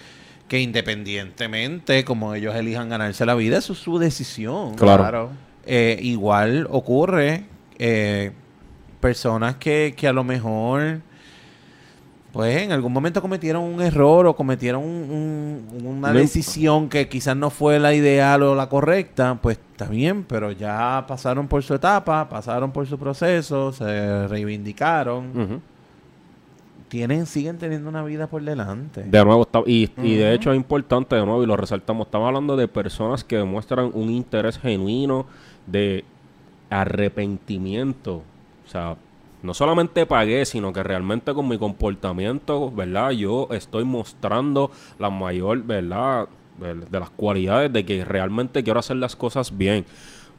que 0.49 0.61
independientemente 0.61 2.05
como 2.05 2.35
ellos 2.35 2.55
elijan 2.55 2.89
ganarse 2.89 3.27
la 3.27 3.35
vida, 3.35 3.59
eso 3.59 3.75
es 3.75 3.81
su 3.81 3.99
decisión. 3.99 4.75
Claro. 4.77 5.31
Eh, 5.67 5.99
igual 6.01 6.67
ocurre 6.71 7.45
eh, 7.79 8.33
personas 9.01 9.57
que, 9.57 9.93
que 9.95 10.09
a 10.09 10.13
lo 10.15 10.25
mejor 10.25 11.01
pues 12.33 12.63
en 12.63 12.73
algún 12.73 12.93
momento 12.93 13.21
cometieron 13.23 13.63
un 13.63 13.81
error 13.83 14.27
o 14.27 14.37
cometieron 14.37 14.83
un- 14.85 15.69
un- 15.73 15.87
una 15.87 16.13
decisión 16.13 16.89
que 16.89 17.09
quizás 17.09 17.37
no 17.37 17.51
fue 17.51 17.79
la 17.79 17.95
ideal 17.95 18.43
o 18.43 18.55
la 18.55 18.69
correcta, 18.69 19.39
pues 19.43 19.59
está 19.73 19.87
bien, 19.87 20.25
pero 20.25 20.53
ya 20.53 21.05
pasaron 21.09 21.49
por 21.49 21.63
su 21.63 21.75
etapa, 21.75 22.29
pasaron 22.29 22.71
por 22.71 22.87
su 22.87 22.99
proceso, 22.99 23.73
se 23.73 24.29
reivindicaron, 24.29 25.31
Ujú. 25.39 25.61
Tienen, 26.89 27.27
siguen 27.27 27.59
teniendo 27.59 27.89
una 27.89 28.03
vida 28.03 28.27
por 28.27 28.43
delante. 28.43 29.03
De 29.05 29.25
nuevo, 29.25 29.43
está- 29.43 29.63
y, 29.67 29.91
y 30.03 30.17
de 30.17 30.35
hecho 30.35 30.51
es 30.53 30.57
importante, 30.57 31.17
de 31.17 31.25
nuevo, 31.25 31.43
y 31.43 31.47
lo 31.47 31.57
resaltamos, 31.57 32.07
estamos 32.07 32.27
hablando 32.29 32.57
de 32.57 32.67
personas 32.69 33.25
que 33.25 33.37
demuestran 33.37 33.91
un 33.95 34.11
interés 34.11 34.59
genuino 34.59 35.27
de 35.67 36.05
arrepentimiento. 36.71 38.23
O 38.67 38.71
sea, 38.71 38.97
no 39.43 39.55
solamente 39.55 40.05
pagué, 40.07 40.45
sino 40.45 40.73
que 40.73 40.83
realmente 40.83 41.33
con 41.33 41.49
mi 41.49 41.59
comportamiento, 41.59 42.71
¿verdad? 42.71 43.11
Yo 43.11 43.49
estoy 43.51 43.85
mostrando 43.85 44.71
la 44.99 45.11
mayor, 45.11 45.63
¿verdad? 45.63 46.29
De 46.59 46.99
las 46.99 47.11
cualidades 47.11 47.73
de 47.73 47.85
que 47.85 48.05
realmente 48.05 48.65
quiero 48.65 48.81
hacer 48.81 48.97
las 48.97 49.15
cosas 49.15 49.57
bien. 49.57 49.85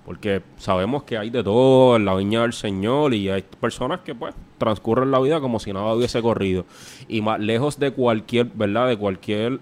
Porque 0.09 0.41
sabemos 0.57 1.03
que 1.03 1.19
hay 1.19 1.29
de 1.29 1.43
todo 1.43 1.95
en 1.95 2.03
la 2.03 2.15
viña 2.15 2.41
del 2.41 2.53
Señor 2.53 3.13
y 3.13 3.29
hay 3.29 3.43
personas 3.61 3.99
que 3.99 4.15
pues 4.15 4.33
transcurren 4.57 5.11
la 5.11 5.19
vida 5.19 5.39
como 5.39 5.59
si 5.59 5.71
nada 5.71 5.93
hubiese 5.93 6.19
corrido. 6.19 6.65
Y 7.07 7.21
más 7.21 7.39
lejos 7.39 7.77
de 7.77 7.91
cualquier, 7.91 8.47
¿verdad? 8.47 8.87
De 8.87 8.97
cualquier 8.97 9.59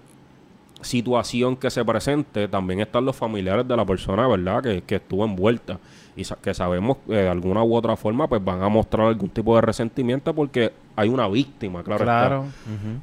situación 0.80 1.54
que 1.54 1.68
se 1.70 1.84
presente, 1.84 2.48
también 2.48 2.80
están 2.80 3.04
los 3.04 3.14
familiares 3.14 3.68
de 3.68 3.76
la 3.76 3.84
persona, 3.84 4.26
¿verdad? 4.26 4.62
Que, 4.62 4.80
que 4.80 4.94
estuvo 4.94 5.22
envuelta. 5.22 5.78
Y 6.16 6.24
sa- 6.24 6.36
que 6.36 6.54
sabemos 6.54 6.96
que 7.06 7.12
de 7.12 7.28
alguna 7.28 7.62
u 7.62 7.74
otra 7.74 7.94
forma 7.96 8.26
pues 8.26 8.42
van 8.42 8.62
a 8.62 8.70
mostrar 8.70 9.08
algún 9.08 9.28
tipo 9.28 9.54
de 9.54 9.60
resentimiento 9.60 10.32
porque 10.34 10.72
hay 10.96 11.10
una 11.10 11.28
víctima, 11.28 11.82
claro. 11.82 12.04
está. 12.04 12.20
Claro. 12.26 12.40
Ujú. 12.40 12.98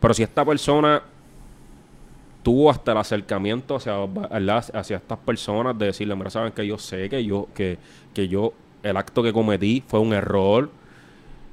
Pero 0.00 0.12
si 0.14 0.22
esta 0.24 0.44
persona 0.44 1.02
tuvo 2.42 2.70
hasta 2.70 2.92
el 2.92 2.98
acercamiento 2.98 3.76
hacia, 3.76 3.94
hacia 4.74 4.96
estas 4.96 5.18
personas 5.18 5.78
de 5.78 5.86
decirle, 5.86 6.14
mira, 6.14 6.30
saben 6.30 6.52
que 6.52 6.66
yo 6.66 6.78
sé 6.78 7.08
que 7.08 7.24
yo, 7.24 7.48
que, 7.54 7.78
que 8.14 8.28
yo, 8.28 8.52
el 8.82 8.96
acto 8.96 9.22
que 9.22 9.32
cometí 9.32 9.82
fue 9.86 10.00
un 10.00 10.12
error, 10.12 10.70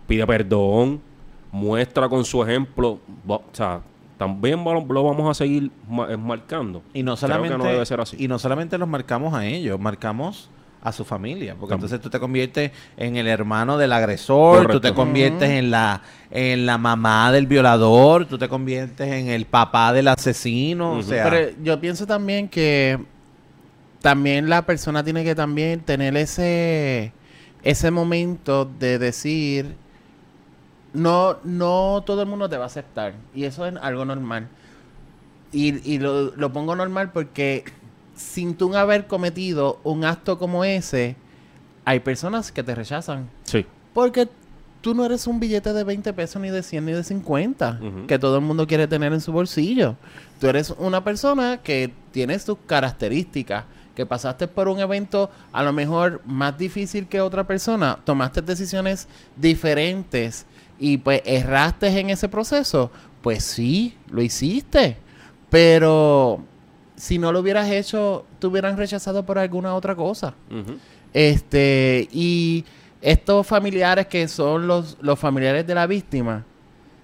pide 0.08 0.26
perdón, 0.26 1.02
muestra 1.52 2.08
con 2.10 2.24
su 2.26 2.44
ejemplo, 2.44 3.00
o 3.28 3.44
sea, 3.52 3.82
también 4.18 4.64
lo 4.64 5.04
vamos 5.04 5.30
a 5.30 5.34
seguir 5.34 5.72
eh, 6.10 6.18
marcando. 6.18 6.82
Y 6.94 7.04
no 7.04 7.16
que 7.16 7.22
solamente 7.22 7.58
no 7.58 7.64
debe 7.66 7.86
ser 7.86 8.00
así. 8.00 8.18
y 8.20 8.28
no 8.28 8.40
solamente 8.40 8.78
los 8.78 8.88
marcamos 8.88 9.34
a 9.34 9.46
ellos, 9.46 9.80
marcamos 9.80 10.50
a 10.82 10.92
su 10.92 11.04
familia, 11.04 11.56
porque 11.56 11.72
También. 11.72 11.86
entonces 11.88 12.02
tú 12.02 12.10
te 12.10 12.20
conviertes 12.20 12.72
en 12.98 13.16
el 13.18 13.28
hermano 13.28 13.78
del 13.78 13.92
agresor, 13.92 14.58
tú 14.60 14.68
Correcto. 14.68 14.82
te 14.82 14.94
conviertes 14.94 15.50
en 15.50 15.72
la 15.72 16.02
en 16.32 16.66
la 16.66 16.78
mamá 16.78 17.32
del 17.32 17.48
violador, 17.48 18.26
tú 18.26 18.38
te 18.38 18.48
conviertes 18.50 19.12
en 19.12 19.30
el 19.30 19.46
papá 19.46 19.94
del 19.94 20.08
asesino, 20.10 20.92
o 20.94 21.02
sea, 21.02 21.30
Pero 21.30 21.56
yo 21.64 21.80
pienso 21.80 22.06
también 22.06 22.48
que 22.50 23.00
también 24.02 24.50
la 24.50 24.62
persona 24.64 25.04
tiene 25.04 25.24
que 25.24 25.34
también 25.34 25.80
tener 25.80 26.16
ese 26.18 27.12
ese 27.64 27.90
momento 27.90 28.66
de 28.66 29.00
decir 29.00 29.76
no 30.94 31.38
no 31.44 32.04
todo 32.06 32.22
el 32.22 32.28
mundo 32.28 32.48
te 32.48 32.58
va 32.58 32.66
a 32.66 32.68
aceptar 32.68 33.14
y 33.34 33.46
eso 33.46 33.66
es 33.66 33.76
algo 33.82 34.06
normal 34.06 34.48
y, 35.52 35.90
y 35.92 35.98
lo, 36.00 36.36
lo 36.36 36.54
pongo 36.54 36.76
normal 36.76 37.12
porque 37.12 37.64
sin 38.16 38.56
tú 38.56 38.76
haber 38.76 39.08
cometido 39.08 39.80
un 39.84 40.06
acto 40.06 40.38
como 40.38 40.64
ese 40.64 41.16
hay 41.84 42.00
personas 42.00 42.52
que 42.52 42.64
te 42.64 42.74
rechazan 42.74 43.30
Sí. 43.44 43.66
porque 43.94 44.28
tú 44.82 44.94
no 44.96 45.04
eres 45.06 45.26
un 45.28 45.40
billete 45.40 45.74
de 45.74 45.84
20 45.84 46.14
pesos, 46.14 46.40
ni 46.42 46.50
de 46.52 46.62
100, 46.62 46.86
ni 46.86 46.92
de 46.92 47.04
50, 47.04 47.80
Ujú. 47.82 48.08
que 48.08 48.20
todo 48.20 48.36
el 48.38 48.42
mundo 48.44 48.68
quiere 48.68 48.88
tener 48.88 49.14
en 49.14 49.20
su 49.22 49.32
bolsillo. 49.32 49.96
Tú 50.40 50.48
eres 50.48 50.72
una 50.78 51.04
persona 51.04 51.58
que 51.64 51.92
tienes 52.12 52.46
tus 52.46 52.58
características, 52.68 53.64
que 53.96 54.06
pasaste 54.06 54.48
por 54.48 54.68
un 54.68 54.80
evento 54.80 55.32
a 55.52 55.64
lo 55.64 55.74
mejor 55.74 56.22
más 56.26 56.56
difícil 56.58 57.08
que 57.08 57.20
otra 57.20 57.46
persona, 57.48 57.98
tomaste 58.04 58.42
decisiones 58.44 59.08
diferentes 59.38 60.46
y 60.80 60.98
pues 60.98 61.22
erraste 61.26 61.88
en 62.00 62.12
ese 62.12 62.30
proceso, 62.30 62.92
pues 63.24 63.44
sí, 63.44 63.96
lo 64.12 64.22
hiciste. 64.22 64.98
Pero 65.50 66.42
si 66.96 67.18
no 67.18 67.32
lo 67.32 67.40
hubieras 67.40 67.70
hecho, 67.70 68.26
te 68.40 68.48
hubieran 68.48 68.78
rechazado 68.78 69.26
por 69.26 69.38
alguna 69.38 69.76
otra 69.76 69.96
cosa. 69.96 70.34
Este, 71.14 72.08
y 72.12 72.66
estos 73.02 73.46
familiares 73.46 74.08
que 74.08 74.28
son 74.28 74.68
los, 74.68 74.98
los 75.02 75.20
familiares 75.20 75.66
de 75.66 75.76
la 75.76 75.88
víctima, 75.88 76.46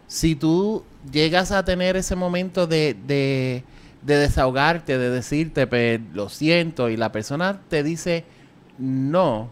si 0.08 0.36
tú 0.36 0.84
llegas 1.12 1.52
a 1.52 1.64
tener 1.64 1.96
ese 1.96 2.16
momento 2.16 2.68
de, 2.68 2.96
de, 3.08 3.64
de 4.02 4.16
desahogarte, 4.18 4.98
de 4.98 5.10
decirte, 5.10 5.68
pues 5.68 6.00
lo 6.14 6.30
siento, 6.30 6.90
y 6.90 6.98
la 6.98 7.12
persona 7.12 7.62
te 7.70 7.84
dice 7.84 8.26
no, 8.82 9.50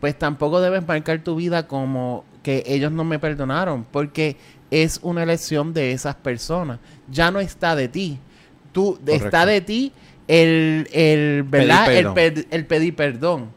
pues 0.00 0.18
tampoco 0.18 0.60
debes 0.60 0.86
marcar 0.86 1.22
tu 1.22 1.34
vida 1.34 1.66
como 1.66 2.24
que 2.42 2.62
ellos 2.66 2.92
no 2.92 3.04
me 3.04 3.18
perdonaron, 3.18 3.84
porque 3.90 4.36
es 4.70 5.00
una 5.02 5.22
elección 5.22 5.72
de 5.72 5.92
esas 5.92 6.14
personas. 6.14 6.78
Ya 7.10 7.30
no 7.30 7.40
está 7.40 7.74
de 7.74 7.88
ti. 7.88 8.18
Tú, 8.72 8.98
Correcto. 9.00 9.24
está 9.24 9.46
de 9.46 9.60
ti 9.60 9.92
el, 10.28 10.88
el, 10.92 11.42
¿verdad? 11.42 11.86
Pedir 12.14 12.46
el, 12.50 12.66
pedir 12.66 12.94
perdón. 12.94 13.50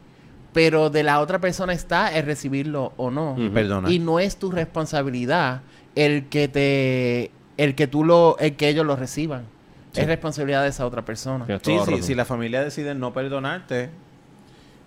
Pero 0.53 0.89
de 0.89 1.03
la 1.03 1.19
otra 1.19 1.39
persona 1.39 1.73
está 1.73 2.15
el 2.15 2.25
recibirlo 2.25 2.93
o 2.97 3.09
no. 3.09 3.35
Perdona. 3.53 3.89
Y 3.91 3.99
no 3.99 4.19
es 4.19 4.37
tu 4.37 4.51
responsabilidad 4.51 5.61
el 5.95 6.25
que 6.29 6.47
te 6.47 7.31
el 7.57 7.75
que 7.75 7.87
tú 7.87 8.03
lo 8.03 8.37
el 8.39 8.55
que 8.55 8.69
ellos 8.69 8.85
lo 8.85 8.95
reciban. 8.95 9.45
Sí. 9.91 10.01
Es 10.01 10.07
responsabilidad 10.07 10.63
de 10.63 10.69
esa 10.69 10.85
otra 10.85 11.05
persona. 11.05 11.45
Sí, 11.61 11.77
sí, 11.85 12.01
si 12.01 12.15
la 12.15 12.25
familia 12.25 12.63
decide 12.63 12.95
no 12.95 13.13
perdonarte, 13.13 13.89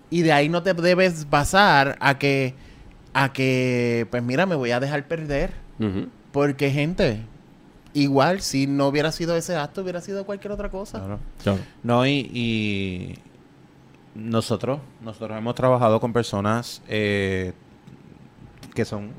Y 0.09 0.21
de 0.21 0.31
ahí 0.33 0.49
no 0.49 0.63
te 0.63 0.73
debes 0.73 1.29
basar 1.29 1.97
a 1.99 2.17
que 2.17 2.55
a 3.13 3.31
que 3.33 4.07
pues 4.09 4.23
mira, 4.23 4.45
me 4.45 4.55
voy 4.55 4.71
a 4.71 4.79
dejar 4.79 5.07
perder 5.07 5.51
porque 6.31 6.71
gente, 6.71 7.21
igual 7.93 8.41
si 8.41 8.67
no 8.67 8.87
hubiera 8.87 9.11
sido 9.11 9.35
ese 9.35 9.55
acto, 9.55 9.81
hubiera 9.81 10.01
sido 10.01 10.25
cualquier 10.25 10.51
otra 10.51 10.69
cosa. 10.69 10.99
claro. 10.99 11.19
Claro. 11.43 11.59
No, 11.83 12.05
y, 12.05 12.29
y 12.33 13.15
nosotros, 14.15 14.79
nosotros 15.01 15.37
hemos 15.37 15.55
trabajado 15.55 15.99
con 15.99 16.11
personas 16.13 16.81
eh, 16.87 17.53
que 18.73 18.83
son 18.85 19.11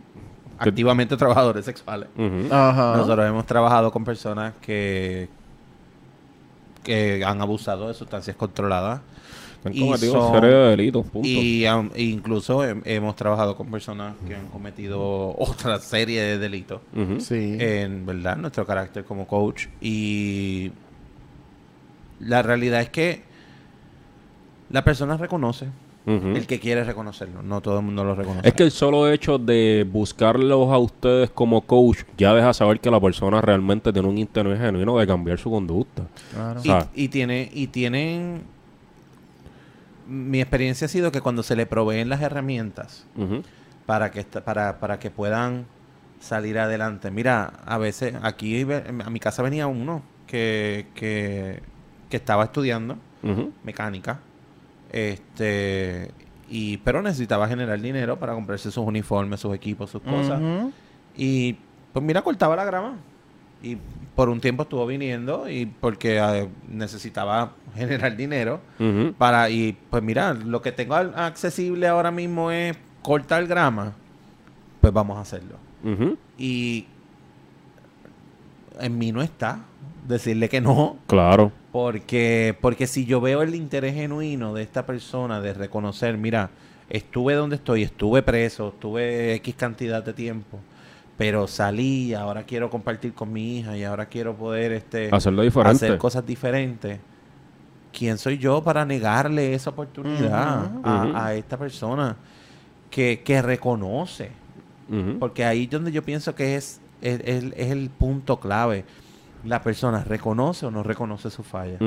activamente 0.59 1.17
trabajadores 1.17 1.65
sexuales. 1.65 2.09
Ajá. 2.51 2.97
Nosotros 2.97 3.27
hemos 3.27 3.47
trabajado 3.47 3.93
con 3.93 4.05
personas 4.05 4.55
que, 4.61 5.29
que 6.83 7.25
han 7.25 7.41
abusado 7.41 7.89
de 7.89 7.95
sustancias 7.95 8.37
controladas. 8.37 9.01
Han 9.65 9.75
y 9.75 9.81
cometido 9.81 10.13
son- 10.13 10.33
serie 10.35 10.51
de 10.57 10.69
delitos, 10.71 11.07
punto. 11.07 11.29
Y 11.29 11.65
incluso 11.97 12.63
hem- 12.65 12.83
hemos 12.85 13.17
trabajado 13.17 13.57
con 13.57 13.71
personas 13.71 14.15
que 14.27 14.35
han 14.37 14.47
cometido 14.49 15.35
otra 15.39 15.79
serie 15.81 16.21
de 16.23 16.39
delitos. 16.39 16.81
Sí. 17.19 17.57
en 17.59 18.07
verdad 18.07 18.37
nuestro 18.37 18.65
carácter 18.67 19.05
como 19.05 19.27
coach 19.27 19.67
y 19.81 20.71
la 22.21 22.43
realidad 22.43 22.81
es 22.81 22.91
que 22.91 23.23
la 24.71 24.85
persona 24.85 25.17
reconoce 25.17 25.67
el 26.07 26.47
que 26.47 26.59
quiere 26.59 26.85
reconocerlo 26.85 27.43
no 27.43 27.61
todo 27.61 27.81
el 27.81 27.85
mundo 27.85 28.03
lo 28.03 28.15
reconoce 28.15 28.49
Es 28.49 28.55
que 28.55 28.63
el 28.63 28.71
solo 28.71 29.11
hecho 29.13 29.37
de 29.39 29.87
buscarlos 29.93 30.73
a 30.73 30.79
ustedes 30.79 31.29
como 31.29 31.61
coach 31.61 31.99
ya 32.17 32.33
deja 32.33 32.55
saber 32.55 32.81
que 32.81 32.91
la 32.91 32.99
persona 32.99 33.43
realmente 33.43 33.93
tiene 33.93 34.09
un 34.09 34.17
interés 34.17 34.59
genuino 34.59 34.97
de 34.97 35.07
cambiar 35.07 35.39
su 35.39 35.51
conducta. 35.51 36.05
Claro. 36.33 36.63
y, 36.95 37.05
y 37.05 37.09
tiene 37.09 37.51
y 37.53 37.67
tienen 37.67 38.41
mi 40.09 40.41
experiencia 40.41 40.87
ha 40.87 40.89
sido 40.89 41.13
que 41.13 41.21
cuando 41.21 41.43
se 41.43 41.55
le 41.55 41.67
proveen 41.67 42.09
las 42.09 42.21
herramientas 42.23 43.07
para 43.87 44.11
que 44.11 44.21
esta- 44.21 44.45
para, 44.45 44.81
para 44.81 44.99
que 44.99 45.11
puedan 45.11 45.67
salir 46.21 46.59
adelante. 46.59 47.11
Mira, 47.11 47.53
a 47.67 47.79
veces 47.79 48.15
aquí 48.23 48.63
a 48.63 49.11
mi 49.11 49.21
casa 49.21 49.43
venía 49.43 49.67
uno 49.67 50.03
que, 50.27 50.87
que, 50.95 51.61
que 52.11 52.17
estaba 52.17 52.45
estudiando 52.45 52.97
mecánica. 53.65 54.21
Este 54.93 56.11
y 56.51 56.79
pero 56.79 57.03
necesitaba 57.03 57.47
generar 57.47 57.79
dinero 57.81 58.19
para 58.19 58.33
comprarse 58.35 58.71
sus 58.71 58.85
uniformes, 58.87 59.41
sus 59.41 59.55
equipos, 59.55 59.91
sus 59.91 60.01
cosas. 60.03 60.41
Y 61.17 61.57
pues 61.93 62.05
mira, 62.05 62.23
cortaba 62.23 62.57
la 62.57 62.65
grama. 62.65 62.97
Y 63.63 63.77
por 64.15 64.29
un 64.29 64.41
tiempo 64.41 64.63
estuvo 64.65 64.87
viniendo 64.87 65.49
y 65.49 65.67
porque 65.67 66.19
eh, 66.19 66.49
necesitaba 66.69 67.53
generar 67.75 68.17
dinero 68.17 68.61
para 69.19 69.51
y 69.51 69.77
pues 69.91 70.03
mira, 70.03 70.33
lo 70.35 70.61
que 70.63 70.73
tengo 70.73 70.95
accesible 70.95 71.87
ahora 71.89 72.11
mismo 72.11 72.51
es 72.51 72.77
cortar 73.03 73.47
grama. 73.47 73.93
Pues 74.81 74.93
vamos 74.93 75.19
a 75.19 75.23
hacerlo. 75.23 75.57
Y 76.39 76.87
en 78.81 78.99
mí 78.99 79.13
no 79.13 79.23
está 79.23 79.61
decirle 80.07 80.49
que 80.49 80.61
no, 80.61 80.97
Claro. 81.07 81.53
porque, 81.73 82.57
porque 82.61 82.87
si 82.87 83.05
yo 83.05 83.21
veo 83.21 83.43
el 83.43 83.55
interés 83.55 83.95
genuino 83.95 84.55
de 84.55 84.63
esta 84.63 84.87
persona 84.87 85.41
de 85.41 85.53
reconocer, 85.53 86.17
mira, 86.17 86.51
estuve 86.89 87.35
donde 87.35 87.57
estoy, 87.57 87.83
estuve 87.83 88.23
preso, 88.23 88.69
estuve 88.69 89.35
X 89.35 89.55
cantidad 89.57 90.03
de 90.03 90.13
tiempo, 90.15 90.59
pero 91.19 91.47
salí, 91.49 92.15
ahora 92.15 92.45
quiero 92.45 92.71
compartir 92.71 93.13
con 93.13 93.31
mi 93.33 93.59
hija 93.59 93.77
y 93.77 93.85
ahora 93.85 94.07
quiero 94.07 94.35
poder 94.37 94.73
este, 94.73 95.11
Hacerlo 95.13 95.43
diferente. 95.43 95.85
hacer 95.85 95.99
cosas 95.99 96.25
diferentes. 96.25 96.99
¿Quién 97.93 98.17
soy 98.19 98.39
yo 98.39 98.63
para 98.63 98.85
negarle 98.85 99.53
esa 99.55 99.71
oportunidad 99.71 100.71
a, 100.85 101.35
esta 101.35 101.57
persona 101.59 102.17
que, 102.91 103.23
que 103.25 103.43
reconoce? 103.43 104.31
Porque 105.19 105.45
ahí 105.45 105.65
es 105.65 105.71
donde 105.71 105.91
yo 105.93 106.03
pienso 106.03 106.35
que 106.35 106.55
es, 106.57 106.81
es, 107.03 107.21
es- 107.25 107.53
es 107.57 107.71
el 107.73 107.91
punto 107.91 108.39
clave. 108.41 108.85
La 109.45 109.61
persona 109.63 110.03
reconoce 110.05 110.65
o 110.67 110.71
no 110.71 110.83
reconoce 110.83 111.31
su 111.31 111.43
falla. 111.43 111.79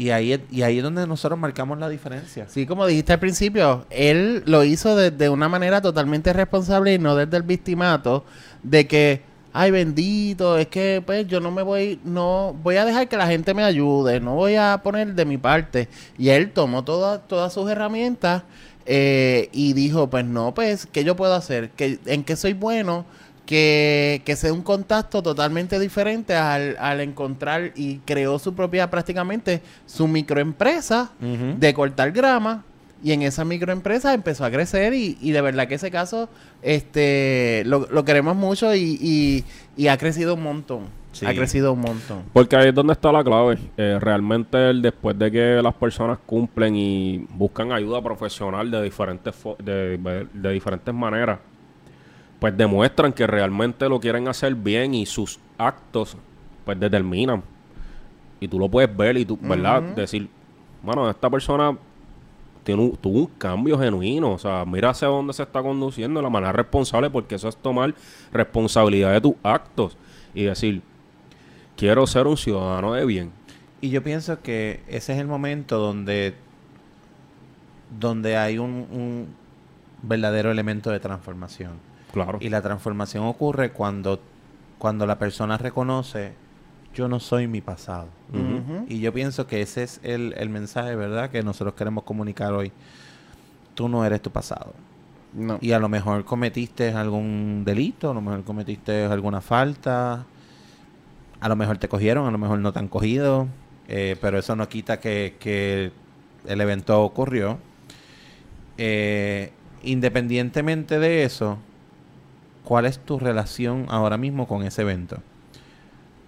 Y 0.00 0.10
ahí, 0.10 0.32
es- 0.32 0.40
y 0.50 0.62
ahí 0.62 0.78
es 0.78 0.82
donde 0.82 1.06
nosotros 1.06 1.38
marcamos 1.38 1.78
la 1.78 1.88
diferencia. 1.88 2.46
Sí, 2.48 2.64
como 2.64 2.86
dijiste 2.86 3.12
al 3.12 3.18
principio, 3.18 3.84
él 3.90 4.42
lo 4.46 4.64
hizo 4.64 4.96
de, 4.96 5.10
de 5.10 5.28
una 5.28 5.48
manera 5.48 5.82
totalmente 5.82 6.32
responsable 6.32 6.94
y 6.94 6.98
no 6.98 7.14
desde 7.16 7.36
el 7.36 7.42
victimato 7.42 8.24
de 8.62 8.86
que, 8.86 9.20
ay 9.52 9.70
bendito, 9.70 10.56
es 10.56 10.68
que 10.68 11.02
pues 11.04 11.26
yo 11.26 11.40
no 11.40 11.50
me 11.50 11.62
voy, 11.62 12.00
no 12.04 12.56
voy 12.62 12.76
a 12.76 12.86
dejar 12.86 13.08
que 13.08 13.16
la 13.18 13.26
gente 13.26 13.52
me 13.52 13.62
ayude, 13.62 14.20
no 14.20 14.34
voy 14.36 14.54
a 14.54 14.80
poner 14.82 15.14
de 15.14 15.24
mi 15.26 15.36
parte. 15.36 15.88
Y 16.16 16.30
él 16.30 16.50
tomó 16.52 16.82
todas 16.82 17.20
todas 17.28 17.52
sus 17.52 17.68
herramientas 17.70 18.44
eh, 18.86 19.50
y 19.52 19.74
dijo, 19.74 20.08
pues 20.08 20.24
no, 20.24 20.54
pues, 20.54 20.86
¿qué 20.90 21.04
yo 21.04 21.14
puedo 21.14 21.34
hacer? 21.34 21.70
¿Qué, 21.76 21.98
¿En 22.06 22.24
qué 22.24 22.36
soy 22.36 22.54
bueno? 22.54 23.04
Que, 23.46 24.22
que 24.24 24.36
sea 24.36 24.52
un 24.52 24.62
contacto 24.62 25.22
totalmente 25.22 25.78
diferente 25.80 26.34
al, 26.36 26.76
al 26.78 27.00
encontrar 27.00 27.72
y 27.74 27.96
creó 28.04 28.38
su 28.38 28.54
propia, 28.54 28.88
prácticamente, 28.90 29.60
su 29.86 30.06
microempresa 30.06 31.10
de 31.20 31.74
cortar 31.74 32.12
grama 32.12 32.64
y 33.02 33.12
en 33.12 33.22
esa 33.22 33.44
microempresa 33.44 34.14
empezó 34.14 34.44
a 34.44 34.50
crecer 34.50 34.94
y, 34.94 35.18
y 35.20 35.32
de 35.32 35.40
verdad 35.40 35.66
que 35.66 35.74
ese 35.76 35.90
caso 35.90 36.28
este 36.62 37.62
lo, 37.66 37.86
lo 37.90 38.04
queremos 38.04 38.36
mucho 38.36 38.74
y, 38.74 38.98
y- 39.00 39.44
y 39.76 39.88
ha 39.88 39.96
crecido 39.96 40.34
un 40.34 40.42
montón 40.42 41.00
Sí. 41.12 41.26
ha 41.26 41.34
crecido 41.34 41.72
un 41.72 41.80
montón 41.80 42.22
Porque 42.32 42.54
ahí 42.54 42.68
es 42.68 42.74
donde 42.74 42.92
está 42.92 43.10
la 43.10 43.24
clave. 43.24 43.58
Eh, 43.76 43.98
realmente 44.00 44.70
el- 44.70 44.80
después 44.80 45.18
de 45.18 45.28
que 45.32 45.60
las 45.60 45.74
personas 45.74 46.18
cumplen 46.24 46.76
y 46.76 47.26
buscan 47.30 47.72
ayuda 47.72 48.00
profesional 48.00 48.70
de 48.70 48.80
diferentes 48.84 49.34
fo- 49.34 49.56
de, 49.58 49.98
de 50.32 50.52
diferentes 50.52 50.94
maneras, 50.94 51.40
pues 52.40 52.56
demuestran 52.56 53.12
que 53.12 53.26
realmente 53.26 53.88
lo 53.88 54.00
quieren 54.00 54.26
hacer 54.26 54.54
bien 54.54 54.94
y 54.94 55.06
sus 55.06 55.38
actos 55.58 56.16
pues 56.64 56.80
determinan. 56.80 57.42
Y 58.40 58.48
tú 58.48 58.58
lo 58.58 58.68
puedes 58.68 58.94
ver 58.96 59.16
y 59.18 59.24
tú, 59.26 59.38
¿verdad? 59.40 59.82
Decir, 59.94 60.28
bueno, 60.82 61.08
esta 61.10 61.28
persona 61.28 61.76
tiene 62.64 62.82
un- 62.82 62.96
tuvo 62.96 63.18
un 63.20 63.26
cambio 63.26 63.78
genuino. 63.78 64.32
O 64.32 64.38
sea, 64.38 64.64
mira 64.64 64.90
hacia 64.90 65.08
dónde 65.08 65.32
se 65.34 65.42
está 65.42 65.62
conduciendo 65.62 66.20
de 66.20 66.24
la 66.24 66.30
manera 66.30 66.52
responsable, 66.52 67.10
porque 67.10 67.34
eso 67.34 67.48
es 67.48 67.56
tomar 67.56 67.94
responsabilidad 68.32 69.12
de 69.12 69.20
tus 69.20 69.34
actos 69.42 69.96
y 70.32 70.44
decir, 70.44 70.80
quiero 71.76 72.06
ser 72.06 72.26
un 72.26 72.36
ciudadano 72.38 72.94
de 72.94 73.04
bien. 73.04 73.30
Y 73.82 73.90
yo 73.90 74.02
pienso 74.02 74.40
que 74.40 74.82
ese 74.88 75.12
es 75.14 75.18
el 75.18 75.26
momento 75.26 75.78
donde, 75.78 76.34
donde 77.98 78.36
hay 78.36 78.58
un, 78.58 78.86
un 78.90 79.26
verdadero 80.02 80.50
elemento 80.50 80.90
de 80.90 81.00
transformación. 81.00 81.72
Claro. 82.12 82.38
Y 82.40 82.48
la 82.48 82.62
transformación 82.62 83.24
ocurre 83.24 83.72
cuando, 83.72 84.20
cuando 84.78 85.06
la 85.06 85.18
persona 85.18 85.58
reconoce, 85.58 86.32
yo 86.94 87.08
no 87.08 87.20
soy 87.20 87.46
mi 87.46 87.60
pasado. 87.60 88.08
Y 88.88 89.00
yo 89.00 89.12
pienso 89.12 89.46
que 89.46 89.60
ese 89.60 89.82
es 89.82 90.00
el, 90.02 90.34
el 90.36 90.48
mensaje, 90.48 90.94
¿verdad?, 90.94 91.30
que 91.30 91.42
nosotros 91.42 91.74
queremos 91.74 92.04
comunicar 92.04 92.52
hoy. 92.52 92.72
Tú 93.74 93.88
no 93.88 94.04
eres 94.04 94.20
tu 94.22 94.30
pasado. 94.30 94.72
No. 95.32 95.58
Y 95.60 95.72
a 95.72 95.78
lo 95.78 95.88
mejor 95.88 96.24
cometiste 96.24 96.92
algún 96.92 97.62
delito, 97.64 98.10
a 98.10 98.14
lo 98.14 98.20
mejor 98.20 98.42
cometiste 98.42 99.04
alguna 99.04 99.40
falta, 99.40 100.26
a 101.40 101.48
lo 101.48 101.56
mejor 101.56 101.78
te 101.78 101.88
cogieron, 101.88 102.26
a 102.26 102.30
lo 102.30 102.38
mejor 102.38 102.58
no 102.58 102.72
te 102.72 102.80
han 102.80 102.88
cogido, 102.88 103.46
eh, 103.88 104.16
pero 104.20 104.38
eso 104.38 104.56
no 104.56 104.68
quita 104.68 105.00
que, 105.00 105.36
que 105.38 105.92
el 106.46 106.60
evento 106.60 107.00
ocurrió. 107.02 107.58
Eh, 108.76 109.52
independientemente 109.82 110.98
de 110.98 111.24
eso, 111.24 111.58
¿cuál 112.70 112.86
es 112.86 113.00
tu 113.00 113.18
relación 113.18 113.86
ahora 113.88 114.16
mismo 114.16 114.46
con 114.46 114.62
ese 114.62 114.82
evento? 114.82 115.16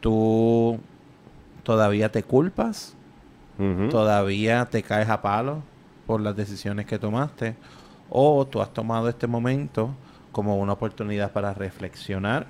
¿Tú 0.00 0.80
todavía 1.62 2.10
te 2.10 2.24
culpas? 2.24 2.94
¿Todavía 3.90 4.64
te 4.66 4.82
caes 4.82 5.08
a 5.08 5.22
palo 5.22 5.62
por 6.04 6.20
las 6.20 6.34
decisiones 6.34 6.86
que 6.86 6.98
tomaste? 6.98 7.54
¿O 8.10 8.44
tú 8.44 8.60
has 8.60 8.74
tomado 8.74 9.08
este 9.08 9.28
momento 9.28 9.90
como 10.32 10.56
una 10.56 10.72
oportunidad 10.72 11.30
para 11.30 11.54
reflexionar, 11.54 12.48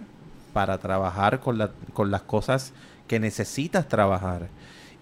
para 0.55 0.79
trabajar 0.79 1.41
con, 1.41 1.59
la- 1.59 1.73
con 1.93 2.11
las 2.11 2.23
cosas 2.23 2.73
que 3.07 3.21
necesitas 3.21 3.89
trabajar 3.89 4.49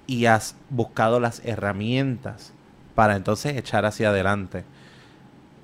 y 0.08 0.26
has 0.26 0.56
buscado 0.68 1.20
las 1.20 1.40
herramientas 1.44 2.52
para 2.96 3.14
entonces 3.14 3.56
echar 3.56 3.86
hacia 3.86 4.08
adelante? 4.08 4.64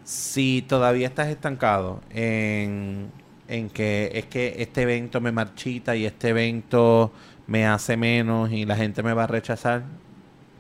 Si 0.07 0.63
todavía 0.63 1.09
estás 1.09 1.27
estancado 1.27 2.01
en, 2.11 3.11
en 3.49 3.69
que 3.71 4.13
es 4.15 4.27
que 4.27 4.55
este 4.59 4.83
evento 4.83 5.21
me 5.21 5.33
marchita 5.33 5.97
y 5.97 6.07
este 6.07 6.29
evento 6.29 7.11
me 7.49 7.67
hace 7.67 7.97
menos 7.97 8.53
y 8.53 8.65
la 8.65 8.77
gente 8.77 9.03
me 9.03 9.13
va 9.15 9.25
a 9.25 9.27
rechazar, 9.27 9.83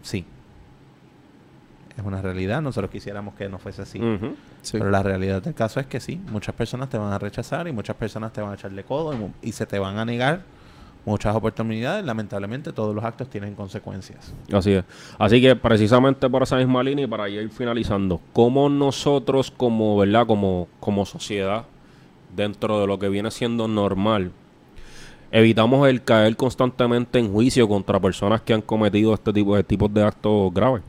sí. 0.03 0.24
Es 1.97 2.05
una 2.05 2.20
realidad, 2.20 2.61
nosotros 2.61 2.90
quisiéramos 2.90 3.36
que 3.36 3.49
no 3.49 3.61
fuese 3.61 3.82
así. 3.82 4.01
Sí. 4.62 4.78
Pero 4.78 4.90
la 4.90 5.05
realidad 5.05 5.40
del 5.40 5.55
caso 5.55 5.78
es 5.78 5.86
que 5.86 6.01
sí, 6.01 6.20
muchas 6.28 6.57
personas 6.57 6.88
te 6.88 6.99
van 6.99 7.12
a 7.12 7.18
rechazar 7.20 7.68
y 7.68 7.72
muchas 7.72 7.94
personas 7.94 8.32
te 8.32 8.40
van 8.40 8.51
a 8.51 8.55
echarle 8.55 8.82
codo 8.82 9.30
y 9.42 9.53
se 9.53 9.64
te 9.64 9.78
van 9.78 9.97
a 9.99 10.05
negar 10.05 10.40
muchas 11.07 11.34
oportunidades. 11.34 12.04
Lamentablemente 12.04 12.72
todos 12.72 12.94
los 12.94 13.02
actos 13.02 13.30
tienen 13.30 13.54
consecuencias. 13.54 14.34
Así 14.52 14.72
es. 14.72 14.84
Así 15.18 15.40
que 15.40 15.57
precisamente 15.57 16.28
por 16.28 16.42
esa 16.42 16.57
misma 16.57 16.82
línea 16.82 17.07
y 17.07 17.09
para 17.09 17.28
ir 17.30 17.48
finalizando, 17.48 18.20
¿cómo 18.34 18.68
nosotros 18.68 19.50
como, 19.50 19.96
¿verdad? 19.96 20.26
Como, 20.26 20.68
como 20.80 21.07
sociedad, 21.07 21.64
dentro 22.36 22.80
de 22.80 22.86
lo 22.86 22.98
que 22.98 23.09
viene 23.09 23.30
siendo 23.30 23.66
normal, 23.68 24.32
evitamos 25.30 25.88
el 25.88 26.02
caer 26.04 26.36
constantemente 26.36 27.18
en 27.18 27.32
juicio 27.32 27.66
contra 27.68 27.98
personas 27.98 28.42
que 28.42 28.52
han 28.52 28.62
cometido 28.62 29.14
este 29.14 29.32
tipo 29.32 29.57
de 29.57 29.64
tipos 29.64 29.92
de 29.94 30.02
actos 30.04 30.52
graves? 30.52 30.82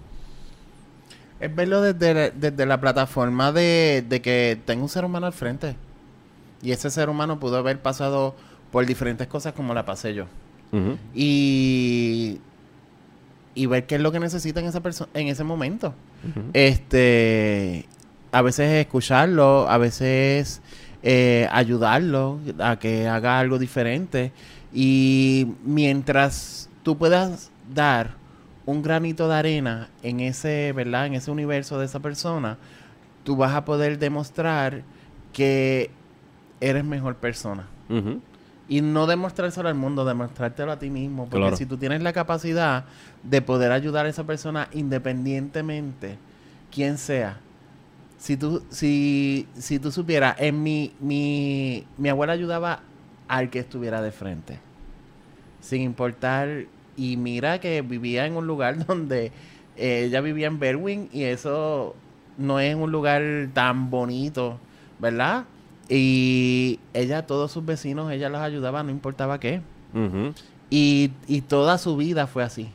Es 1.39 1.55
verlo 1.55 1.81
desde, 1.81 2.13
la- 2.13 2.29
desde 2.31 2.65
la 2.65 2.81
plataforma 2.81 3.51
de, 3.51 4.03
de 4.07 4.21
que 4.21 4.59
tengo 4.65 4.83
un 4.83 4.89
ser 4.89 5.05
humano 5.05 5.27
al 5.27 5.33
frente. 5.33 5.75
Y 6.63 6.71
ese 6.71 6.89
ser 6.89 7.09
humano 7.09 7.39
pudo 7.39 7.57
haber 7.57 7.79
pasado 7.79 8.33
por 8.77 8.85
diferentes 8.85 9.25
cosas 9.25 9.53
como 9.53 9.73
la 9.73 9.83
pasé 9.85 10.13
yo. 10.13 10.25
Y, 11.15 12.37
y 13.55 13.65
ver 13.65 13.87
qué 13.87 13.95
es 13.95 14.01
lo 14.01 14.11
que 14.11 14.19
necesita 14.19 14.59
en, 14.59 14.67
esa 14.67 14.83
perso- 14.83 15.07
en 15.15 15.29
ese 15.29 15.43
momento. 15.43 15.95
Este, 16.53 17.87
a 18.31 18.43
veces 18.43 18.71
escucharlo, 18.85 19.67
a 19.67 19.79
veces 19.79 20.61
eh, 21.01 21.47
ayudarlo 21.51 22.39
a 22.59 22.77
que 22.77 23.07
haga 23.07 23.39
algo 23.39 23.57
diferente. 23.57 24.31
Y 24.71 25.47
mientras 25.65 26.69
tú 26.83 26.99
puedas 26.99 27.49
dar 27.73 28.11
un 28.67 28.83
granito 28.83 29.27
de 29.27 29.33
arena 29.37 29.89
en 30.03 30.19
ese, 30.19 30.71
¿verdad? 30.73 31.07
En 31.07 31.15
ese 31.15 31.31
universo 31.31 31.79
de 31.79 31.85
esa 31.87 31.99
persona, 31.99 32.59
tú 33.23 33.35
vas 33.37 33.55
a 33.55 33.65
poder 33.65 33.97
demostrar 33.97 34.83
que 35.33 35.89
eres 36.61 36.85
mejor 36.85 37.15
persona. 37.15 37.65
Ujú. 37.89 38.21
Y 38.69 38.81
no 38.81 39.07
demostrárselo 39.07 39.69
al 39.69 39.75
mundo, 39.75 40.03
demostrártelo 40.03 40.71
a 40.71 40.79
ti 40.79 40.89
mismo. 40.89 41.25
Porque 41.25 41.37
Claro. 41.37 41.55
si 41.57 41.65
tú 41.65 41.77
tienes 41.77 42.01
la 42.01 42.11
capacidad 42.13 42.85
de 43.23 43.41
poder 43.41 43.71
ayudar 43.71 44.05
a 44.05 44.09
esa 44.09 44.25
persona 44.25 44.67
independientemente, 44.73 46.17
quien 46.71 46.97
sea. 46.97 47.39
Si 48.17 48.35
tú, 48.35 48.63
si, 48.69 49.47
si 49.57 49.79
tú 49.79 49.91
supieras, 49.91 50.35
en 50.39 50.63
mi, 50.63 50.93
mi, 50.99 51.85
mi 51.97 52.09
abuela 52.09 52.33
ayudaba 52.33 52.81
al 53.27 53.49
que 53.49 53.59
estuviera 53.59 54.01
de 54.01 54.11
frente. 54.11 54.59
Sin 55.61 55.81
importar. 55.81 56.65
Y 56.95 57.15
mira 57.17 57.59
que 57.59 57.81
vivía 57.83 58.25
en 58.25 58.35
un 58.35 58.47
lugar 58.47 58.85
donde 58.87 59.31
eh, 59.77 60.05
ella 60.05 60.19
vivía 60.21 60.47
en 60.47 60.59
Berwyn 60.59 61.09
y 61.13 61.23
eso 61.23 61.95
no 62.37 62.59
es 62.59 62.75
un 62.75 62.91
lugar 62.91 63.21
tan 63.53 63.89
bonito, 63.89 64.59
¿verdad? 64.99 65.45
Y 65.89 66.79
ella, 66.93 67.25
todos 67.25 67.51
sus 67.51 67.65
vecinos, 67.65 68.11
ella 68.11 68.29
los 68.29 68.41
ayudaba, 68.41 68.83
no 68.83 68.91
importaba 68.91 69.39
qué. 69.39 69.61
Y, 70.69 71.11
y 71.27 71.41
toda 71.41 71.77
su 71.77 71.95
vida 71.95 72.27
fue 72.27 72.43
así. 72.43 72.69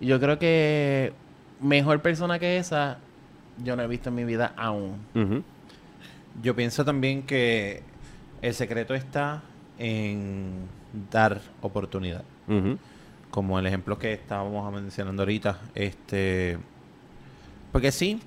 Y 0.00 0.06
yo 0.06 0.20
creo 0.20 0.38
que 0.38 1.12
mejor 1.60 2.02
persona 2.02 2.38
que 2.38 2.58
esa, 2.58 2.98
yo 3.64 3.76
no 3.76 3.82
he 3.82 3.86
visto 3.86 4.10
en 4.10 4.14
mi 4.16 4.24
vida 4.24 4.52
aún. 4.56 4.96
Yo 6.42 6.54
pienso 6.56 6.84
también 6.84 7.22
que 7.22 7.82
el 8.42 8.54
secreto 8.54 8.94
está 8.94 9.42
en 9.78 10.68
dar 11.10 11.40
oportunidad. 11.60 12.24
Como 13.30 13.58
el 13.58 13.66
ejemplo 13.66 13.98
que 13.98 14.12
estábamos 14.12 14.70
mencionando 14.72 15.22
ahorita. 15.22 15.58
Este. 15.74 16.58
Porque 17.70 17.90
sí, 17.92 18.20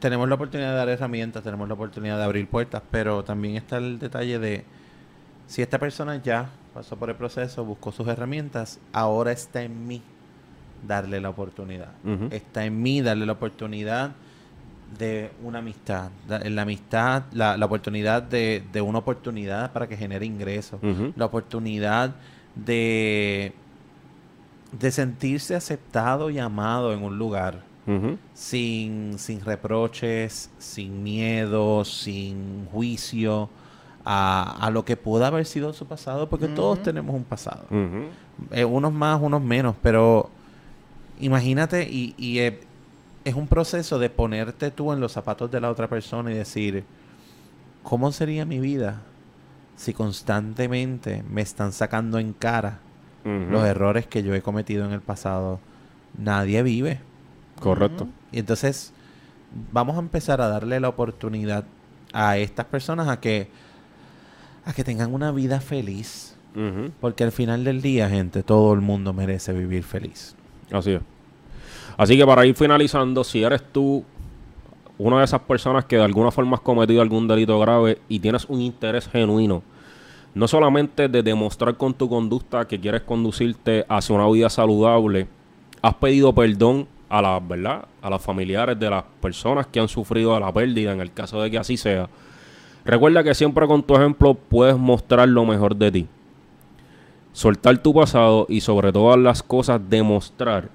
tenemos 0.00 0.28
la 0.28 0.34
oportunidad 0.34 0.70
de 0.70 0.76
dar 0.76 0.88
herramientas, 0.88 1.42
tenemos 1.42 1.68
la 1.68 1.74
oportunidad 1.74 2.18
de 2.18 2.24
abrir 2.24 2.48
puertas, 2.48 2.82
pero 2.90 3.24
también 3.24 3.56
está 3.56 3.78
el 3.78 3.98
detalle 3.98 4.38
de 4.38 4.64
si 5.46 5.62
esta 5.62 5.78
persona 5.78 6.20
ya 6.22 6.48
pasó 6.74 6.96
por 6.96 7.08
el 7.08 7.16
proceso, 7.16 7.64
buscó 7.64 7.92
sus 7.92 8.06
herramientas, 8.08 8.78
ahora 8.92 9.32
está 9.32 9.62
en 9.62 9.86
mí 9.86 10.02
darle 10.86 11.20
la 11.20 11.30
oportunidad. 11.30 11.88
Está 12.30 12.64
en 12.64 12.82
mí 12.82 13.00
darle 13.00 13.26
la 13.26 13.32
oportunidad 13.32 14.12
de 14.98 15.32
una 15.42 15.58
amistad, 15.58 16.10
la 16.28 16.62
amistad, 16.62 17.24
la, 17.32 17.56
la 17.56 17.66
oportunidad 17.66 18.22
de, 18.22 18.62
de 18.72 18.80
una 18.80 18.98
oportunidad 18.98 19.72
para 19.72 19.88
que 19.88 19.96
genere 19.96 20.26
ingresos, 20.26 20.80
la 21.16 21.24
oportunidad 21.24 22.14
de, 22.54 23.52
de 24.78 24.90
sentirse 24.90 25.54
aceptado 25.54 26.30
y 26.30 26.38
amado 26.38 26.92
en 26.92 27.02
un 27.02 27.18
lugar 27.18 27.62
Sin, 28.34 29.18
sin 29.18 29.40
reproches, 29.44 30.50
sin 30.58 31.02
miedo, 31.02 31.84
sin 31.84 32.66
juicio 32.72 33.48
a, 34.04 34.56
a 34.60 34.70
lo 34.70 34.84
que 34.84 34.96
pudo 34.96 35.24
haber 35.24 35.46
sido 35.46 35.72
su 35.72 35.86
pasado, 35.86 36.28
porque 36.28 36.48
todos 36.48 36.82
tenemos 36.82 37.14
un 37.14 37.24
pasado. 37.24 37.64
Eh, 38.50 38.64
unos 38.64 38.92
más, 38.92 39.20
unos 39.22 39.40
menos, 39.42 39.76
pero 39.82 40.30
imagínate 41.20 41.88
y, 41.90 42.14
y, 42.18 42.38
eh, 42.40 42.60
es 43.24 43.34
un 43.34 43.48
proceso 43.48 43.98
de 43.98 44.10
ponerte 44.10 44.70
tú 44.70 44.92
en 44.92 45.00
los 45.00 45.12
zapatos 45.12 45.50
de 45.50 45.60
la 45.60 45.70
otra 45.70 45.88
persona 45.88 46.30
y 46.30 46.34
decir, 46.34 46.84
¿cómo 47.82 48.12
sería 48.12 48.44
mi 48.44 48.60
vida 48.60 49.02
si 49.76 49.92
constantemente 49.92 51.24
me 51.28 51.42
están 51.42 51.72
sacando 51.72 52.18
en 52.18 52.32
cara 52.32 52.78
los 53.24 53.64
errores 53.64 54.06
que 54.06 54.22
yo 54.22 54.34
he 54.34 54.42
cometido 54.42 54.84
en 54.84 54.92
el 54.92 55.00
pasado? 55.00 55.58
Nadie 56.16 56.62
vive. 56.62 57.00
Correcto. 57.60 58.08
Y 58.32 58.38
entonces 58.38 58.92
vamos 59.72 59.96
a 59.96 60.00
empezar 60.00 60.40
a 60.40 60.48
darle 60.48 60.80
la 60.80 60.88
oportunidad 60.88 61.64
a 62.12 62.38
estas 62.38 62.66
personas 62.66 63.08
a 63.08 63.20
que 63.20 63.48
a 64.64 64.72
que 64.72 64.84
tengan 64.84 65.14
una 65.14 65.30
vida 65.32 65.60
feliz. 65.60 66.34
Porque 67.02 67.22
al 67.22 67.32
final 67.32 67.64
del 67.64 67.82
día, 67.82 68.08
gente, 68.08 68.42
todo 68.42 68.72
el 68.72 68.80
mundo 68.80 69.12
merece 69.12 69.52
vivir 69.52 69.84
feliz. 69.84 70.34
Así 70.72 70.92
es. 70.92 71.02
Así 71.98 72.16
que 72.16 72.24
para 72.24 72.46
ir 72.46 72.54
finalizando, 72.54 73.24
si 73.24 73.42
eres 73.42 73.62
tú 73.72 74.04
una 74.96 75.18
de 75.18 75.24
esas 75.24 75.42
personas 75.42 75.84
que 75.84 75.96
de 75.96 76.02
alguna 76.02 76.30
forma 76.30 76.56
has 76.56 76.62
cometido 76.62 77.02
algún 77.02 77.28
delito 77.28 77.58
grave 77.60 77.98
y 78.08 78.20
tienes 78.20 78.46
un 78.46 78.62
interés 78.62 79.06
genuino, 79.06 79.62
no 80.34 80.48
solamente 80.48 81.08
de 81.08 81.22
demostrar 81.22 81.76
con 81.76 81.92
tu 81.92 82.08
conducta 82.08 82.66
que 82.66 82.80
quieres 82.80 83.02
conducirte 83.02 83.84
hacia 83.88 84.14
una 84.14 84.28
vida 84.28 84.48
saludable, 84.48 85.28
has 85.82 85.94
pedido 85.96 86.34
perdón 86.34 86.88
a 87.08 87.22
las, 87.22 87.46
¿verdad? 87.46 87.84
A 88.02 88.10
los 88.10 88.22
familiares 88.22 88.78
de 88.78 88.90
las 88.90 89.04
personas 89.20 89.66
que 89.66 89.80
han 89.80 89.88
sufrido 89.88 90.38
la 90.38 90.52
pérdida, 90.52 90.92
en 90.92 91.00
el 91.00 91.12
caso 91.12 91.40
de 91.40 91.50
que 91.50 91.58
así 91.58 91.76
sea. 91.76 92.08
Recuerda 92.84 93.24
que 93.24 93.34
siempre 93.34 93.66
con 93.66 93.82
tu 93.82 93.96
ejemplo 93.96 94.34
puedes 94.34 94.76
mostrar 94.76 95.28
lo 95.28 95.44
mejor 95.44 95.74
de 95.76 95.90
ti. 95.90 96.06
Soltar 97.32 97.78
tu 97.78 97.92
pasado 97.92 98.46
y 98.48 98.60
sobre 98.60 98.92
todas 98.92 99.18
las 99.18 99.42
cosas 99.42 99.80
demostrar 99.88 100.70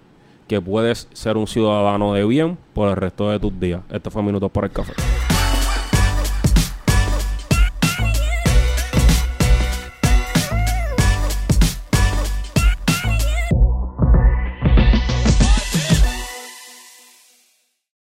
que 0.48 0.62
puedes 0.62 1.08
ser 1.14 1.38
un 1.38 1.48
ciudadano 1.48 2.14
de 2.14 2.26
bien 2.26 2.58
por 2.74 2.90
el 2.90 2.98
resto 2.98 3.30
de 3.30 3.40
tus 3.40 3.58
días. 3.60 3.82
Este 3.90 4.10
fue 4.10 4.22
Minutos 4.22 4.52
para 4.52 4.68
el 4.68 4.74
Café. 4.74 4.94